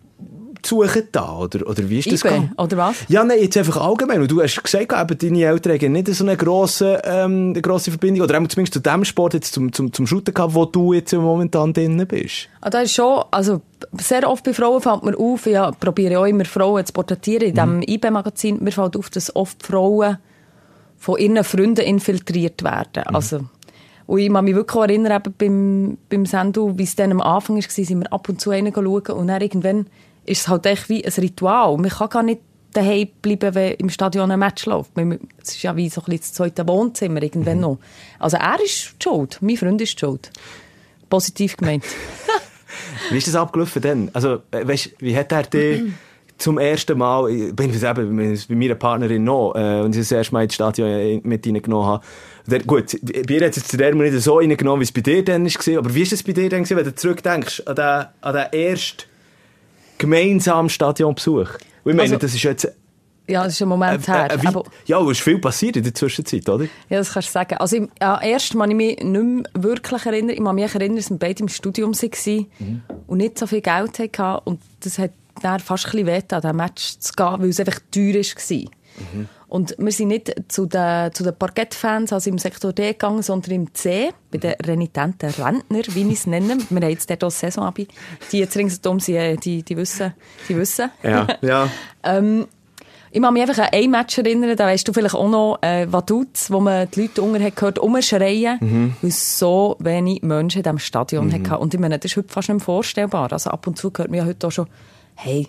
suchen 0.67 1.09
da? 1.13 1.37
Oder, 1.37 1.67
oder 1.67 1.89
wie 1.89 1.99
ist 1.99 2.11
das 2.11 2.25
eBay, 2.25 2.51
oder 2.57 2.77
was? 2.77 2.97
Ja, 3.09 3.25
nein, 3.25 3.39
jetzt 3.41 3.57
einfach 3.57 3.77
allgemein. 3.77 4.21
Und 4.21 4.31
du 4.31 4.43
hast 4.43 4.63
gesagt, 4.63 4.93
eben, 4.93 5.19
deine 5.19 5.45
Eltern 5.45 5.79
haben 5.79 5.93
nicht 5.93 6.09
so 6.09 6.25
eine 6.25 6.37
grosse, 6.37 7.01
ähm, 7.05 7.51
eine 7.51 7.63
grosse 7.63 7.91
Verbindung, 7.91 8.25
oder 8.25 8.35
zumindest 8.49 8.75
zu 8.75 8.81
dem 8.81 9.05
Sport, 9.05 9.35
jetzt 9.35 9.53
zum, 9.53 9.73
zum, 9.73 9.93
zum 9.93 10.07
Shooten 10.07 10.35
gehabt, 10.35 10.55
wo 10.55 10.65
du 10.65 10.93
jetzt 10.93 11.13
momentan 11.13 11.73
drin 11.73 12.05
bist. 12.07 12.49
Ah, 12.61 12.71
das 12.71 12.85
ist 12.85 12.95
schon, 12.95 13.25
also, 13.31 13.61
sehr 13.99 14.29
oft 14.29 14.45
bei 14.45 14.55
Frauen 14.55 14.81
fällt 14.81 15.03
mir 15.03 15.19
auf, 15.19 15.47
ich 15.47 15.59
probiere 15.81 16.21
auch 16.21 16.27
immer 16.27 16.45
Frauen 16.45 16.85
zu 16.87 16.93
porträtieren. 16.93 17.49
In 17.49 17.55
diesem 17.55 17.77
mhm. 17.77 17.85
IB-Magazin, 17.87 18.63
mir 18.63 18.73
fällt 18.73 18.97
auf, 18.97 19.11
dass 19.11 19.35
oft 19.35 19.65
Frauen 19.65 20.19
von 20.97 21.19
ihren 21.19 21.43
Freunden 21.43 21.85
infiltriert 21.85 22.63
werden. 22.63 23.05
Mhm. 23.09 23.17
Also, 23.17 23.41
und 24.07 24.19
ich 24.19 24.33
kann 24.33 24.45
mich 24.45 24.55
wirklich 24.55 24.83
erinnern, 24.83 25.21
eben 25.21 25.35
beim, 25.39 25.99
beim 26.09 26.27
Sendu, 26.27 26.77
wie 26.77 26.83
es 26.83 26.97
dann 26.97 27.13
am 27.13 27.21
Anfang 27.21 27.57
war, 27.57 27.63
sind 27.63 28.01
wir 28.01 28.13
ab 28.13 28.29
und 28.29 28.41
zu 28.41 28.51
einen 28.51 28.73
schauen 28.75 29.07
und 29.13 29.29
dann 29.29 29.41
irgendwann 29.41 29.87
ist 30.25 30.43
es 30.43 30.49
halt 30.49 30.67
echt 30.67 30.89
wie 30.89 31.05
ein 31.05 31.13
Ritual. 31.13 31.77
Man 31.77 31.91
kann 31.91 32.09
gar 32.09 32.23
nicht 32.23 32.41
daheim 32.73 33.09
bleiben, 33.21 33.55
wenn 33.55 33.75
im 33.75 33.91
Stadion 33.91 34.31
ein 34.31 34.39
Match 34.39 34.67
läuft. 34.67 34.93
Es 35.43 35.51
ist 35.51 35.63
ja 35.63 35.77
wie 35.77 35.89
so 35.89 36.01
ein 36.01 36.05
bisschen 36.05 36.21
das 36.21 36.33
zweite 36.33 36.67
Wohnzimmer 36.67 37.23
irgendwann 37.23 37.57
mhm. 37.57 37.63
noch. 37.63 37.79
Also 38.19 38.37
er 38.39 38.59
ist 38.63 38.95
schuld, 39.03 39.39
mein 39.41 39.57
Freund 39.57 39.81
ist 39.81 39.99
schuld. 39.99 40.31
Positiv 41.11 41.57
gemeint. 41.57 41.85
wie 43.11 43.19
ist 43.19 43.29
das 43.29 43.35
abgelaufen 43.35 43.83
denn? 43.83 44.11
Also, 44.15 44.43
äh, 44.51 44.67
weißt, 44.67 44.95
wie 45.01 45.17
hat 45.17 45.33
er 45.33 45.43
dich 45.43 45.83
zum 46.39 46.59
ersten 46.59 46.99
Mal, 46.99 47.31
ich 47.31 47.55
bin 47.55 47.71
es 47.71 47.83
eben 47.83 48.17
bei 48.17 48.55
meiner 48.55 48.75
Partnerin 48.75 49.23
noch, 49.23 49.55
äh, 49.55 49.81
und 49.81 49.95
ich 49.95 50.01
das 50.01 50.13
erste 50.13 50.35
Mal 50.35 50.45
ins 50.45 50.55
Stadion 50.55 50.89
äh, 50.89 51.21
mit 51.23 51.47
reingenommen 51.47 51.87
habe, 51.87 52.05
der, 52.47 52.61
gut, 52.61 52.97
bei 53.03 53.35
ihr 53.35 53.47
hat 53.47 53.57
es 53.57 53.69
zu 53.69 53.77
der 53.77 53.95
nicht 53.95 54.21
so 54.21 54.39
reingenommen, 54.39 54.81
wie 54.81 54.85
es 54.85 54.93
bei 54.93 55.01
dir 55.01 55.25
dann 55.25 55.47
war, 55.47 55.79
aber 55.79 55.95
wie 55.95 56.03
ist 56.03 56.13
es 56.13 56.23
bei 56.23 56.33
dir 56.33 56.49
dann, 56.49 56.69
wenn 56.69 56.85
du 56.85 56.95
zurückdenkst 56.95 57.63
an 57.67 57.77
den, 57.77 58.07
an 58.21 58.35
den 58.35 58.53
ersten 58.53 59.05
gemeinsamen 60.03 60.69
Stadionbesuch. 60.69 61.49
Und 61.85 61.91
ich 61.93 61.97
meine, 61.97 62.03
also, 62.03 62.17
das 62.17 62.35
ist 62.35 62.43
jetzt... 62.43 62.71
Ja, 63.29 63.45
das 63.45 63.55
ist 63.55 63.63
ein 63.63 63.69
Moment 63.69 64.07
äh, 64.09 64.13
her. 64.13 64.29
Äh, 64.31 64.47
aber, 64.47 64.65
ja, 64.85 65.01
es 65.01 65.11
ist 65.13 65.21
viel 65.21 65.39
passiert 65.39 65.77
in 65.77 65.85
der 65.85 65.95
Zwischenzeit, 65.95 66.49
oder? 66.49 66.65
Ja, 66.89 66.99
das 66.99 67.13
kannst 67.13 67.29
du 67.29 67.33
sagen. 67.33 67.57
Also, 67.57 67.77
im, 67.77 67.89
ja, 68.01 68.21
erst 68.21 68.53
kann 68.53 68.71
ich 68.71 68.77
mich 68.77 69.03
nicht 69.03 69.23
mehr 69.25 69.45
wirklich 69.55 70.05
erinnern. 70.05 70.37
Ich 70.37 70.45
kann 70.45 70.55
mich 70.55 70.75
erinnern, 70.75 70.97
dass 70.97 71.09
wir 71.09 71.19
beide 71.19 71.43
im 71.43 71.49
Studium 71.49 71.95
waren 71.95 72.47
mhm. 72.59 72.83
und 73.07 73.19
nicht 73.19 73.39
so 73.39 73.47
viel 73.47 73.61
Geld 73.61 73.99
hatten. 73.99 74.39
Und 74.45 74.61
das 74.81 74.99
hat 74.99 75.13
dann 75.41 75.61
fast 75.61 75.87
ein 75.87 76.05
bisschen 76.05 76.07
weh 76.09 76.35
an 76.35 76.41
diesem 76.41 76.57
Match 76.57 76.99
zu 76.99 77.13
gehen, 77.13 77.37
weil 77.39 77.49
es 77.49 77.61
einfach 77.61 77.79
teuer 77.91 78.15
war. 78.15 78.59
Mhm. 78.59 79.29
Und 79.53 79.75
wir 79.77 79.93
sind 79.93 80.09
nicht 80.09 80.35
zu 80.49 80.65
den, 80.65 81.13
zu 81.13 81.25
den 81.25 81.37
Parkettfans, 81.37 82.11
also 82.15 82.31
im 82.31 82.39
Sektor 82.39 82.73
D 82.73 82.93
gegangen, 82.93 83.21
sondern 83.21 83.53
im 83.53 83.75
C, 83.75 84.09
bei 84.31 84.39
den 84.39 84.55
renitenten 84.65 85.29
Rentner, 85.29 85.83
wie 85.89 86.09
ich 86.09 86.21
es 86.21 86.27
nenne. 86.27 86.57
Wir 86.71 86.81
haben 86.81 86.89
jetzt 86.89 87.11
dort 87.11 87.23
auch 87.23 87.31
Saisonabend. 87.31 87.89
Die 88.33 88.39
jetzt 88.39 88.55
sind, 88.55 89.09
äh, 89.11 89.37
die, 89.37 89.63
die 89.63 89.77
wissen, 89.77 90.15
die 90.49 90.57
wissen. 90.57 90.91
Ja, 91.03 91.27
ja. 91.43 91.69
ähm, 92.03 92.47
ich 93.11 93.21
kann 93.21 93.35
mich 93.35 93.43
einfach 93.43 93.65
an 93.65 93.69
ein 93.73 93.91
Match 93.91 94.17
erinnern, 94.17 94.57
da 94.57 94.65
weißt 94.65 94.89
du 94.89 94.95
vielleicht 94.95 95.15
auch 95.15 95.29
noch, 95.29 95.59
äh, 95.61 95.87
Vaduz, 95.93 96.51
wo 96.51 96.59
man 96.59 96.91
die 96.91 97.03
Leute 97.03 97.21
unter 97.21 97.45
hat 97.45 97.55
gehört, 97.55 97.79
umschreien, 97.79 98.57
mhm. 98.59 98.97
weil 99.03 99.11
so 99.11 99.77
wenig 99.81 100.23
Menschen 100.23 100.61
in 100.61 100.63
diesem 100.63 100.79
Stadion 100.79 101.27
mhm. 101.27 101.51
hatten. 101.51 101.61
Und 101.63 101.75
ich 101.75 101.81
meine, 101.81 101.99
das 101.99 102.11
ist 102.11 102.17
heute 102.17 102.33
fast 102.33 102.49
nicht 102.49 102.57
mehr 102.57 102.65
vorstellbar. 102.65 103.31
Also 103.31 103.51
ab 103.51 103.67
und 103.67 103.77
zu 103.77 103.93
hört 103.95 104.09
man 104.09 104.15
ja 104.15 104.25
heute 104.25 104.47
auch 104.47 104.51
schon, 104.51 104.67
hey, 105.15 105.47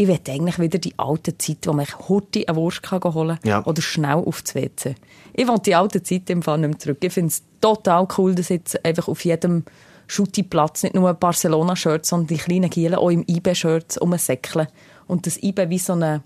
ich 0.00 0.08
will 0.08 0.18
eigentlich 0.30 0.58
wieder 0.58 0.78
die 0.78 0.98
alte 0.98 1.36
Zeit, 1.36 1.58
wo 1.66 1.74
man 1.74 1.86
heute 2.08 2.48
eine 2.48 2.56
Wurst 2.56 2.82
kann 2.82 3.02
holen 3.02 3.38
kann 3.42 3.50
ja. 3.50 3.64
oder 3.66 3.82
schnell 3.82 4.14
aufs 4.14 4.54
WC. 4.54 4.94
Ich 5.34 5.46
will 5.46 5.58
die 5.58 5.74
alte 5.74 6.02
Zeit 6.02 6.30
im 6.30 6.40
Fall 6.40 6.56
nicht 6.56 6.70
mehr 6.70 6.78
zurück. 6.78 7.04
Ich 7.04 7.12
finde 7.12 7.28
es 7.28 7.42
total 7.60 8.08
cool, 8.16 8.34
dass 8.34 8.48
jetzt 8.48 8.82
einfach 8.82 9.08
auf 9.08 9.22
jedem 9.26 9.64
Schutti-Platz 10.06 10.84
nicht 10.84 10.94
nur 10.94 11.12
Barcelona-Shirts, 11.12 12.08
sondern 12.08 12.28
die 12.28 12.38
kleinen 12.38 12.70
Gielen 12.70 12.94
auch 12.94 13.10
im 13.10 13.26
IB-Shirts 13.28 13.98
umsäckeln. 13.98 14.68
Und 15.06 15.26
das 15.26 15.42
IB 15.42 15.68
wie 15.68 15.78
so 15.78 15.92
eine 15.92 16.22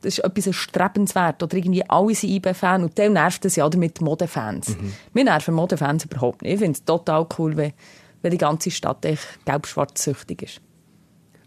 das 0.00 0.18
ist 0.18 0.24
etwas 0.24 0.56
strebenswert. 0.56 1.42
Oder 1.42 1.58
irgendwie 1.58 1.88
alle 1.88 2.14
sind 2.14 2.30
IB-Fan. 2.30 2.82
Und 2.82 2.98
dann 2.98 3.12
nervt 3.12 3.44
es 3.44 3.56
ja 3.56 3.68
mit 3.76 4.00
Modefans. 4.00 4.70
Mhm. 4.70 4.94
Mir 5.12 5.24
nerven 5.24 5.54
Modefans 5.54 6.06
überhaupt 6.06 6.42
nicht. 6.42 6.54
Ich 6.54 6.58
finde 6.58 6.72
es 6.72 6.84
total 6.84 7.26
cool, 7.38 7.56
wenn, 7.56 7.72
wenn 8.22 8.30
die 8.32 8.38
ganze 8.38 8.70
Stadt 8.70 9.02
gelb-schwarz 9.02 10.02
süchtig 10.02 10.42
ist. 10.42 10.60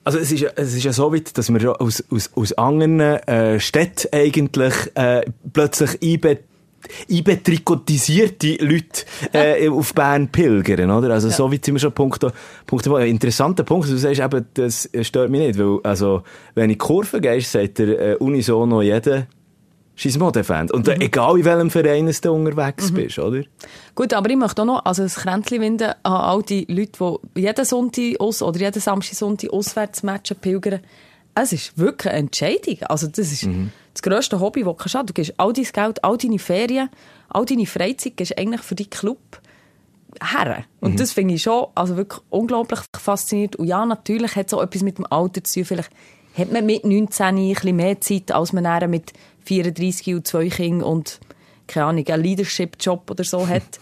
Also 0.05 0.19
es 0.19 0.31
ist, 0.31 0.43
es 0.55 0.75
ist 0.75 0.83
ja 0.83 0.93
so 0.93 1.11
weit, 1.11 1.35
dass 1.35 1.51
wir 1.51 1.81
aus, 1.81 2.03
aus, 2.11 2.29
aus 2.35 2.53
anderen 2.53 2.99
äh, 2.99 3.59
Städten 3.59 4.07
eigentlich 4.11 4.73
äh, 4.93 5.25
plötzlich 5.51 5.99
einbe 6.01 6.39
einbetrikotisierte 7.09 8.57
Leute 8.63 9.05
äh, 9.33 9.67
auf 9.67 9.95
Bern 9.95 10.27
pilgern, 10.27 10.91
oder? 10.91 11.15
Also 11.15 11.29
ja. 11.29 11.33
so 11.33 11.51
weit 11.51 11.65
sind 11.65 11.73
wir 11.73 11.79
schon 11.79 11.93
Punkt, 11.93 12.23
Punkt 12.67 12.87
Ein 12.87 13.07
interessanter 13.07 13.63
Punkt, 13.63 13.89
du 13.89 13.97
sagst 13.97 14.21
eben, 14.21 14.45
das 14.53 14.87
stört 15.01 15.31
mich 15.31 15.41
nicht, 15.41 15.57
weil 15.57 15.79
also 15.81 16.21
wenn 16.53 16.69
ich 16.69 16.77
Kurve 16.77 17.19
gehst, 17.19 17.53
sagt 17.53 17.79
der 17.79 17.99
äh, 17.99 18.15
unisono 18.17 18.83
jeder, 18.83 19.25
scheiß 19.95 20.17
Modefan. 20.17 20.69
Und 20.71 20.87
mhm. 20.87 21.01
egal 21.01 21.37
in 21.37 21.45
welchem 21.45 21.69
Verein 21.69 22.13
du 22.21 22.31
unterwegs 22.31 22.91
mhm. 22.91 22.95
bist, 22.95 23.19
oder? 23.19 23.43
Gut, 23.95 24.13
aber 24.13 24.29
ich 24.29 24.35
möchte 24.35 24.61
auch 24.61 24.65
noch 24.65 24.85
also 24.85 25.03
ein 25.03 25.09
Kränzchen 25.09 25.61
winden 25.61 25.93
an 26.03 26.13
all 26.13 26.43
die 26.43 26.65
Leute, 26.69 27.19
die 27.35 27.41
jeden 27.41 27.65
Sonntag 27.65 28.19
aus 28.19 28.41
oder 28.41 28.59
jeden 28.59 28.79
Samstag, 28.79 29.15
Sonntag 29.15 29.51
Auswärtsmatchen 29.51 30.37
pilgern. 30.37 30.81
Es 31.33 31.51
ist 31.53 31.77
wirklich 31.77 32.11
eine 32.11 32.19
Entscheidung. 32.19 32.77
Also 32.83 33.07
das 33.07 33.31
ist 33.31 33.45
mhm. 33.45 33.71
das 33.93 34.01
grösste 34.01 34.39
Hobby, 34.39 34.63
das 34.63 34.75
du 34.75 34.83
kannst. 34.83 35.09
Du 35.09 35.13
gibst 35.13 35.33
all 35.37 35.53
dein 35.53 35.65
Geld, 35.65 36.03
all 36.03 36.17
deine 36.17 36.39
Ferien, 36.39 36.89
all 37.29 37.45
deine 37.45 37.65
Freizeit 37.65 38.17
gibst 38.17 38.37
eigentlich 38.37 38.61
für 38.61 38.75
deinen 38.75 38.89
Club. 38.89 39.19
her. 40.23 40.63
Und 40.79 40.93
Mhm. 40.93 40.97
das 40.97 41.11
finde 41.11 41.33
ich 41.33 41.41
schon 41.41 41.67
also 41.75 41.97
wirklich 41.97 42.21
unglaublich 42.29 42.79
faszinierend. 42.93 43.57
Und 43.57 43.67
ja, 43.67 43.85
natürlich 43.85 44.33
hat 44.37 44.47
es 44.47 44.53
auch 44.53 44.61
etwas 44.61 44.81
mit 44.81 44.97
dem 44.97 45.05
Alter 45.09 45.43
zu 45.43 45.55
tun. 45.55 45.65
Vielleicht 45.65 45.89
hat 46.37 46.53
man 46.53 46.65
mit 46.65 46.85
19 46.85 47.25
ein 47.25 47.53
bisschen 47.53 47.75
mehr 47.75 47.99
Zeit, 47.99 48.31
als 48.31 48.53
man 48.53 48.89
mit 48.89 49.11
34 49.45 50.15
und 50.15 50.27
zwei 50.27 50.49
Kindern 50.49 50.83
und, 50.83 51.19
keine 51.67 51.87
Ahnung, 51.87 52.07
einen 52.07 52.23
Leadership-Job 52.23 53.09
oder 53.09 53.23
so 53.23 53.47
hat. 53.47 53.79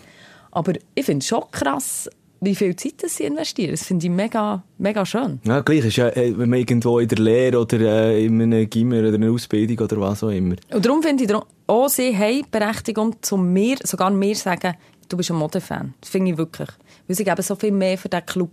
Aber 0.52 0.74
ich 0.96 1.06
finde 1.06 1.20
es 1.20 1.28
schon 1.28 1.44
krass, 1.52 2.10
wie 2.42 2.56
viel 2.56 2.76
Zeit 2.76 2.96
das 3.02 3.18
sie 3.18 3.24
investieren. 3.24 3.72
Das 3.72 3.84
finde 3.84 4.06
ich 4.06 4.12
mega, 4.12 4.64
mega 4.78 5.06
schön. 5.06 5.40
Ja, 5.46 5.62
gleich 5.62 5.86
ist 5.86 5.96
ja, 5.96 6.10
äh, 6.10 6.38
wenn 6.38 6.50
man 6.50 6.60
irgendwo 6.60 7.00
in 7.00 7.08
der 7.08 7.18
Lehre 7.18 7.60
oder 7.60 7.80
äh, 7.80 8.26
in 8.26 8.42
einem 8.42 8.70
Gimmer 8.70 9.00
oder 9.00 9.14
einer 9.14 9.32
Ausbildung 9.32 9.80
oder 9.80 10.00
was 10.00 10.24
auch 10.24 10.30
immer. 10.30 10.56
Und 10.72 10.86
darum 10.86 11.02
finde 11.02 11.24
ich 11.24 11.34
auch 11.68 11.88
sie 11.88 12.16
haben 12.16 12.46
Berechtigung, 12.52 13.16
zu 13.22 13.38
mir, 13.38 13.78
sogar 13.84 14.12
mir 14.12 14.36
sagen, 14.36 14.76
du 15.08 15.18
bist 15.18 15.32
ein 15.32 15.38
Modefan. 15.38 15.94
Das 16.02 16.10
finde 16.10 16.32
ich 16.32 16.38
wirklich. 16.38 16.70
Weil 17.08 17.16
sie 17.16 17.24
geben 17.24 17.42
so 17.42 17.56
viel 17.56 17.72
mehr 17.72 17.98
für 17.98 18.10
diesen 18.10 18.26
Club 18.26 18.52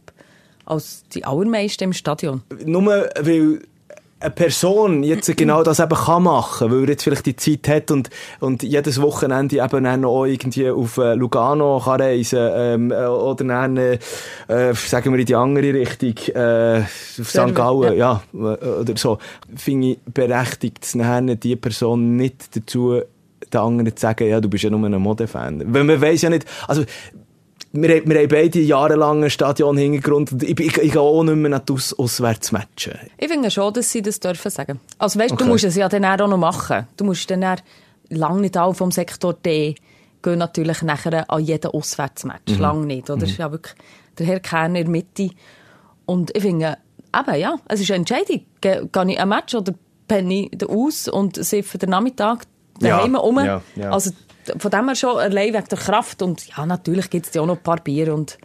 als 0.64 1.04
die 1.12 1.24
allermeisten 1.24 1.84
im 1.84 1.92
Stadion. 1.92 2.42
Nur 2.64 2.84
weil 2.84 3.60
eine 4.20 4.30
Person 4.30 5.02
jetzt 5.02 5.34
genau 5.36 5.62
das 5.62 5.80
eben 5.80 5.94
kann 5.94 6.22
machen, 6.22 6.70
weil 6.70 6.82
er 6.82 6.90
jetzt 6.90 7.02
vielleicht 7.02 7.26
die 7.26 7.36
Zeit 7.36 7.68
hat 7.68 7.90
und, 7.90 8.10
und 8.38 8.62
jedes 8.62 9.00
Wochenende 9.00 9.56
eben 9.56 9.84
dann 9.84 10.02
noch 10.02 10.26
irgendwie 10.26 10.70
auf 10.70 10.98
äh, 10.98 11.14
Lugano 11.14 11.80
kann 11.82 12.00
reisen 12.00 12.50
ähm, 12.52 12.90
äh, 12.90 13.06
oder 13.06 13.44
dann, 13.44 13.76
äh, 13.76 13.98
äh, 14.48 14.74
sagen 14.74 15.12
wir 15.12 15.18
in 15.18 15.26
die 15.26 15.34
andere 15.34 15.74
Richtung, 15.74 16.14
äh, 16.34 16.80
auf 16.80 17.28
St. 17.28 17.54
Gallen, 17.54 17.96
ja. 17.96 18.22
ja, 18.32 18.40
oder 18.42 18.96
so, 18.96 19.18
finde 19.56 19.88
ich 19.88 19.98
berechtigt, 20.12 20.86
dann 20.94 21.40
die 21.40 21.56
Person 21.56 22.16
nicht 22.16 22.54
dazu, 22.56 23.00
den 23.52 23.60
anderen 23.60 23.96
zu 23.96 24.00
sagen, 24.00 24.28
ja, 24.28 24.40
du 24.40 24.48
bist 24.48 24.64
ja 24.64 24.70
nur 24.70 24.84
ein 24.84 25.00
Modefan. 25.00 25.62
Weil 25.74 25.84
man 25.84 26.00
weiss 26.00 26.22
ja 26.22 26.30
nicht, 26.30 26.44
also, 26.68 26.84
wir, 27.72 27.96
haben- 27.96 28.10
wir 28.10 28.18
haben 28.18 28.28
beide 28.28 28.60
jahrelang 28.60 29.18
einen 29.22 29.30
Stadion-Hintergrund 29.30 30.32
und 30.32 30.42
ich, 30.42 30.58
ich, 30.58 30.76
ich 30.78 30.92
gehe 30.92 31.00
auch 31.00 31.22
nicht 31.22 31.36
mehr 31.36 31.62
Aus 31.70 31.92
Auswärtsmatchen. 31.98 32.94
Ich 33.18 33.28
finde 33.28 33.50
schon, 33.50 33.72
dass 33.72 33.90
sie 33.92 34.02
das 34.02 34.18
dürfen 34.20 34.50
sagen. 34.50 34.80
Also 34.98 35.18
weißt, 35.18 35.32
Okay. 35.32 35.44
du 35.44 35.48
musst 35.50 35.64
es 35.64 35.76
ja 35.76 35.88
dann 35.88 36.04
auch 36.04 36.26
noch 36.28 36.36
machen. 36.36 36.86
Du 36.96 37.04
musst 37.04 37.30
dann 37.30 37.44
auch 37.44 37.56
lang 38.08 38.40
nicht 38.40 38.56
alle 38.56 38.74
vom 38.74 38.90
Sektor 38.90 39.34
D 39.34 39.74
gehen 40.22 40.38
natürlich 40.38 40.82
nachher 40.82 41.30
an 41.30 41.42
jeden 41.42 41.70
Auswärtsmatch. 41.70 42.58
Lang 42.58 42.86
nicht, 42.86 43.08
oder? 43.08 43.20
Das 43.20 43.30
ist 43.30 43.38
ja 43.38 43.50
wirklich 43.50 43.74
der 44.18 44.26
Herr 44.26 44.40
Kerner 44.40 44.80
in 44.80 44.84
der 44.84 44.90
Mitte. 44.90 45.30
Und 46.06 46.36
ich 46.36 46.42
finde, 46.42 46.76
eben, 47.16 47.40
ja, 47.40 47.56
es 47.68 47.80
ist 47.80 47.90
eine 47.90 47.98
Entscheidung. 47.98 48.42
Ge- 48.60 48.86
Gehe 48.92 49.10
ich 49.12 49.18
ein 49.20 49.28
Match 49.28 49.54
oder 49.54 49.72
penne 50.08 50.48
ich 50.50 50.68
aus 50.68 51.08
und 51.08 51.42
siffe 51.42 51.78
den 51.78 51.90
Nachmittag 51.90 52.44
daheim 52.80 53.14
Ja, 53.14 53.20
um? 53.20 53.38
ja, 53.38 53.62
ja. 53.76 53.90
Also 53.90 54.10
von 54.58 54.70
dem 54.70 54.86
her 54.86 54.94
schon 54.94 55.18
allein 55.18 55.54
wegen 55.54 55.68
der 55.68 55.78
Kraft. 55.78 56.22
Und 56.22 56.46
ja, 56.48 56.66
natürlich 56.66 57.10
gibt 57.10 57.26
es 57.26 57.34
ja 57.34 57.42
auch 57.42 57.46
noch 57.46 57.56
ein 57.56 57.62
paar 57.62 57.80
Bier 57.80 58.14
und 58.14 58.38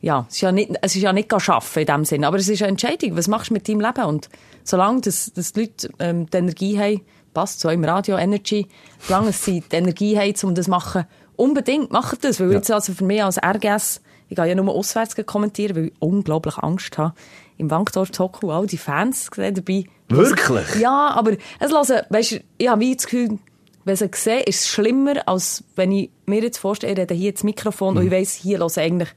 ja, 0.00 0.26
es 0.28 0.34
ist 0.34 0.42
ja 0.42 0.52
nicht, 0.52 0.70
es 0.82 0.94
ist 0.94 1.02
ja 1.02 1.14
nicht 1.14 1.32
arbeiten 1.32 1.80
in 1.80 1.86
dem 1.86 2.04
Sinne, 2.04 2.26
aber 2.26 2.36
es 2.36 2.48
ist 2.48 2.60
eine 2.60 2.72
Entscheidung. 2.72 3.16
Was 3.16 3.26
machst 3.26 3.48
du 3.48 3.54
mit 3.54 3.66
deinem 3.66 3.80
Leben? 3.80 4.04
Und 4.04 4.28
solange 4.62 5.00
das, 5.00 5.32
das 5.34 5.54
die 5.54 5.60
Leute 5.60 5.88
ähm, 5.98 6.26
die 6.28 6.36
Energie 6.36 6.78
haben, 6.78 7.00
passt 7.32 7.60
so 7.60 7.70
im 7.70 7.84
Radio 7.84 8.18
Energy, 8.18 8.68
solange 8.98 9.32
sie 9.32 9.62
die 9.62 9.76
Energie 9.76 10.18
haben, 10.18 10.34
um 10.42 10.54
das 10.54 10.66
zu 10.66 10.70
machen, 10.70 11.06
unbedingt 11.36 11.90
macht 11.90 12.22
das. 12.22 12.38
Weil 12.38 12.52
jetzt 12.52 12.70
also 12.70 12.92
für 12.92 13.04
mich 13.04 13.24
als 13.24 13.38
RGS, 13.42 14.02
ich 14.28 14.36
gehe 14.36 14.46
ja 14.46 14.54
nur 14.54 14.74
auswärts 14.74 15.16
kommentieren, 15.24 15.76
weil 15.76 15.86
ich 15.86 15.92
unglaublich 16.00 16.58
Angst 16.58 16.98
habe. 16.98 17.14
Im 17.56 17.70
Wankdorf 17.70 18.10
Hockey, 18.18 18.50
all 18.50 18.66
die 18.66 18.76
Fans 18.76 19.30
gesehen 19.30 19.54
dabei. 19.54 19.84
Wirklich? 20.08 20.74
Ja, 20.80 21.12
aber 21.14 21.32
es 21.60 21.70
hören, 21.70 22.02
weißt 22.10 22.32
du, 22.32 22.40
ich 22.58 22.68
habe 22.68 22.80
wie 22.80 22.94
das 22.94 23.04
Gefühl, 23.04 23.38
wenn 23.84 23.96
sie 23.96 24.08
sehen, 24.14 24.42
ist 24.46 24.60
es 24.60 24.68
schlimmer, 24.68 25.26
als 25.26 25.64
wenn 25.76 25.92
ich 25.92 26.10
mir 26.26 26.42
jetzt 26.42 26.58
vorstelle, 26.58 26.92
ich 26.92 26.98
rede 26.98 27.14
hier 27.14 27.30
ins 27.30 27.42
Mikrofon 27.42 27.96
und 27.96 28.06
ich 28.06 28.10
weiss, 28.10 28.32
hier 28.32 28.58
hören 28.58 28.70
eigentlich 28.76 29.10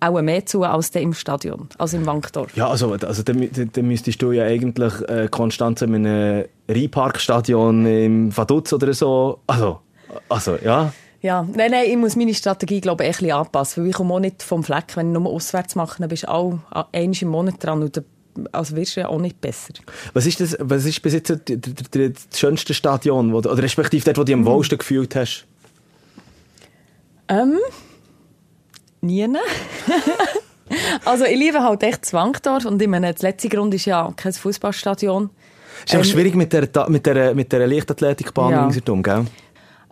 auch 0.00 0.22
mehr 0.22 0.46
zu 0.46 0.62
als 0.62 0.90
im 0.90 1.12
Stadion, 1.12 1.68
als 1.78 1.92
im 1.92 2.06
Wankdorf. 2.06 2.56
Ja, 2.56 2.68
also, 2.68 2.92
also 2.92 3.22
dann, 3.22 3.50
dann 3.72 3.86
müsstest 3.86 4.22
du 4.22 4.32
ja 4.32 4.44
eigentlich 4.44 5.00
äh, 5.02 5.28
konstant 5.28 5.82
in 5.82 5.94
einem 5.94 6.46
Rheinparkstadion 6.68 7.86
im 7.86 8.36
Vaduz 8.36 8.72
oder 8.72 8.94
so. 8.94 9.40
Also, 9.46 9.80
also 10.28 10.56
ja. 10.64 10.92
Ja, 11.22 11.46
nein, 11.54 11.70
nein, 11.72 11.84
ich 11.86 11.98
muss 11.98 12.16
meine 12.16 12.32
Strategie, 12.32 12.80
glaube 12.80 13.04
ich, 13.04 13.10
ein 13.10 13.12
bisschen 13.12 13.32
anpassen, 13.32 13.82
weil 13.82 13.90
ich 13.90 13.96
komme 13.96 14.14
auch 14.14 14.20
nicht 14.20 14.42
vom 14.42 14.64
Fleck. 14.64 14.96
Wenn 14.96 15.08
ich 15.08 15.18
nur 15.18 15.30
auswärts 15.30 15.74
mache, 15.74 16.00
dann 16.00 16.08
bist 16.08 16.22
du 16.22 16.30
auch 16.30 16.58
einmal 16.92 17.16
im 17.20 17.28
Monat 17.28 17.54
dran 17.62 17.82
und 17.82 17.96
dann 17.96 18.04
also 18.52 18.76
wirst 18.76 18.96
du 18.96 19.00
ja 19.00 19.08
auch 19.08 19.18
nicht 19.20 19.40
besser. 19.40 19.74
Was 20.12 20.26
ist, 20.26 20.40
das, 20.40 20.56
was 20.60 20.84
ist 20.84 21.00
bis 21.02 21.12
jetzt 21.14 21.28
der, 21.30 21.36
der, 21.36 21.56
der, 21.58 22.08
das 22.10 22.38
schönste 22.38 22.74
Stadion, 22.74 23.32
oder 23.34 23.56
respektive 23.62 24.04
dort, 24.04 24.16
wo 24.18 24.20
du 24.22 24.26
dich 24.26 24.34
am 24.34 24.44
wohlsten 24.46 24.78
gefühlt 24.78 25.14
hast? 25.16 25.46
Ähm, 27.28 27.58
nie. 29.00 29.26
also 31.04 31.24
ich 31.24 31.38
liebe 31.38 31.62
halt 31.62 31.82
echt 31.82 32.02
das 32.02 32.12
Wankdorf 32.12 32.64
und 32.64 32.80
ich 32.80 32.88
meine, 32.88 33.12
das 33.12 33.22
letzte 33.22 33.48
Grund 33.48 33.74
ist 33.74 33.84
ja 33.86 34.12
kein 34.16 34.32
Fußballstadion. 34.32 35.30
ist 35.84 35.94
einfach 35.94 36.06
Ähm, 36.06 36.12
schwierig 36.12 36.34
mit 36.34 36.52
der, 36.52 36.68
mit 36.88 37.06
der, 37.06 37.34
mit 37.34 37.52
der 37.52 37.66
Leichtathletikbahn 37.66 38.50
Ja. 38.50 38.62
ringsherum, 38.66 39.02
gell? 39.02 39.26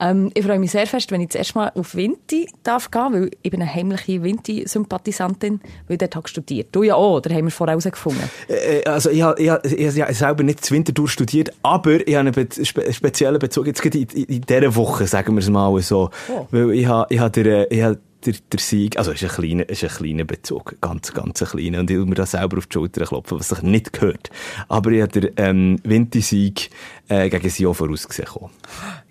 Ähm, 0.01 0.31
ich 0.35 0.45
freue 0.45 0.59
mich 0.59 0.71
sehr 0.71 0.87
fest, 0.87 1.11
wenn 1.11 1.21
ich 1.21 1.29
das 1.29 1.37
erste 1.37 1.59
Mal 1.59 1.73
auf 1.75 1.95
Vinti 1.95 2.49
darf 2.63 2.91
gehen, 2.91 3.13
weil 3.13 3.31
ich 3.43 3.51
bin 3.51 3.61
eine 3.63 3.73
heimliche 3.75 4.23
Vinti-Sympathisantin, 4.23 5.61
weil 5.87 5.95
ich 5.95 5.99
dort 5.99 6.17
habe 6.17 6.29
studiert. 6.29 6.69
Du 6.73 6.83
ja 6.83 6.95
auch, 6.95 7.21
da 7.21 7.31
haben 7.35 7.45
wir 7.47 7.51
vorher 7.51 7.73
herausgefunden. 7.73 8.23
Äh, 8.49 8.83
Also 8.89 9.11
ich 9.11 9.23
habe 9.23 9.41
ich, 9.41 9.49
hab- 9.51 9.67
ich, 9.67 10.01
hab 10.01 10.13
selber 10.15 10.43
nicht 10.43 10.61
das 10.63 10.71
Winterthur 10.71 11.09
studiert, 11.09 11.51
aber 11.63 12.07
ich 12.07 12.15
habe 12.15 12.29
einen 12.29 12.65
spe 12.65 12.93
speziellen 12.93 13.39
Bezug 13.39 13.67
jetzt 13.67 13.85
in, 13.85 13.93
in, 13.93 14.25
in 14.25 14.41
dieser 14.43 14.75
Woche, 14.77 15.07
sagen 15.07 15.35
wir 15.35 15.41
es 15.41 15.49
mal 15.51 15.81
so. 15.83 16.11
Oh. 16.33 16.47
Weil 16.51 16.71
ich 16.73 16.87
habe 16.87 17.13
ich 17.13 17.19
hab 17.21 17.33
der, 17.33 17.71
äh, 17.71 17.75
ich 17.77 17.83
hab 17.83 17.97
der, 18.27 18.35
der 18.53 18.61
Sieg, 18.61 18.99
also 18.99 19.13
ist 19.13 19.23
ein 19.23 19.29
kleiner, 19.31 19.69
ist 19.69 19.85
ein 19.85 19.91
kleiner 19.91 20.25
Bezug, 20.25 20.75
ganz, 20.81 21.13
ganz 21.15 21.43
ein 21.43 21.49
kleiner. 21.49 21.81
Und 21.81 21.91
ich 21.91 21.97
will 21.97 22.07
mir 22.07 22.15
da 22.15 22.27
selber 22.27 22.59
auf 22.59 22.67
die 22.67 22.75
Schulter 22.75 23.05
klopfen, 23.05 23.39
was 23.39 23.49
sich 23.49 23.63
nicht 23.63 23.93
gehört. 23.93 24.31
Aber 24.69 24.91
ich 24.91 25.03
habe 25.03 25.21
den 25.21 25.31
ähm, 25.37 25.79
Wintersieg 25.85 26.71
äh, 27.09 27.29
gegen 27.31 27.49
Sion 27.49 27.75
vorausgesehen. 27.75 28.29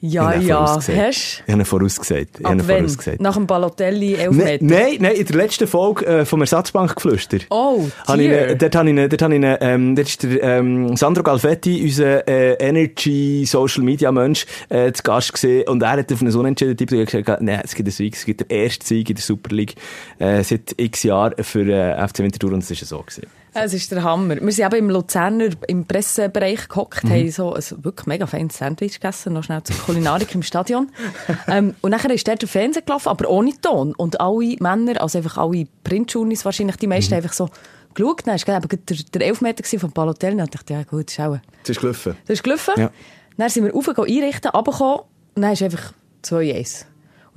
Ja, 0.01 0.35
Ich 0.35 0.45
ja, 0.45 0.65
vorausgesehen. 0.65 1.01
hast 1.01 1.43
Ich 1.45 1.51
habe 1.51 1.61
ihn 1.61 1.65
vorausgesagt. 1.65 2.39
Ich 2.39 2.45
habe 2.45 2.55
ihn 2.55 2.61
Ab 2.61 2.67
wenn? 2.67 2.77
vorausgesagt. 2.77 3.21
Nach 3.21 3.33
dem 3.35 3.47
Balotelli 3.47 4.11
Ne- 4.11 4.17
Elfmeter? 4.17 4.65
Nein, 4.65 4.97
nein, 4.99 5.15
in 5.15 5.25
der 5.25 5.35
letzten 5.35 5.67
Folge 5.67 6.05
äh, 6.05 6.25
vom 6.25 6.41
Ersatzbankgeflüster. 6.41 7.37
Oh, 7.49 7.87
Habe 8.07 8.23
ich, 8.23 8.29
ihn- 8.29 8.57
dort 8.57 8.75
habe 8.75 8.89
ich, 8.91 9.09
dort 9.09 9.21
habe 9.21 9.35
ich, 9.35 9.41
ähm, 9.61 9.95
dort 9.95 10.07
ist 10.07 10.21
der 10.23 10.43
ähm, 10.43 10.95
Sandro 10.95 11.23
Galfetti, 11.23 11.81
unser 11.83 12.27
äh, 12.27 12.53
Energy 12.55 13.45
Social 13.47 13.83
Media 13.83 14.11
Mensch, 14.11 14.45
äh, 14.69 14.91
zu 14.91 15.01
Gast 15.03 15.33
gesehen 15.33 15.67
und 15.67 15.81
er 15.81 15.91
hat 15.91 16.11
auf 16.13 16.21
einen 16.21 16.35
Unentschieden 16.35 16.77
Tipp 16.77 16.89
gesagt, 16.89 17.41
nein, 17.41 17.61
es 17.63 17.73
gibt 17.73 17.87
einen 17.87 17.93
Sieg, 17.93 18.15
es 18.15 18.25
gibt 18.25 18.41
den 18.41 18.49
ersten 18.49 18.85
Sieg 18.85 18.96
in 19.01 19.15
der 19.15 19.23
Super 19.23 19.55
League 19.55 19.75
äh, 20.19 20.43
seit 20.43 20.73
x 20.77 21.03
Jahren 21.03 21.41
für 21.43 21.61
äh, 21.67 22.07
FC 22.07 22.19
Winterthur 22.19 22.53
und 22.53 22.63
es 22.63 22.71
ist 22.71 22.85
so 22.87 22.99
gewesen. 22.99 23.27
Es 23.53 23.73
ist 23.73 23.91
der 23.91 24.03
Hammer. 24.03 24.35
Wir 24.39 24.51
sind 24.51 24.65
eben 24.71 24.85
im 24.85 24.89
Luzerner, 24.91 25.49
im 25.67 25.85
Pressebereich 25.85 26.67
gehockt, 26.69 27.03
Mhm. 27.05 27.09
haben 27.09 27.31
so 27.31 27.53
ein 27.53 27.63
wirklich 27.83 28.05
mega 28.05 28.27
feines 28.27 28.57
Sandwich 28.57 28.99
gegessen, 28.99 29.33
noch 29.33 29.43
schnell 29.43 29.63
zur 29.63 29.75
Kulinarik 29.77 30.33
im 30.35 30.43
Stadion. 30.43 30.91
ähm, 31.47 31.73
und 31.81 31.89
nachher 31.91 32.11
ist 32.13 32.27
dort 32.27 32.41
der 32.41 32.49
Fernseher 32.49 32.83
gelaufen, 32.83 33.09
aber 33.09 33.27
ohne 33.29 33.59
Ton. 33.59 33.93
Und 33.95 34.21
alle 34.21 34.55
Männer, 34.59 35.01
also 35.01 35.17
einfach 35.17 35.37
alle 35.37 35.65
Printjourneys 35.83 36.45
wahrscheinlich, 36.45 36.75
die 36.75 36.85
meisten 36.87 37.13
Mhm. 37.13 37.17
einfach 37.17 37.33
so 37.33 37.49
geschaut. 37.95 38.27
Dann 38.27 38.39
war 38.39 38.57
eben 38.57 38.67
der, 38.85 38.97
der 39.13 39.21
Elfmeter 39.27 39.79
von 39.79 39.91
Balotelli. 39.91 40.33
Und 40.33 40.39
dann 40.39 40.47
dachte 40.49 40.73
ich, 40.73 40.77
ja 40.79 40.83
gut, 40.83 41.09
schau. 41.09 41.39
Es 41.63 41.69
ist 41.69 41.79
gelaufen. 41.79 42.15
Das 42.27 42.33
ist 42.35 42.43
gelaufen. 42.43 42.73
Ja. 42.77 42.91
Dann 43.37 43.49
sind 43.49 43.65
wir 43.65 43.73
rauf, 43.73 43.87
einrichten, 43.87 44.51
runtergekommen 44.51 44.99
und 45.35 45.41
dann 45.41 45.53
ist 45.53 45.63
einfach 45.63 45.93
2-1. 46.23 46.85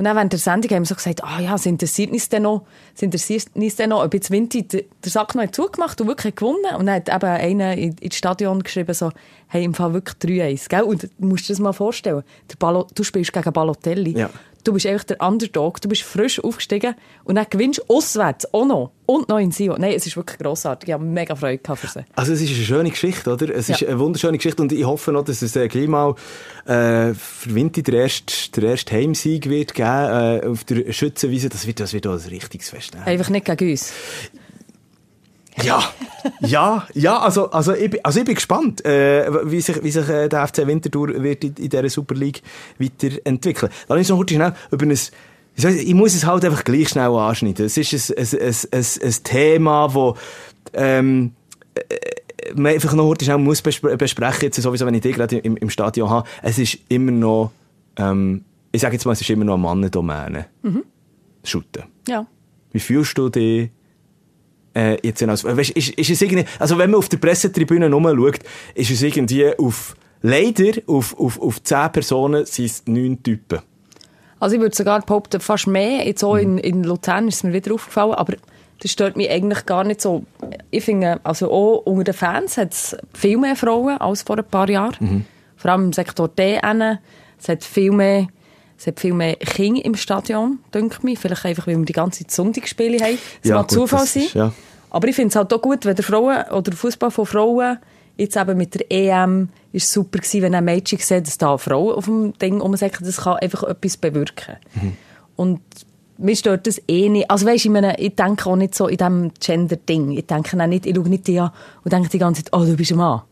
Und 0.01 0.05
dann 0.05 0.17
während 0.17 0.33
der 0.33 0.39
Sendung 0.39 0.71
haben 0.71 0.83
wir 0.85 0.87
so 0.87 0.95
gesagt, 0.95 1.23
ah 1.25 1.41
ja, 1.41 1.57
es 1.57 1.67
interessiert 1.67 2.11
uns 2.11 2.31
denn 2.31 2.45
noch, 2.45 2.63
es 2.97 3.03
interessiert 3.03 3.49
uns 3.53 3.77
denn 3.77 3.91
noch, 3.91 4.03
ob 4.03 4.15
jetzt 4.15 4.31
Vinti 4.31 4.63
den 4.67 4.85
Sack 5.05 5.35
noch 5.35 5.51
zugemacht 5.51 6.01
und 6.01 6.07
wirklich 6.07 6.35
gewonnen. 6.37 6.75
Und 6.79 6.87
dann 6.87 6.95
hat 6.95 7.11
eben 7.11 7.27
einer 7.31 7.77
in- 7.77 7.97
ins 8.01 8.17
Stadion 8.17 8.63
geschrieben, 8.63 8.95
so, 8.95 9.11
hey, 9.49 9.63
im 9.63 9.75
Fall 9.75 9.93
wirklich 9.93 10.17
3-1, 10.17 10.71
gell? 10.71 10.85
Und 10.85 11.03
du 11.03 11.09
musst 11.19 11.51
dir 11.51 11.53
das 11.53 11.61
mal 11.61 11.75
vorstellen. 11.75 12.23
Der 12.51 12.57
Ballo, 12.57 12.87
du 12.95 13.03
spielst 13.05 13.31
gegen 13.35 13.53
Balotelli. 13.53 14.17
Ja. 14.19 14.31
Du 14.65 14.73
bist 14.75 14.87
einfach 14.87 15.05
der 15.05 15.21
Underdog, 15.21 15.81
du 15.81 15.89
bist 15.89 16.03
frisch 16.03 16.43
aufgestiegen 16.43 16.95
und 17.25 17.37
dann 17.37 17.47
gewinnst 17.49 17.81
du 17.81 17.95
auswärts 17.95 18.53
auch 18.53 18.67
noch. 18.67 18.91
Und 19.07 19.29
noch 19.29 19.39
in 19.39 19.51
Sion. 19.51 19.81
Nein, 19.81 19.95
es 19.97 20.07
ist 20.07 20.17
wirklich 20.17 20.39
grossartig. 20.39 20.89
Ich 20.89 20.93
habe 20.93 21.03
mega 21.05 21.35
Freude 21.35 21.59
gehabt 21.59 21.81
für 21.81 21.89
sie. 21.89 22.05
Also 22.15 22.33
es 22.33 22.41
ist 22.41 22.55
eine 22.55 22.63
schöne 22.65 22.91
Geschichte, 22.91 23.33
oder? 23.33 23.53
Es 23.55 23.67
Ja. 23.69 23.75
ist 23.75 23.85
eine 23.85 23.99
wunderschöne 23.99 24.37
Geschichte 24.39 24.63
und 24.63 24.71
ich 24.71 24.85
hoffe 24.85 25.11
noch, 25.13 25.25
dass 25.25 25.43
es 25.43 25.57
äh, 25.57 25.67
gleich 25.67 25.89
mal 25.89 26.15
äh, 26.67 27.13
für 27.15 27.55
Winter 27.55 27.83
der 27.83 28.03
erste, 28.03 28.51
der 28.61 28.71
erste 28.71 28.95
Heimsieg 28.95 29.49
wird 29.49 29.75
geben 29.75 29.89
äh, 29.89 30.47
auf 30.47 30.63
der 30.65 30.93
Schützenwiese. 30.93 31.49
Das 31.49 31.67
wird, 31.67 31.81
das 31.81 31.93
wird 31.93 32.07
auch 32.07 32.13
ein 32.13 32.19
richtiges 32.29 32.71
Fest. 32.71 32.95
Ne? 32.95 33.05
Einfach 33.05 33.31
nicht 33.31 33.47
gegen 33.47 33.71
uns. 33.71 33.93
Ja, 35.63 35.83
ja, 36.41 36.87
ja, 36.95 37.19
also, 37.19 37.51
also, 37.51 37.73
ich, 37.75 37.91
bin- 37.91 38.01
also 38.05 38.21
ich 38.21 38.27
bin 38.27 38.35
gespannt, 38.35 38.85
äh, 38.85 39.29
wie 39.51 39.61
sich, 39.61 39.83
wie 39.83 39.91
sich 39.91 40.09
äh, 40.09 40.29
der 40.29 40.47
FC 40.47 40.67
Winterthur 40.67 41.09
wird 41.23 41.45
in, 41.45 41.55
in 41.55 41.69
dieser 41.69 41.89
Super 41.89 42.15
League 42.15 42.43
weiterentwickeln. 42.79 43.73
Lass 43.89 43.99
uns 43.99 44.09
noch 44.09 44.17
kurz 44.17 44.31
schnell 44.33 44.55
über 44.71 44.85
ein, 44.87 44.91
ich, 44.91 45.95
muss 45.95 46.15
es 46.15 46.25
halt 46.27 46.45
einfach 46.45 46.65
gleich 46.65 46.89
schnell 46.89 47.11
anschneiden. 47.11 47.67
Es 47.67 47.77
ist 47.77 47.93
ein, 48.17 48.27
ein, 48.41 48.59
ein, 48.73 48.85
ein, 49.03 49.15
Thema, 49.25 49.95
wo, 49.95 50.17
ähm, 50.73 51.33
äh, 51.75 52.55
man 52.55 52.73
einfach 52.73 52.93
noch 52.95 53.05
kurz 53.07 53.25
schnell 53.25 53.39
muss 53.39 53.61
bespre 53.63 53.97
besprechen, 53.97 54.43
jetzt 54.45 54.61
sowieso, 54.61 54.87
wenn 54.87 54.95
ich 54.95 55.03
dich 55.03 55.15
gerade 55.17 55.39
im, 55.39 55.57
im 55.57 55.71
Stadion 55.71 56.09
habe. 56.11 56.29
Es 56.43 56.59
ist 56.59 56.79
immer 56.89 57.13
noch, 57.13 57.53
ähm, 57.97 58.45
ich 58.73 58.81
sage 58.81 58.95
jetzt 58.95 59.05
mal, 59.05 59.13
es 59.13 59.21
ist 59.21 59.31
immer 59.31 59.45
noch 59.45 59.55
eine 59.55 59.63
Mannendomäne. 59.63 60.47
shooten. 61.45 61.85
Ja. 62.09 62.27
Wie 62.73 62.81
fühlst 62.81 63.17
du 63.19 63.29
dich 63.29 63.71
äh, 64.81 64.97
jetzt 65.07 65.23
als, 65.23 65.45
weißt, 65.45 65.71
ist, 65.71 65.91
ist 65.91 66.11
es 66.11 66.23
irgendwie, 66.23 66.45
also 66.59 66.79
wenn 66.79 66.91
man 66.91 66.99
auf 66.99 67.09
der 67.09 67.19
Pressetribüne 67.19 67.91
rumschaut, 67.91 68.41
ist 68.75 68.91
es 68.91 69.03
irgendwie 69.03 69.47
auf, 69.59 69.95
leider, 70.23 70.73
auf, 70.87 71.19
auf, 71.19 71.41
auf 71.41 71.63
zehn 71.63 71.93
Personen 71.93 72.47
sind 72.47 72.65
es 72.67 72.83
neun 72.87 73.23
Typen. 73.23 73.61
Also 74.39 74.55
ich 74.57 74.61
würde 74.63 74.75
sogar 74.75 75.03
behaupten, 75.03 75.41
fast 75.41 75.67
mehr. 75.67 76.07
Jetzt 76.07 76.25
auch 76.25 76.37
in, 76.37 76.57
in 76.59 76.83
Luzern 76.85 77.29
ist 77.29 77.37
es 77.37 77.43
mir 77.45 77.53
wieder 77.53 77.75
aufgefallen, 77.75 78.15
aber 78.15 78.37
das 78.81 78.91
stört 78.91 79.15
mich 79.17 79.29
eigentlich 79.31 79.67
gar 79.67 79.85
nicht 79.85 80.01
so. 80.01 80.25
Ich 80.71 80.83
finde, 80.85 81.21
also 81.25 81.51
auch 81.51 81.83
unter 81.85 82.05
den 82.05 82.15
Fans 82.15 82.57
hat 82.57 82.73
es 82.73 82.97
viel 83.13 83.37
mehr 83.37 83.55
Frauen 83.55 83.99
als 83.99 84.23
vor 84.23 84.39
ein 84.39 84.45
paar 84.45 84.71
Jahren. 84.71 85.27
Vor 85.57 85.71
allem 85.71 85.85
im 85.87 85.93
Sektor 85.93 86.29
D. 86.29 86.59
Es 87.39 87.49
hat 87.51 87.63
viel 87.65 87.91
mehr, 87.93 88.29
es 88.79 88.87
hat 88.87 88.99
viel 88.99 89.13
mehr 89.13 89.37
Kinder 89.37 89.85
im 89.85 89.95
Stadion, 89.95 90.61
denke 90.73 90.97
ich 90.97 91.03
mir. 91.03 91.17
Vielleicht 91.19 91.45
einfach, 91.45 91.67
weil 91.67 91.77
wir 91.77 91.85
die 91.85 91.93
ganze 91.93 92.21
Zeit 92.21 92.31
Sonntagsspiele 92.31 92.99
haben. 93.05 93.19
Das 93.43 93.51
Ja, 93.51 93.57
mag 93.57 93.69
gut, 93.69 93.77
Zufall 93.79 94.01
das 94.01 94.15
sein. 94.15 94.23
ist- 94.23 94.35
ja. 94.35 94.53
Aber 94.91 95.09
ich 95.09 95.17
finde 95.17 95.29
es 95.29 95.37
halt 95.37 95.53
auch 95.53 95.63
gut, 95.63 95.85
wenn 95.85 95.97
der 95.97 96.05
Frauen 96.05 96.45
oder 96.51 96.73
Fußball 96.73 97.11
von 97.11 97.27
Frauen 97.27 97.79
jetzt 98.17 98.37
eben 98.37 98.59
mit 98.59 98.75
der 98.75 98.91
EM 98.91 99.49
ist 99.73 99.91
super 99.91 100.19
gewesen, 100.19 100.43
wenn 100.43 100.55
ein 100.55 100.65
Mädchen 100.65 100.99
sieht, 100.99 101.27
dass 101.27 101.39
da 101.39 101.51
eine 101.51 101.59
Frau 101.59 101.93
auf 101.93 102.05
dem 102.05 102.37
Ding 102.39 102.61
rumsäckelt, 102.61 103.09
das 103.09 103.23
kann 103.23 103.37
einfach 103.37 103.63
etwas 103.63 103.97
bewirken. 103.97 104.57
Und 105.37 105.61
mir 106.19 106.37
stört 106.37 106.67
das 106.67 106.83
eh 106.87 107.09
nicht. 107.09 107.31
Also 107.31 107.47
weisst, 107.47 107.65
ich, 107.65 107.71
meine, 107.71 107.99
ich 107.99 108.15
denke 108.15 108.49
auch 108.49 108.57
nicht 108.57 108.75
so 108.75 108.89
in 108.89 108.99
diesem 108.99 109.33
Gender-Ding. 109.41 110.11
Ich 110.13 110.27
denke 110.27 110.61
auch 110.61 110.67
nicht, 110.67 110.87
ich 110.87 110.95
schaue 110.95 111.09
nicht 111.09 111.27
die 111.27 111.41
an 111.41 111.51
und 111.83 111.93
denke 111.93 112.11
die 112.11 112.19
ganze 112.19 112.45
Zeit, 112.45 112.53
oh, 112.53 112.65
du 112.65 112.77
bist 112.77 112.91
ein 112.91 112.99
Mann. 112.99 113.23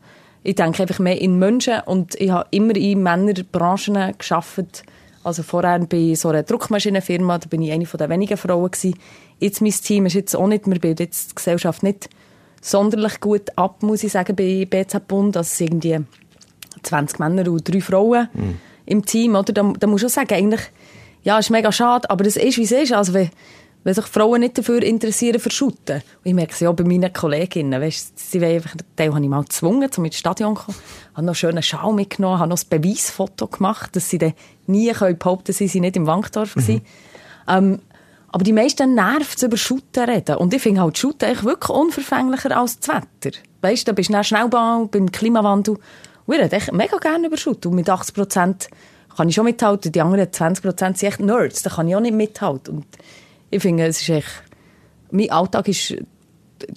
Ich 0.43 0.55
denke 0.55 0.83
einfach 0.83 0.99
mehr 0.99 1.21
in 1.21 1.39
Menschen 1.39 1.81
und 1.85 2.15
ich 2.15 2.31
habe 2.31 2.47
immer 2.51 2.75
in 2.77 3.03
Männerbranchen 3.03 4.15
gearbeitet. 4.17 4.85
Also 5.25 5.43
vorher 5.43 5.79
bei 5.81 6.15
so 6.15 6.29
einer 6.29 6.43
Druckmaschinenfirma, 6.43 7.39
da 7.39 7.47
bin 7.49 7.63
ich 7.63 7.73
eine 7.73 7.87
von 7.87 7.99
den 7.99 8.11
wenigen 8.11 8.37
Frauen 8.37 8.71
gewesen. 8.71 8.99
Jetzt 9.39 9.61
mein 9.61 9.73
Team 9.73 10.07
ist 10.07 10.15
jetzt 10.15 10.37
auch 10.37 10.47
nicht, 10.47 10.67
wir 10.67 10.79
bilden 10.79 11.03
jetzt 11.03 11.33
die 11.33 11.35
Gesellschaft 11.35 11.83
nicht 11.83 12.09
sonderlich 12.61 13.21
gut 13.21 13.57
ab, 13.57 13.83
muss 13.83 14.05
ich 14.05 14.13
sagen, 14.13 14.35
bei 14.35 14.67
BZ 14.69 15.07
Bund. 15.07 15.37
Also 15.37 15.47
es 15.47 15.59
sind 15.59 15.85
irgendwie 15.85 16.07
20 16.83 17.19
Männer 17.19 17.51
und 17.51 17.69
drei 17.69 17.81
Frauen 17.81 18.29
im 18.87 19.05
Team, 19.05 19.35
oder? 19.35 19.53
Da, 19.53 19.73
da 19.79 19.87
muss 19.87 20.03
ich 20.03 20.07
auch 20.07 20.11
sagen, 20.11 20.35
eigentlich, 20.35 20.63
ja, 21.23 21.39
ist 21.39 21.51
mega 21.51 21.71
schade, 21.73 22.09
aber 22.09 22.25
es 22.27 22.37
ist, 22.37 22.57
wie 22.57 22.63
es 22.63 22.73
ist. 22.73 22.93
Also, 22.93 23.13
wenn, 23.13 23.31
wenn 23.89 23.95
sich 23.95 24.05
Frauen 24.05 24.41
nicht 24.41 24.59
dafür 24.59 24.83
interessieren, 24.83 25.41
für 25.41 25.51
Shooten. 25.51 25.97
Und 25.97 26.25
ich 26.25 26.35
merke 26.35 26.53
es 26.53 26.61
ja 26.61 26.69
auch 26.69 26.75
bei 26.75 26.85
meinen 26.85 27.11
Kolleginnen, 27.11 27.81
weißt, 27.81 28.19
sie 28.19 28.39
wollen 28.43 28.57
einfach, 28.57 28.73
den 28.73 28.85
Teil 28.95 29.15
habe 29.15 29.23
ich 29.23 29.31
mal 29.31 29.41
gezwungen, 29.41 29.89
um 29.97 30.05
ins 30.05 30.19
Stadion 30.19 30.57
zu 30.57 30.63
kommen, 30.63 30.77
habe 31.15 31.25
noch 31.25 31.31
einen 31.31 31.35
schönen 31.35 31.63
Schal 31.63 31.95
mitgenommen, 31.95 32.39
habe 32.39 32.51
noch 32.51 32.59
ein 32.59 32.83
Beweisfoto 32.83 33.47
gemacht, 33.47 33.97
dass 33.97 34.11
sie 34.11 34.19
dann 34.19 34.35
nie 34.67 34.93
können 34.93 35.17
behaupten 35.17 35.55
sie 35.55 35.69
sind 35.69 35.81
nicht 35.81 35.97
im 35.97 36.07
Wankdorf 36.07 36.55
mhm. 36.57 36.83
ähm, 37.49 37.79
aber 38.31 38.45
die 38.45 38.53
meisten 38.53 38.95
nervt 38.95 39.39
es, 39.39 39.43
über 39.43 39.57
Shooten 39.57 40.05
reden. 40.05 40.37
Und 40.37 40.53
ich 40.53 40.61
finde 40.61 40.83
halt 40.83 40.99
Shooten 40.99 41.25
eigentlich 41.25 41.45
wirklich 41.45 41.71
unverfänglicher 41.71 42.55
als 42.55 42.79
das 42.79 42.95
Wetter. 42.95 43.39
Weißt 43.63 43.89
du, 43.89 43.93
da 43.93 43.95
bist 43.95 44.11
du 44.11 44.13
dann 44.13 44.23
Schnellbau 44.23 44.85
beim 44.85 45.11
Klimawandel. 45.11 45.79
Und 46.27 46.35
ich 46.35 46.39
rede 46.39 46.55
echt 46.55 46.75
mega 46.75 46.99
gerne 46.99 47.29
über 47.29 47.39
Shooten. 47.39 47.71
Und 47.71 47.77
mit 47.77 47.89
80 47.89 48.15
Prozent 48.15 48.69
kann 49.17 49.31
ich 49.31 49.35
schon 49.35 49.47
mithalten. 49.47 49.93
Die 49.93 50.03
anderen 50.03 50.31
20 50.31 50.63
Prozent 50.63 50.99
sind 50.99 51.09
echt 51.09 51.21
Nerds. 51.21 51.63
Da 51.63 51.71
kann 51.71 51.89
ich 51.89 51.97
auch 51.97 52.01
nicht 52.01 52.15
mithalten. 52.15 52.77
Und 52.77 52.87
ich 53.51 53.63
finde, 53.63 53.87
es 53.87 54.01
ist 54.01 54.09
echt... 54.09 54.43
Mein 55.11 55.31
Alltag 55.31 55.69
ist 55.69 55.97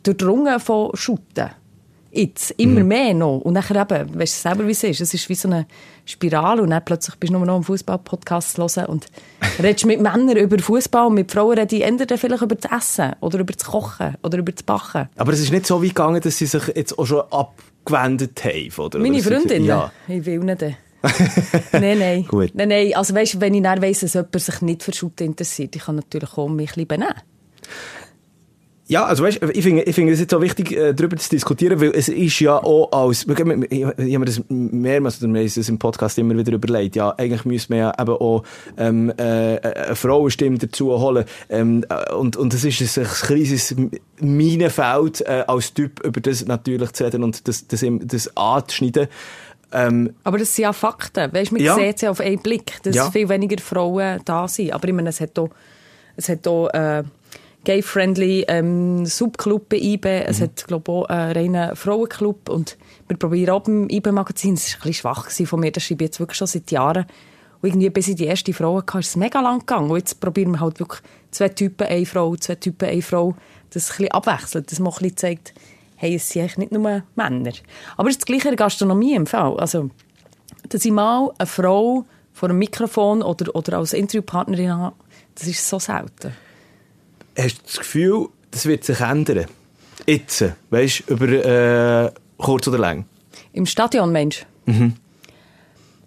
durchdrungen 0.03 0.59
von 0.59 0.91
Shooten. 0.95 1.49
Jetzt, 2.13 2.51
immer 2.57 2.83
mehr 2.83 3.13
noch. 3.13 3.37
Und 3.37 3.53
nachher 3.53 3.81
eben, 3.81 4.19
weißt 4.19 4.37
du 4.45 4.49
selber, 4.49 4.67
wie 4.67 4.71
es 4.71 4.83
ist. 4.83 4.99
Es 4.99 5.13
ist 5.13 5.29
wie 5.29 5.35
so 5.35 5.47
eine 5.47 5.65
Spirale 6.05 6.61
und 6.61 6.71
dann 6.71 6.83
plötzlich 6.83 7.15
bist 7.15 7.31
du 7.31 7.37
nur 7.37 7.45
noch 7.45 7.55
einen 7.55 7.63
Fußball-Podcast 7.63 8.57
hören 8.57 8.87
und 8.87 9.05
redest 9.63 9.85
mit 9.85 10.01
Männern 10.01 10.35
über 10.35 10.59
Fußball 10.59 11.07
und 11.07 11.13
mit 11.13 11.31
Frauen 11.31 11.57
rede 11.57 11.73
ich 11.73 11.83
entweder 11.83 12.17
vielleicht 12.17 12.43
über 12.43 12.55
das 12.55 12.69
Essen 12.69 13.13
oder 13.21 13.39
über 13.39 13.53
das 13.53 13.63
Kochen 13.63 14.15
oder 14.23 14.39
über 14.39 14.51
das 14.51 14.63
Backen. 14.63 15.07
Aber 15.15 15.31
es 15.31 15.39
ist 15.39 15.53
nicht 15.53 15.65
so 15.65 15.81
weit 15.81 15.89
gegangen, 15.89 16.19
dass 16.19 16.37
sie 16.37 16.47
sich 16.47 16.67
jetzt 16.75 16.99
auch 16.99 17.05
schon 17.05 17.21
abgewendet 17.31 18.43
haben, 18.43 18.71
oder? 18.77 18.99
Meine 18.99 19.23
Freundin? 19.23 19.63
Ja. 19.63 19.91
Ich 20.09 20.25
will 20.25 20.39
nicht. 20.39 20.65
nein, 21.71 21.99
nein. 21.99 22.25
Gut. 22.27 22.51
Nein, 22.53 22.69
nein. 22.69 22.93
Also 22.95 23.15
weißt, 23.15 23.41
wenn 23.41 23.53
ich 23.53 23.63
dann 23.63 23.81
weiss, 23.81 24.01
dass 24.01 24.13
jemand 24.13 24.39
sich 24.39 24.61
nicht 24.61 24.83
für 24.83 24.93
Shooten 24.93 25.27
interessiert, 25.27 25.75
ich 25.75 25.83
kann 25.83 25.95
natürlich 25.95 26.37
auch 26.37 26.47
mich 26.47 26.71
ein 26.71 26.85
bisschen 26.85 26.87
benehmen. 26.87 27.21
Ja, 28.91 29.05
also 29.05 29.23
weißt, 29.23 29.39
ich 29.53 29.63
finde, 29.63 29.83
ich 29.83 29.95
finde 29.95 30.11
es 30.11 30.19
jetzt 30.19 30.33
auch 30.33 30.41
wichtig, 30.41 30.73
äh, 30.73 30.93
darüber 30.93 31.15
zu 31.15 31.29
diskutieren, 31.29 31.79
weil 31.79 31.91
es 31.95 32.09
ist 32.09 32.37
ja 32.41 32.61
auch 32.61 32.91
als, 32.91 33.25
ich, 33.25 33.39
ich, 33.39 33.79
ich 33.79 33.85
habe 33.85 34.19
mir 34.19 34.25
das 34.25 34.41
mehrmals, 34.49 35.23
oder 35.23 35.41
das 35.41 35.69
im 35.69 35.79
Podcast 35.79 36.17
immer 36.17 36.37
wieder 36.37 36.51
überlegt, 36.51 36.97
ja, 36.97 37.15
eigentlich 37.17 37.45
müsste 37.45 37.71
man 37.71 37.79
ja 37.79 37.93
eben 37.97 38.11
auch, 38.11 38.43
ähm, 38.77 39.09
äh, 39.15 39.59
eine 39.61 39.95
Frauenstimme 39.95 40.57
dazu 40.57 40.99
holen, 40.99 41.23
ähm, 41.49 41.85
äh, 41.87 42.13
und, 42.13 42.35
und 42.35 42.53
das 42.53 42.65
ist 42.65 42.97
ein, 42.97 43.05
ein 43.05 43.09
kleines 43.09 43.73
Minenfeld, 44.19 45.21
äh, 45.21 45.45
als 45.47 45.73
Typ 45.73 46.05
über 46.05 46.19
das 46.19 46.45
natürlich 46.45 46.91
zu 46.91 47.05
reden 47.05 47.23
und 47.23 47.47
das, 47.47 47.67
das, 47.67 47.79
das, 47.79 47.89
das 48.01 48.35
anzuschneiden. 48.35 49.07
Ähm, 49.73 50.13
Aber 50.23 50.37
das 50.37 50.55
sind 50.55 50.63
ja 50.63 50.73
Fakten. 50.73 51.31
Weißt, 51.33 51.51
man 51.51 51.61
Ja. 51.61 51.75
sieht 51.75 51.95
es 51.95 52.01
ja 52.01 52.11
auf 52.11 52.19
einen 52.19 52.39
Blick, 52.39 52.81
dass 52.83 52.95
Ja. 52.95 53.09
viel 53.11 53.29
weniger 53.29 53.61
Frauen 53.61 54.19
da 54.25 54.47
sind. 54.47 54.73
Aber 54.73 54.87
ich 54.87 54.93
meine, 54.93 55.09
es 55.09 55.21
hat 55.21 55.37
auch, 55.39 55.49
es 56.17 56.27
hat 56.29 56.47
auch 56.47 56.67
äh, 56.69 57.03
gay-friendly 57.63 58.45
ähm, 58.47 59.05
Subclub 59.05 59.69
bei 59.69 59.77
IBE. 59.77 60.25
Es 60.25 60.41
hat, 60.41 60.65
glaube 60.67 60.83
ich, 60.91 60.95
auch 60.97 61.05
einen 61.05 61.31
reinen 61.33 61.75
Frauenclub. 61.75 62.49
Und 62.49 62.77
wir 63.07 63.17
probieren 63.17 63.51
auch 63.51 63.61
beim 63.63 63.87
IBE-Magazin, 63.89 64.55
es 64.55 64.73
war 64.73 64.79
ein 64.79 64.81
bisschen 64.81 64.93
schwach 64.93 65.29
von 65.49 65.59
mir, 65.59 65.71
das 65.71 65.83
schreibe 65.83 66.03
ich 66.03 66.09
jetzt 66.09 66.19
wirklich 66.19 66.37
schon 66.37 66.47
seit 66.47 66.71
Jahren. 66.71 67.05
Und 67.61 67.69
irgendwie, 67.69 67.89
bis 67.91 68.07
ich 68.07 68.15
die 68.15 68.25
erste 68.25 68.53
Frau 68.53 68.77
hatte, 68.77 68.97
ist 68.99 69.09
es 69.09 69.15
mega 69.15 69.39
lang 69.39 69.59
gegangen. 69.59 69.91
Und 69.91 69.97
jetzt 69.97 70.19
probieren 70.19 70.51
wir 70.53 70.59
halt 70.61 70.79
wirklich 70.79 71.01
zwei 71.29 71.49
Typen, 71.49 71.87
eine 71.87 72.05
Frau, 72.07 72.35
zwei 72.35 72.55
Typen, 72.55 72.89
eine 72.89 73.01
Frau. 73.03 73.35
Das 73.69 73.89
ein 73.91 73.97
bisschen 73.97 74.11
abwechselt, 74.11 74.71
das 74.71 74.79
mal 74.79 74.89
ein 74.89 74.95
bisschen 74.95 75.17
zeigt, 75.17 75.53
hey, 76.01 76.15
es 76.15 76.29
sind 76.29 76.41
eigentlich 76.41 76.57
nicht 76.57 76.71
nur 76.71 77.03
Männer. 77.15 77.51
Aber 77.95 78.09
es 78.09 78.15
ist 78.15 78.21
das 78.21 78.25
Gleiche 78.25 78.47
in 78.47 78.55
der 78.55 78.65
Gastronomie 78.65 79.13
im 79.13 79.27
Fall. 79.27 79.55
Also, 79.59 79.91
dass 80.67 80.83
ich 80.83 80.91
mal 80.91 81.31
eine 81.37 81.45
Frau 81.45 82.05
vor 82.33 82.49
einem 82.49 82.57
Mikrofon 82.57 83.21
oder, 83.21 83.55
oder 83.55 83.77
als 83.77 83.93
Interviewpartnerin 83.93 84.71
habe, 84.71 84.95
das 85.35 85.47
ist 85.47 85.69
so 85.69 85.77
selten. 85.77 86.33
hast 87.37 87.59
du 87.59 87.63
das 87.63 87.77
Gefühl, 87.77 88.27
das 88.49 88.65
wird 88.65 88.83
sich 88.83 88.99
ändern? 88.99 89.45
Jetzt, 90.07 90.43
weißt 90.71 91.03
du, 91.05 91.13
über 91.13 91.27
äh, 91.27 92.11
kurz 92.37 92.67
oder 92.67 92.79
lang? 92.79 93.05
Im 93.53 93.67
Stadion, 93.67 94.11
Mensch. 94.11 94.43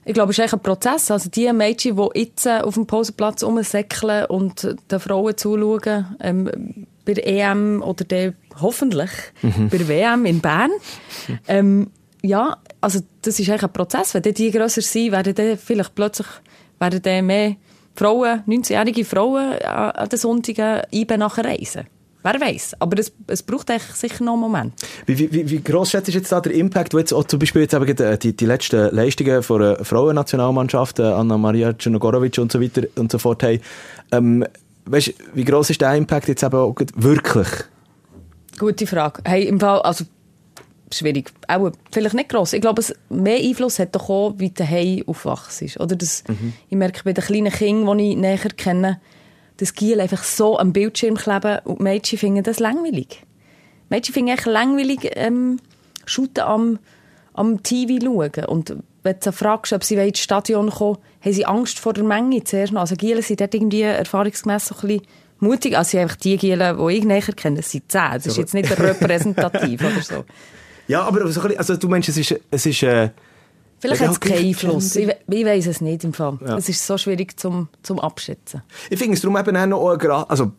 Ich 0.04 0.12
glaube, 0.12 0.32
es 0.32 0.38
ist 0.40 0.52
ein 0.52 0.60
Prozess. 0.60 1.12
Also 1.12 1.30
die 1.30 1.52
Mädchen, 1.52 1.96
die 1.96 2.18
jetzt 2.18 2.46
äh, 2.46 2.58
auf 2.62 2.74
dem 2.74 2.86
Pausenplatz 2.86 3.44
rumsäckeln 3.44 4.26
und 4.26 4.76
den 4.90 5.00
Frauen 5.00 5.36
zuschauen, 5.36 6.16
ähm, 6.20 6.86
bei 7.04 7.14
der 7.14 7.26
EM 7.26 7.80
oder 7.80 8.04
der, 8.04 8.34
hoffentlich 8.60 9.10
bei 9.42 9.78
der 9.78 9.88
WM 9.88 10.26
in 10.26 10.40
Bern, 10.40 10.70
ähm, 11.48 11.90
ja, 12.22 12.56
also 12.80 13.00
das 13.22 13.38
ist 13.38 13.48
eigentlich 13.48 13.64
ein 13.64 13.72
Prozess. 13.72 14.14
Wenn 14.14 14.22
die 14.22 14.50
grösser 14.50 14.80
sind, 14.80 15.12
werden 15.12 15.34
dann 15.34 15.58
vielleicht 15.58 15.94
plötzlich 15.94 16.26
werden 16.78 17.02
dann 17.02 17.26
mehr 17.26 17.56
Frauen, 17.94 18.42
19-jährige 18.46 19.04
Frauen 19.04 19.58
an 19.62 20.08
den 20.08 20.18
Sonntagen 20.18 20.82
IBE 20.92 21.18
nachher 21.18 21.44
reisen. 21.44 21.86
Wer 22.22 22.40
weiß. 22.40 22.76
Aber 22.78 22.98
es, 22.98 23.12
es 23.26 23.42
braucht 23.42 23.70
eigentlich 23.70 23.94
sicher 23.94 24.24
noch 24.24 24.32
einen 24.32 24.40
Moment. 24.40 24.72
Wie, 25.04 25.30
wie, 25.30 25.50
wie, 25.50 25.62
gross 25.62 25.90
schätzt 25.90 26.08
du 26.08 26.12
jetzt 26.12 26.32
da 26.32 26.40
der 26.40 26.54
Impact, 26.54 26.94
wo 26.94 26.98
jetzt 26.98 27.12
auch 27.12 27.24
zum 27.24 27.38
Beispiel 27.38 27.62
jetzt 27.62 27.74
eben 27.74 27.86
äh, 27.86 28.16
die, 28.16 28.34
die 28.34 28.46
letzten 28.46 28.94
Leistungen 28.94 29.42
von 29.42 29.60
der 29.60 29.84
Frauennationalmannschaft, 29.84 31.00
äh, 31.00 31.02
Anna-Maria 31.02 31.74
Czernogorovic 31.74 32.38
und 32.38 32.50
so 32.50 32.62
weiter 32.62 32.84
und 32.96 33.12
so 33.12 33.18
fort 33.18 33.42
haben, 33.42 33.60
ähm, 34.10 34.46
weißt, 34.86 35.12
wie 35.34 35.44
gross 35.44 35.68
ist 35.68 35.82
der 35.82 35.94
Impact 35.94 36.28
jetzt 36.28 36.42
eben 36.42 36.56
auch 36.56 36.74
wirklich? 36.96 37.48
Gute 38.58 38.86
Frage. 38.86 39.22
Hey, 39.24 39.44
im 39.44 39.58
Fall, 39.58 39.80
also, 39.82 40.04
schwierig. 40.92 41.32
Auch 41.48 41.72
vielleicht 41.90 42.14
nicht 42.14 42.28
gross. 42.28 42.52
Ich 42.52 42.60
glaube, 42.60 42.80
es 42.80 42.94
mehr 43.08 43.38
Einfluss 43.38 43.78
hat 43.78 43.94
doch 43.94 44.08
auch, 44.08 44.34
wie 44.38 44.50
der 44.50 44.66
Hey 44.66 45.04
aufwachst. 45.06 45.80
Oder 45.80 45.96
das, 45.96 46.24
Ich 46.68 46.76
merke 46.76 47.02
bei 47.04 47.12
den 47.12 47.24
kleinen 47.24 47.52
Kindern, 47.52 47.98
die 47.98 48.10
ich 48.10 48.16
näher 48.16 48.38
kenne, 48.56 49.00
dass 49.56 49.74
Giel 49.74 50.00
einfach 50.00 50.22
so 50.22 50.58
am 50.58 50.72
Bildschirm 50.72 51.16
kleben 51.16 51.58
und 51.64 51.78
die 51.78 51.82
Mädchen 51.82 52.18
finden 52.18 52.42
das 52.42 52.60
langweilig. 52.60 53.22
Die 53.90 53.94
Mädchen 53.94 54.14
finden 54.14 54.32
echt 54.32 54.46
langweilig, 54.46 55.10
ähm, 55.14 55.58
Shooten 56.06 56.44
am, 56.44 56.78
am 57.32 57.62
TV 57.62 58.04
schauen. 58.04 58.46
Und 58.46 58.76
wenn 59.02 59.16
du 59.22 59.32
fragst, 59.32 59.72
ob 59.72 59.84
sie 59.84 59.96
ins 59.96 60.18
Stadion 60.18 60.70
kommen 60.70 60.98
haben 61.20 61.32
sie 61.32 61.46
Angst 61.46 61.78
vor 61.78 61.92
der 61.92 62.04
Menge 62.04 62.44
zuerst 62.44 62.72
noch. 62.72 62.80
Also 62.80 62.96
Gielen 62.96 63.22
sind 63.22 63.40
dort 63.40 63.54
irgendwie 63.54 63.82
erfahrungsgemäß 63.82 64.66
so 64.66 64.74
ein 64.74 64.80
bisschen 64.80 65.02
mutig. 65.44 65.76
Also 65.76 65.90
sie 65.90 65.98
einfach 66.00 66.16
die 66.16 66.36
Gielen, 66.36 66.76
die 66.76 66.92
ich 66.94 67.04
näher 67.04 67.22
kenne, 67.22 67.62
sind 67.62 67.90
zehn. 67.90 68.10
Das 68.14 68.26
ist 68.26 68.36
jetzt 68.36 68.54
nicht 68.54 68.70
repräsentativ 68.78 69.80
oder 69.80 70.02
so. 70.02 70.24
Ja, 70.86 71.00
aber 71.04 71.20
so 71.32 71.40
ein 71.40 71.46
bisschen, 71.46 71.58
also 71.58 71.76
du 71.78 71.88
meinst, 71.88 72.10
es 72.10 72.18
ist, 72.18 72.38
es 72.50 72.66
ist 72.66 72.82
äh, 72.82 73.08
Vielleicht 73.78 74.00
Ja, 74.00 74.08
hat 74.08 74.14
es 74.14 74.20
keinen 74.20 74.46
Einfluss. 74.46 74.96
Ich, 74.96 75.08
ich 75.08 75.44
weiß 75.44 75.66
es 75.66 75.80
nicht 75.80 76.04
im 76.04 76.12
Fall. 76.12 76.38
Ja. 76.46 76.56
Es 76.56 76.68
ist 76.68 76.86
so 76.86 76.96
schwierig 76.96 77.38
zum, 77.38 77.68
zum 77.82 78.00
Abschätzen. 78.00 78.62
Ich 78.88 78.98
finde 78.98 79.14
es 79.14 79.20
darum 79.20 79.36
eben 79.36 79.56
auch 79.56 79.66
noch, 79.66 80.28
also, 80.28 80.52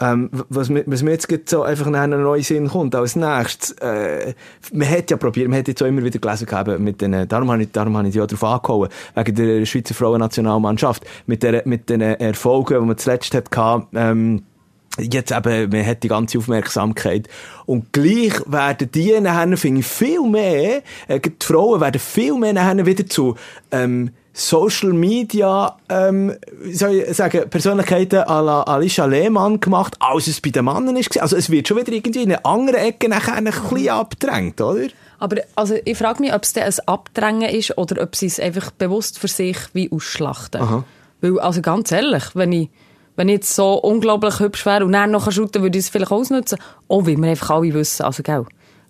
Ähm, 0.00 0.28
was, 0.48 0.70
mir- 0.70 0.82
was 0.86 1.02
mir 1.04 1.12
jetzt 1.12 1.28
so 1.48 1.62
einfach 1.62 1.86
in 1.86 1.94
einen 1.94 2.20
neuen 2.22 2.42
Sinn 2.42 2.68
kommt, 2.68 2.96
als 2.96 3.14
nächstes, 3.14 3.72
äh, 3.78 4.34
man 4.72 4.90
hat 4.90 5.10
ja 5.10 5.16
probiert, 5.16 5.48
man 5.48 5.58
hat 5.60 5.68
jetzt 5.68 5.80
auch 5.82 5.86
immer 5.86 6.02
wieder 6.02 6.18
gelesen 6.18 6.46
gehabt, 6.46 6.80
mit 6.80 7.00
den, 7.00 7.28
darum 7.28 7.50
habe 7.52 7.62
ich, 7.62 7.70
darum 7.70 7.96
habe 7.96 8.08
ich 8.08 8.12
die 8.12 8.20
auch 8.20 8.26
drauf 8.26 8.42
angehauen, 8.42 8.88
wegen 9.14 9.34
der 9.36 9.64
Schweizer 9.66 9.94
Frauennationalmannschaft, 9.94 11.04
mit 11.26 11.44
der, 11.44 11.62
mit 11.64 11.88
den 11.90 12.00
Erfolgen, 12.00 12.80
die 12.80 12.86
man 12.86 12.98
zuletzt 12.98 13.34
hat 13.34 13.52
gehabt, 13.52 13.86
ähm, 13.94 14.42
jetzt 14.98 15.30
eben, 15.30 15.70
man 15.70 15.86
hat 15.86 16.02
die 16.02 16.08
ganze 16.08 16.38
Aufmerksamkeit. 16.38 17.28
Und 17.66 17.92
gleich 17.92 18.34
werden 18.46 18.90
die 18.92 19.20
nachher, 19.20 19.56
finde 19.56 19.80
ich, 19.80 19.86
viel 19.86 20.22
mehr, 20.28 20.82
äh, 21.06 21.20
die 21.20 21.32
Frauen 21.40 21.80
werden 21.80 22.00
viel 22.00 22.34
mehr 22.36 22.52
nachher 22.52 22.84
wieder 22.84 23.06
zu, 23.06 23.36
ähm, 23.70 24.10
Social 24.36 24.92
Media, 24.92 25.76
ähm, 25.88 26.34
wie 26.60 26.74
soll 26.74 27.04
ich 27.08 27.16
sagen, 27.16 27.48
Persönlichkeiten 27.48 28.18
à 28.18 28.42
la 28.42 28.62
Alicia 28.62 29.06
Lehmann 29.06 29.60
gemacht, 29.60 29.94
als 30.00 30.26
es 30.26 30.40
bei 30.40 30.50
den 30.50 30.64
Männern 30.64 30.96
ist. 30.96 31.20
Also 31.20 31.36
es 31.36 31.50
wird 31.50 31.68
schon 31.68 31.76
wieder 31.76 31.92
irgendwie 31.92 32.24
in 32.24 32.32
eine 32.32 32.44
andere 32.44 32.78
Ecke 32.78 33.08
nachher 33.08 33.34
ein 33.34 33.44
bisschen 33.44 33.88
abgedrängt, 33.90 34.60
oder? 34.60 34.88
Aber 35.20 35.36
also, 35.54 35.76
ich 35.84 35.96
frage 35.96 36.20
mich, 36.20 36.34
ob 36.34 36.42
es 36.42 36.56
ein 36.56 36.86
Abdrängen 36.86 37.48
ist 37.48 37.78
oder 37.78 38.02
ob 38.02 38.16
sie 38.16 38.26
es 38.26 38.40
einfach 38.40 38.72
bewusst 38.72 39.20
für 39.20 39.28
sich 39.28 39.56
wie 39.72 39.90
ausschlachten. 39.92 40.84
Weil, 41.20 41.38
also 41.38 41.62
ganz 41.62 41.92
ehrlich, 41.92 42.24
wenn 42.34 42.50
ich, 42.50 42.70
wenn 43.14 43.28
ich 43.28 43.36
jetzt 43.36 43.54
so 43.54 43.74
unglaublich 43.74 44.40
hübsch 44.40 44.66
wäre 44.66 44.84
und 44.84 44.92
dann 44.92 45.12
noch 45.12 45.30
shooten 45.30 45.62
würde 45.62 45.78
ich 45.78 45.84
es 45.84 45.90
vielleicht 45.90 46.10
ausnutzen. 46.10 46.58
Oh, 46.88 47.06
weil 47.06 47.16
wir 47.16 47.30
einfach 47.30 47.50
alle 47.50 47.72
wissen. 47.72 48.02
Also, 48.02 48.24
gell, 48.24 48.44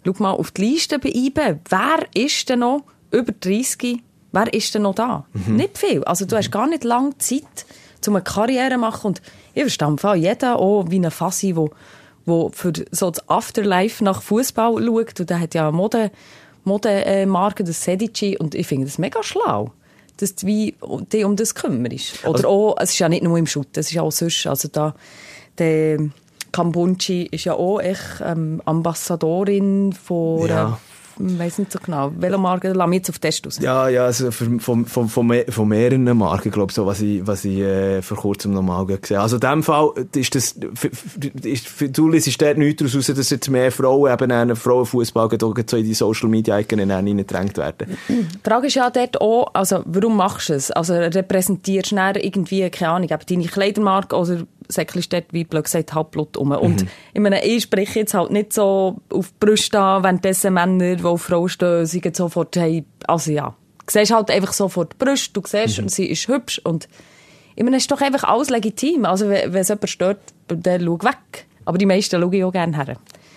schau 0.06 0.14
mal 0.18 0.30
auf 0.30 0.50
die 0.52 0.62
Liste 0.62 0.98
bei 0.98 1.10
IBE. 1.10 1.60
Wer 1.68 2.06
ist 2.14 2.48
denn 2.48 2.60
noch 2.60 2.84
über 3.10 3.32
30? 3.32 4.02
Wer 4.34 4.52
ist 4.52 4.74
denn 4.74 4.82
noch 4.82 4.96
da? 4.96 5.26
Nicht 5.46 5.78
viel. 5.78 6.02
Also, 6.04 6.24
du 6.24 6.36
hast 6.36 6.50
gar 6.50 6.66
nicht 6.66 6.82
lange 6.82 7.16
Zeit, 7.18 7.66
um 8.06 8.16
eine 8.16 8.24
Karriere 8.24 8.72
zu 8.72 8.78
machen. 8.78 9.06
Und 9.06 9.22
ich 9.54 9.62
verstehe 9.62 9.96
Fall 9.96 10.16
jeden 10.16 10.54
auch 10.56 10.86
wie 10.88 10.96
eine 10.96 11.12
Fassi, 11.12 11.54
wo, 11.54 11.70
wo 12.26 12.50
für 12.52 12.72
so 12.90 13.10
das 13.10 13.28
Afterlife 13.28 14.02
nach 14.02 14.22
Fußball 14.22 14.84
schaut. 14.84 15.20
Und 15.20 15.30
der 15.30 15.38
hat 15.38 15.54
ja 15.54 15.68
eine 15.68 15.76
Mode, 15.76 16.10
Modemarke, 16.64 17.62
das 17.62 17.84
Sedici. 17.84 18.36
Und 18.36 18.56
ich 18.56 18.66
finde 18.66 18.86
das 18.86 18.98
mega 18.98 19.22
schlau. 19.22 19.70
Dass 20.16 20.34
du 20.34 20.46
wie 20.46 20.74
dich 21.12 21.24
um 21.24 21.36
das 21.36 21.54
kümmerst. 21.54 22.26
Oder 22.26 22.48
auch, 22.48 22.76
es 22.80 22.90
ist 22.90 22.98
ja 22.98 23.08
nicht 23.08 23.22
nur 23.22 23.38
im 23.38 23.46
Schutt, 23.46 23.76
es 23.76 23.86
ist 23.86 23.92
ja 23.92 24.02
auch 24.02 24.12
sonst. 24.12 24.46
Also 24.46 24.68
da, 24.68 24.94
der 25.58 25.98
Kambunchi 26.52 27.28
ist 27.30 27.44
ja 27.44 27.54
auch 27.54 27.80
echt 27.80 28.20
ähm, 28.24 28.62
Ambassadorin 28.64 29.92
von, 29.92 30.40
Ja. 30.48 30.78
Ich 31.18 31.38
weiß 31.38 31.58
nicht 31.58 31.72
so 31.72 31.78
genau, 31.84 32.12
welche 32.18 32.38
Marke, 32.38 32.72
lass 32.72 32.88
mich 32.88 32.98
jetzt 32.98 33.10
auf 33.10 33.18
Test 33.18 33.46
raus. 33.46 33.58
Ja, 33.60 33.88
ja, 33.88 34.04
also 34.06 34.30
von, 34.30 34.60
von, 34.60 34.86
von, 34.86 35.08
von, 35.08 35.26
mehr, 35.26 35.44
von 35.48 35.68
mehreren 35.68 36.04
Marken, 36.16 36.50
glaube 36.50 36.70
ich, 36.70 36.74
so, 36.74 36.86
was 36.86 37.00
ich, 37.00 37.26
was 37.26 37.44
ich 37.44 37.58
äh, 37.60 38.02
vor 38.02 38.16
kurzem 38.16 38.52
noch 38.52 38.62
mal 38.62 38.84
gesehen 38.86 39.16
habe. 39.16 39.22
Also 39.22 39.36
in 39.36 39.40
dem 39.40 39.62
Fall 39.62 39.90
ist 40.14 40.34
das, 40.34 40.54
für, 40.74 40.90
für- 40.90 41.48
ist, 41.48 41.68
für 41.68 41.88
du 41.88 42.08
liest 42.08 42.40
dort 42.40 42.58
nichts 42.58 42.78
daraus 42.82 42.96
raus, 42.96 43.16
dass 43.16 43.30
jetzt 43.30 43.50
mehr 43.50 43.70
Frauen 43.70 44.12
eben 44.12 44.56
Frauenfußball 44.56 45.28
so 45.38 45.76
in 45.76 45.84
die 45.84 45.94
Social 45.94 46.28
Media 46.28 46.58
Icon 46.58 46.90
reingedrängt 46.90 47.56
werden. 47.58 47.96
Die 48.08 48.26
Frage 48.42 48.66
ist 48.66 48.74
ja 48.74 48.90
dort 48.90 49.20
auch, 49.20 49.48
also 49.54 49.82
warum 49.86 50.16
machst 50.16 50.48
du 50.48 50.54
es? 50.54 50.70
Also 50.70 50.94
repräsentierst 50.94 51.92
du 51.92 51.96
irgendwie, 52.20 52.68
keine 52.70 52.92
Ahnung, 52.92 53.08
eben 53.10 53.26
deine 53.28 53.44
Kleidermarke 53.46 54.16
oder 54.16 54.42
säckelst 54.68 55.12
dort, 55.12 55.24
wie 55.32 55.44
blöd 55.44 55.64
gesagt, 55.64 55.94
Halbblut 55.94 56.36
um. 56.36 56.52
Und 56.52 56.86
ich 57.12 57.20
meine, 57.20 57.44
ich 57.44 57.64
spreche 57.64 58.00
jetzt 58.00 58.14
halt 58.14 58.30
nicht 58.30 58.52
so 58.52 58.96
auf 59.10 59.28
die 59.28 59.46
Brüste 59.46 59.78
an, 59.78 60.02
währenddessen 60.02 60.54
Männer, 60.54 60.96
die 60.96 61.04
auf 61.04 61.22
Frauen 61.22 61.48
stehen, 61.48 61.86
sagen 61.86 62.14
sofort, 62.14 62.56
hey, 62.56 62.84
also 63.06 63.30
ja, 63.30 63.54
du 63.86 63.92
siehst 63.92 64.12
halt 64.12 64.30
einfach 64.30 64.52
sofort 64.52 64.92
die 64.94 65.04
Brüste, 65.04 65.32
du 65.40 65.42
siehst, 65.46 65.90
sie 65.90 66.06
ist 66.06 66.28
hübsch 66.28 66.60
und 66.64 66.88
ich 67.56 67.62
meine, 67.62 67.76
es 67.76 67.84
ist 67.84 67.92
doch 67.92 68.00
einfach 68.00 68.24
alles 68.24 68.50
legitim. 68.50 69.04
Also 69.04 69.28
wenn, 69.28 69.52
wenn 69.52 69.60
es 69.62 69.68
jemand 69.68 69.88
stört, 69.88 70.18
dann 70.48 70.80
schau 70.84 70.98
weg. 71.02 71.46
Aber 71.64 71.78
die 71.78 71.86
meisten 71.86 72.20
schauen 72.20 72.32
ja 72.32 72.46
auch 72.46 72.52
gerne 72.52 72.76
her. 72.76 72.96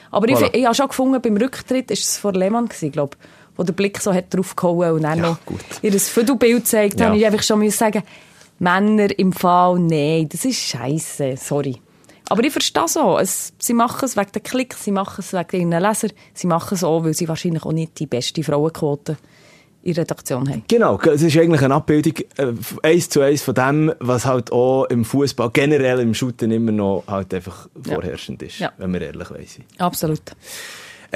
Aber 0.10 0.28
ich, 0.28 0.36
Voilà. 0.36 0.48
ich, 0.48 0.56
ich 0.56 0.66
habe 0.66 0.74
schon 0.76 0.88
gefunden, 0.88 1.22
beim 1.22 1.38
Rücktritt, 1.38 1.92
ist 1.92 2.04
es 2.04 2.18
vor 2.18 2.34
Lehmann 2.34 2.68
glaube 2.92 3.18
wo 3.58 3.64
der 3.64 3.74
Blick 3.74 4.00
so 4.00 4.14
hat 4.14 4.34
drauf 4.34 4.56
gehauen 4.56 4.92
und 4.92 5.02
dann 5.04 5.18
Ja, 5.18 5.30
noch 5.30 5.38
ihr 5.82 6.00
Fotobild 6.00 6.68
zeigt, 6.68 7.00
Ja. 7.00 7.08
habe 7.08 7.18
ich 7.18 7.26
einfach 7.26 7.42
schon 7.44 7.68
sagen, 7.72 8.04
Männer 8.60 9.08
im 9.18 9.34
Fall, 9.34 9.80
nein, 9.80 10.28
das 10.30 10.46
ist 10.46 10.58
scheiße, 10.60 11.36
sorry. 11.38 11.78
Aber 12.30 12.44
ich 12.44 12.52
verstehe 12.52 12.88
so. 12.88 13.18
Es, 13.18 13.54
sie 13.58 13.74
machen 13.74 14.04
es 14.04 14.18
wegen 14.18 14.32
der 14.34 14.42
Klicks, 14.42 14.84
sie 14.84 14.92
machen 14.92 15.20
es 15.26 15.32
wegen 15.34 15.72
ihren 15.72 15.82
Leser, 15.82 16.10
sie 16.34 16.48
machen 16.48 16.74
es 16.74 16.84
auch, 16.84 17.04
weil 17.04 17.14
sie 17.14 17.28
wahrscheinlich 17.28 17.64
auch 17.64 17.72
nicht 17.72 17.98
die 18.00 18.06
beste 18.08 18.44
Frauenquote 18.44 19.18
in 19.84 19.94
der 19.94 20.02
Redaktion 20.02 20.50
haben. 20.50 20.64
Genau, 20.68 21.00
es 21.00 21.22
ist 21.22 21.38
eigentlich 21.38 21.62
eine 21.62 21.76
Abbildung 21.76 22.16
äh, 22.36 22.52
eins 22.84 23.08
zu 23.08 23.22
eins 23.22 23.44
von 23.44 23.54
dem, 23.56 23.94
was 24.00 24.26
halt 24.26 24.52
auch 24.52 24.84
im 24.86 25.06
Fußball 25.06 25.52
generell 25.52 26.00
im 26.00 26.14
Shooten 26.14 26.52
immer 26.52 26.74
noch 26.74 27.04
halt 27.08 27.34
einfach 27.34 27.70
Ja. 27.86 27.94
vorherrschend 27.94 28.42
ist, 28.44 28.60
Ja. 28.60 28.74
wenn 28.78 28.92
wir 28.92 29.02
ehrlich 29.02 29.30
sind. 29.50 29.66
Absolut. 29.78 30.20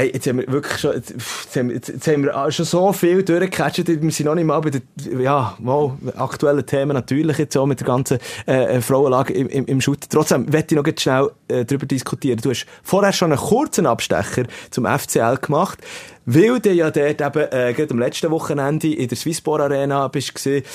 Ey, 0.02 0.10
jetzt 0.12 0.26
haben 0.26 0.39
wir 0.39 0.47
wirklich 0.47 0.80
schon, 0.80 0.95
jetzt, 0.95 1.12
jetzt, 1.12 1.56
haben, 1.56 1.70
jetzt, 1.70 2.08
haben 2.08 2.24
wir 2.24 2.52
schon 2.52 2.66
so 2.66 2.91
viel 2.91 3.22
durchgecatcht, 3.22 3.88
wir 3.88 4.12
sind 4.12 4.26
noch 4.26 4.34
nicht 4.34 4.45
mal 4.45 4.60
bei 4.60 4.72
den, 4.72 4.82
ja, 5.20 5.56
mal, 5.60 5.95
aktuellen 6.18 6.66
Themen 6.66 6.93
natürlich 6.93 7.38
jetzt 7.38 7.56
auch 7.56 7.68
mit 7.68 7.82
der 7.82 7.86
ganzen, 7.86 8.18
äh, 8.47 8.78
äh, 8.78 8.82
Frauenlage 8.82 9.34
im, 9.34 9.47
im, 9.47 9.68
im 9.68 9.80
Schutt. 9.80 10.10
Trotzdem, 10.10 10.47
möchte 10.52 10.74
ich 10.74 10.82
noch 10.82 10.91
schnell, 10.97 11.30
äh, 11.49 11.66
darüber 11.66 11.86
diskutieren. 11.86 12.39
Du 12.41 12.49
hast 12.49 12.66
vorher 12.82 13.14
schon 13.14 13.32
einen 13.32 13.39
kurzen 13.39 13.86
Abstecher 13.86 14.45
zum 14.72 14.88
FCL 14.88 15.38
gemacht, 15.38 15.78
weil 16.26 16.60
du 16.60 16.72
ja 16.72 16.89
dort 16.89 17.22
eben, 17.22 17.52
äh, 17.52 17.74
gerade 17.74 17.91
am 17.91 17.99
letzten 17.99 18.32
Wochenende 18.32 18.91
in 18.91 19.08
der 19.08 19.18
Swisspor 19.18 19.60
Arena 19.60 20.08
bist 20.08 20.34
gewesen, 20.34 20.66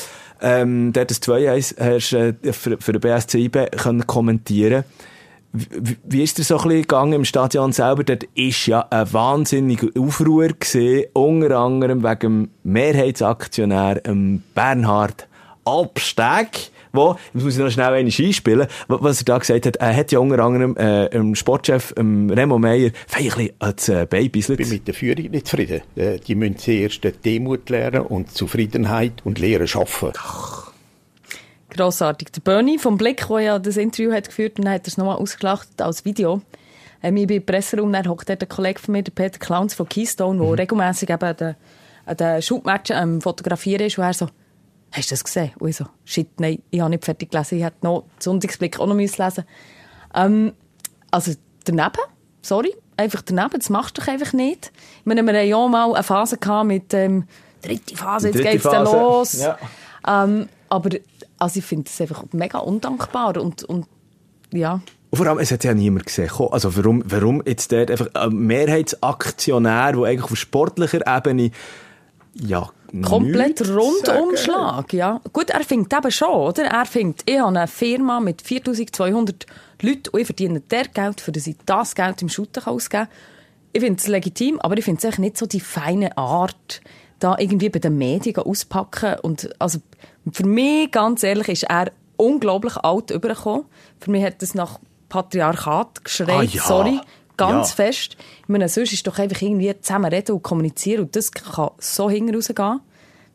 ähm, 0.41 0.93
dort 0.93 1.11
das 1.11 1.21
2-1 1.21 1.75
hast, 1.81 2.13
äh, 2.13 2.53
für, 2.53 2.79
für 2.79 2.93
den 2.93 3.01
BSC 3.01 3.41
IB 3.41 3.71
können 3.77 4.07
kommentieren 4.07 4.85
wie, 4.85 5.07
wie 6.05 6.23
ist 6.23 6.39
das 6.39 6.49
so 6.49 6.57
ein 6.59 6.63
bisschen 6.65 6.83
gegangen 6.83 7.13
im 7.15 7.25
Stadion 7.25 7.73
selber? 7.73 8.05
Dort 8.05 8.25
ist 8.35 8.67
ja 8.67 8.87
ein 8.91 9.13
wahnsinniger 9.13 9.89
Aufruhr 9.99 10.49
gesehen, 10.49 11.07
unter 11.13 11.59
anderem 11.59 12.03
wegen 12.03 12.19
dem 12.21 12.49
Mehrheitsaktionär 12.65 14.01
ähm, 14.07 14.43
Bernhard 14.55 15.27
Alpsteg, 15.65 16.71
wo, 16.93 17.17
jetzt 17.35 17.43
muss 17.45 17.55
ich 17.55 17.63
noch 17.63 17.71
schnell 17.71 17.93
eine 17.93 18.09
einspielen, 18.09 18.67
wa- 18.89 18.99
was 19.01 19.19
er 19.21 19.25
da 19.25 19.39
gesagt 19.39 19.67
hat, 19.67 19.77
er 19.77 19.97
hat 19.97 20.13
ja 20.13 20.19
unter 20.21 20.39
anderem 20.39 20.77
äh, 20.77 21.09
dem 21.11 21.35
Sportchef 21.35 21.93
ähm, 21.97 22.31
Remo 22.31 22.59
Meyer 22.59 22.91
bisschen 23.13 23.51
ans 23.59 23.89
äh, 23.89 24.07
Bein 24.09 24.31
Ich 24.33 24.47
bin 24.47 24.69
mit 24.69 24.87
der 24.87 24.95
Führung 24.95 25.25
nicht 25.31 25.49
zufrieden. 25.49 25.83
Äh, 25.97 26.19
Die 26.21 26.35
müssen 26.37 26.57
zuerst 26.59 27.01
Demut 27.25 27.69
lernen 27.69 28.03
und 28.03 28.31
Zufriedenheit 28.33 29.13
und 29.25 29.39
Lehren 29.39 29.67
schaffen. 29.67 30.13
Grossartig. 31.77 32.33
Der 32.33 32.41
Bernie 32.41 32.79
vom 32.79 32.97
Blick, 32.97 33.27
der 33.29 33.41
ja 33.41 33.59
das 33.59 33.77
Interview 33.77 34.13
hat 34.13 34.27
geführt 34.29 34.59
und 34.59 34.69
hat 34.69 34.87
er 34.87 34.89
es 34.89 34.97
nochmal 34.97 35.17
ausgelacht 35.17 35.81
als 35.81 36.05
Video. 36.05 36.41
Ähm, 37.03 37.17
ich 37.19 37.27
bin 37.27 37.37
im 37.37 37.47
Presseraum, 37.47 37.93
dann 37.93 38.09
hockt 38.09 38.31
ein 38.31 38.49
Kollege 38.49 38.81
von 38.81 38.93
mir, 38.93 39.03
der 39.03 39.13
Peter 39.13 39.39
Clowns 39.39 39.75
von 39.75 39.89
Keystone, 39.89 40.43
der 40.43 40.59
regelmässig 40.59 41.11
eben 41.11 41.23
an 41.23 41.37
den, 41.37 41.55
an 42.07 42.17
den 42.17 42.43
Shootmatchen 42.43 42.97
ähm, 42.97 43.21
fotografieren 43.21 43.87
ist, 43.87 43.99
und 43.99 44.05
er 44.05 44.15
so, 44.15 44.29
hast 44.93 45.11
du 45.11 45.13
das 45.13 45.25
gesehen? 45.25 45.53
Und 45.59 45.69
ich 45.69 45.77
so, 45.77 45.85
shit, 46.05 46.29
nein, 46.41 46.63
ich 46.71 46.81
habe 46.81 46.91
nicht 46.91 47.05
fertig 47.05 47.31
gelesen, 47.31 47.59
ich 47.59 47.65
hätte 47.65 47.77
noch 47.83 48.03
den 48.03 48.21
Sonntagsblick 48.21 48.81
auch 48.81 48.87
noch 48.87 48.95
müssen 48.95 49.23
lesen 49.23 49.45
ähm, 50.15 50.53
Also 51.11 51.33
daneben, 51.65 52.01
sorry, 52.41 52.75
einfach 52.97 53.21
daneben, 53.21 53.59
das 53.59 53.69
machst 53.69 53.99
du 53.99 54.01
doch 54.01 54.09
einfach 54.09 54.33
nicht. 54.33 54.73
Ich 55.01 55.07
meine, 55.07 55.23
wir 55.23 55.35
hatten 55.35 55.49
ja 55.49 55.57
auch 55.57 55.69
mal 55.69 55.95
eine 55.95 56.03
Phase 56.03 56.39
gehabt 56.39 56.67
mit 56.67 56.95
ähm, 56.95 57.29
dritte 57.61 57.97
Phase, 57.97 58.29
jetzt 58.29 58.39
Dritte 58.39 58.51
geht's 58.51 58.65
dann 58.65 58.87
Phase, 58.87 58.97
los. 58.99 59.39
ja. 59.41 59.59
Ähm, 60.09 60.49
aber 60.69 60.91
also 61.39 61.59
ich 61.59 61.65
finde 61.65 61.91
es 61.93 62.01
einfach 62.01 62.25
mega 62.33 62.59
undankbar 62.59 63.41
und, 63.41 63.65
und 63.65 63.87
ja. 64.53 64.81
Und 65.11 65.19
vor 65.19 65.27
allem, 65.27 65.39
es 65.39 65.51
hat 65.51 65.65
ja 65.65 65.75
niemand 65.75 66.07
gesehen. 66.07 66.31
Also 66.51 66.77
warum, 66.77 67.03
warum 67.07 67.43
jetzt 67.47 67.73
dort 67.73 67.91
einfach 67.91 68.09
ein 68.15 68.37
Mehrheitsaktionär, 68.37 69.93
der 69.93 70.03
eigentlich 70.03 70.25
auf 70.25 70.37
sportlicher 70.37 71.07
Ebene 71.07 71.51
ja, 72.35 72.69
Komplett 73.03 73.69
Rundumschlag, 73.69 74.93
ja. 74.93 75.21
Gut, 75.33 75.51
er 75.51 75.65
findet 75.65 75.93
eben 75.93 76.11
schon, 76.11 76.29
oder? 76.29 76.65
Er 76.65 76.87
findet, 76.87 77.23
ich 77.27 77.39
habe 77.39 77.49
eine 77.49 77.67
Firma 77.67 78.21
mit 78.21 78.43
4200 78.43 79.47
Leuten 79.83 80.09
und 80.11 80.21
ich 80.21 80.27
verdiene 80.27 80.61
der 80.61 80.85
Geld, 80.89 81.21
für 81.21 81.33
das 81.33 81.47
ich 81.47 81.57
das 81.67 81.95
Geld 81.95 82.23
im 82.23 82.29
Shooten 82.29 82.65
ausgeben 82.65 83.07
kann. 83.07 83.15
Ich 83.73 83.83
finde 83.83 84.01
es 84.01 84.07
legitim, 84.07 84.61
aber 84.61 84.79
ich 84.79 84.85
finde 84.85 85.07
es 85.07 85.19
nicht 85.19 85.37
so 85.37 85.47
die 85.47 85.61
feine 85.61 86.17
Art, 86.17 86.81
da 87.19 87.37
irgendwie 87.39 87.69
bei 87.69 87.79
den 87.79 87.99
Medien 87.99 88.37
auspacken. 88.37 89.17
Und 89.21 89.51
also, 89.61 89.81
für 90.33 90.47
mich, 90.47 90.91
ganz 90.91 91.23
ehrlich, 91.23 91.49
ist 91.49 91.65
er 91.65 91.93
unglaublich 92.17 92.77
alt 92.79 93.11
übergekommen. 93.11 93.65
Für 94.01 94.11
mich 94.11 94.25
hat 94.25 94.41
das 94.43 94.55
nach 94.55 94.79
Patriarchat 95.09 96.05
geschreit, 96.05 96.31
Ah, 96.31 96.43
ja. 96.43 96.63
sorry. 96.63 97.01
Ganz 97.37 97.71
Ja. 97.71 97.77
fest. 97.85 98.17
Ich 98.43 98.49
meine, 98.49 98.69
sonst 98.69 98.93
ist 98.95 99.07
doch 99.07 99.19
einfach 99.19 99.43
irgendwie 99.43 99.79
zusammen 99.81 100.07
reden 100.13 100.33
und 100.37 100.43
kommunizieren 100.43 101.03
und 101.05 101.15
das 101.17 101.31
kann 101.31 101.71
so 101.79 102.09
hinten 102.09 102.35
rausgehen, 102.35 102.81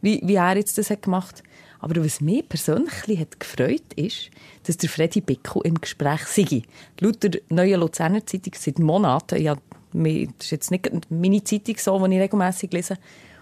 wie, 0.01 0.21
wie 0.23 0.35
er 0.35 0.57
jetzt 0.57 0.77
das 0.79 0.89
hat 0.89 1.03
gemacht. 1.03 1.43
Aber 1.79 2.03
was 2.03 2.19
mich 2.21 2.47
persönlich 2.49 3.19
hat 3.19 3.39
gefreut 3.39 3.93
ist, 3.95 4.29
dass 4.65 4.77
der 4.77 4.89
Freddy 4.89 5.21
Bickel 5.21 5.61
im 5.65 5.79
Gespräch 5.81 6.21
sei. 6.25 6.63
Laut 6.99 7.21
der 7.23 7.41
neuen 7.49 7.79
Luzerner 7.79 8.25
Zeitung 8.25 8.53
seit 8.57 8.79
Monaten, 8.79 9.41
ja, 9.41 9.55
das 9.93 10.45
ist 10.45 10.51
jetzt 10.51 10.71
nicht 10.71 10.89
meine 11.09 11.43
Zeitung 11.43 11.75
so, 11.77 12.07
die 12.07 12.15
ich 12.15 12.21
regelmässig 12.21 12.71
lese. 12.73 12.97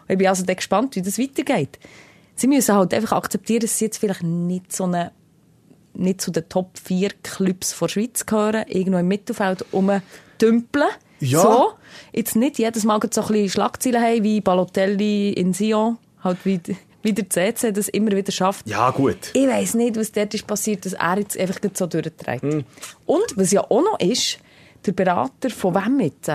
Ich 0.07 0.17
bin 0.17 0.27
also 0.27 0.43
gespannt, 0.45 0.95
wie 0.95 1.01
das 1.01 1.19
weitergeht. 1.19 1.77
Sie 2.39 2.47
müssen 2.47 2.73
halt 2.73 2.93
einfach 2.93 3.17
akzeptieren, 3.17 3.59
dass 3.59 3.77
sie 3.77 3.85
jetzt 3.85 3.97
vielleicht 3.97 4.23
nicht 4.23 4.71
so 4.71 4.85
eine 4.85 5.11
nicht 5.93 6.21
zu 6.21 6.31
den 6.31 6.47
Top 6.47 6.77
4 6.81 7.09
Clubs 7.21 7.77
der 7.77 7.87
Schweiz 7.89 8.25
gehören, 8.25 8.65
irgendwo 8.67 8.99
im 8.99 9.07
Mittelfeld 9.09 9.65
rumdümpeln. 9.73 10.87
Ja. 11.19 11.41
So. 11.41 11.71
Jetzt 12.13 12.37
nicht 12.37 12.57
jedes 12.59 12.85
Mal 12.85 12.99
so 13.11 13.21
ein 13.21 13.27
bisschen 13.27 13.49
Schlagzeilen 13.49 14.01
haben, 14.01 14.23
wie 14.23 14.39
Balotelli 14.39 15.33
in 15.33 15.53
Sion, 15.53 15.97
halt 16.23 16.37
wie, 16.45 16.61
wie 17.01 17.11
der 17.11 17.29
CC 17.29 17.73
das 17.73 17.89
immer 17.89 18.11
wieder 18.11 18.31
schafft. 18.31 18.65
Ja, 18.67 18.91
gut. 18.91 19.31
Ich 19.33 19.47
weiss 19.47 19.73
nicht, 19.73 19.97
was 19.97 20.13
dort 20.13 20.33
ist 20.33 20.47
passiert, 20.47 20.85
dass 20.85 20.93
er 20.93 21.19
jetzt 21.19 21.37
einfach 21.37 21.61
nicht 21.61 21.77
so 21.77 21.87
durchträgt. 21.87 22.43
Und 23.05 23.35
was 23.35 23.51
ja 23.51 23.61
auch 23.61 23.81
noch 23.81 23.99
ist, 23.99 24.39
der 24.85 24.93
Berater 24.93 25.49
von 25.49 25.75
wem 25.75 25.99
jetzt? 25.99 26.31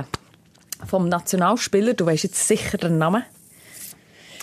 Vom 0.86 1.09
Nationalspieler, 1.09 1.94
du 1.94 2.05
weißt 2.05 2.24
jetzt 2.24 2.46
sicher 2.46 2.76
den 2.76 2.98
Namen. 2.98 3.24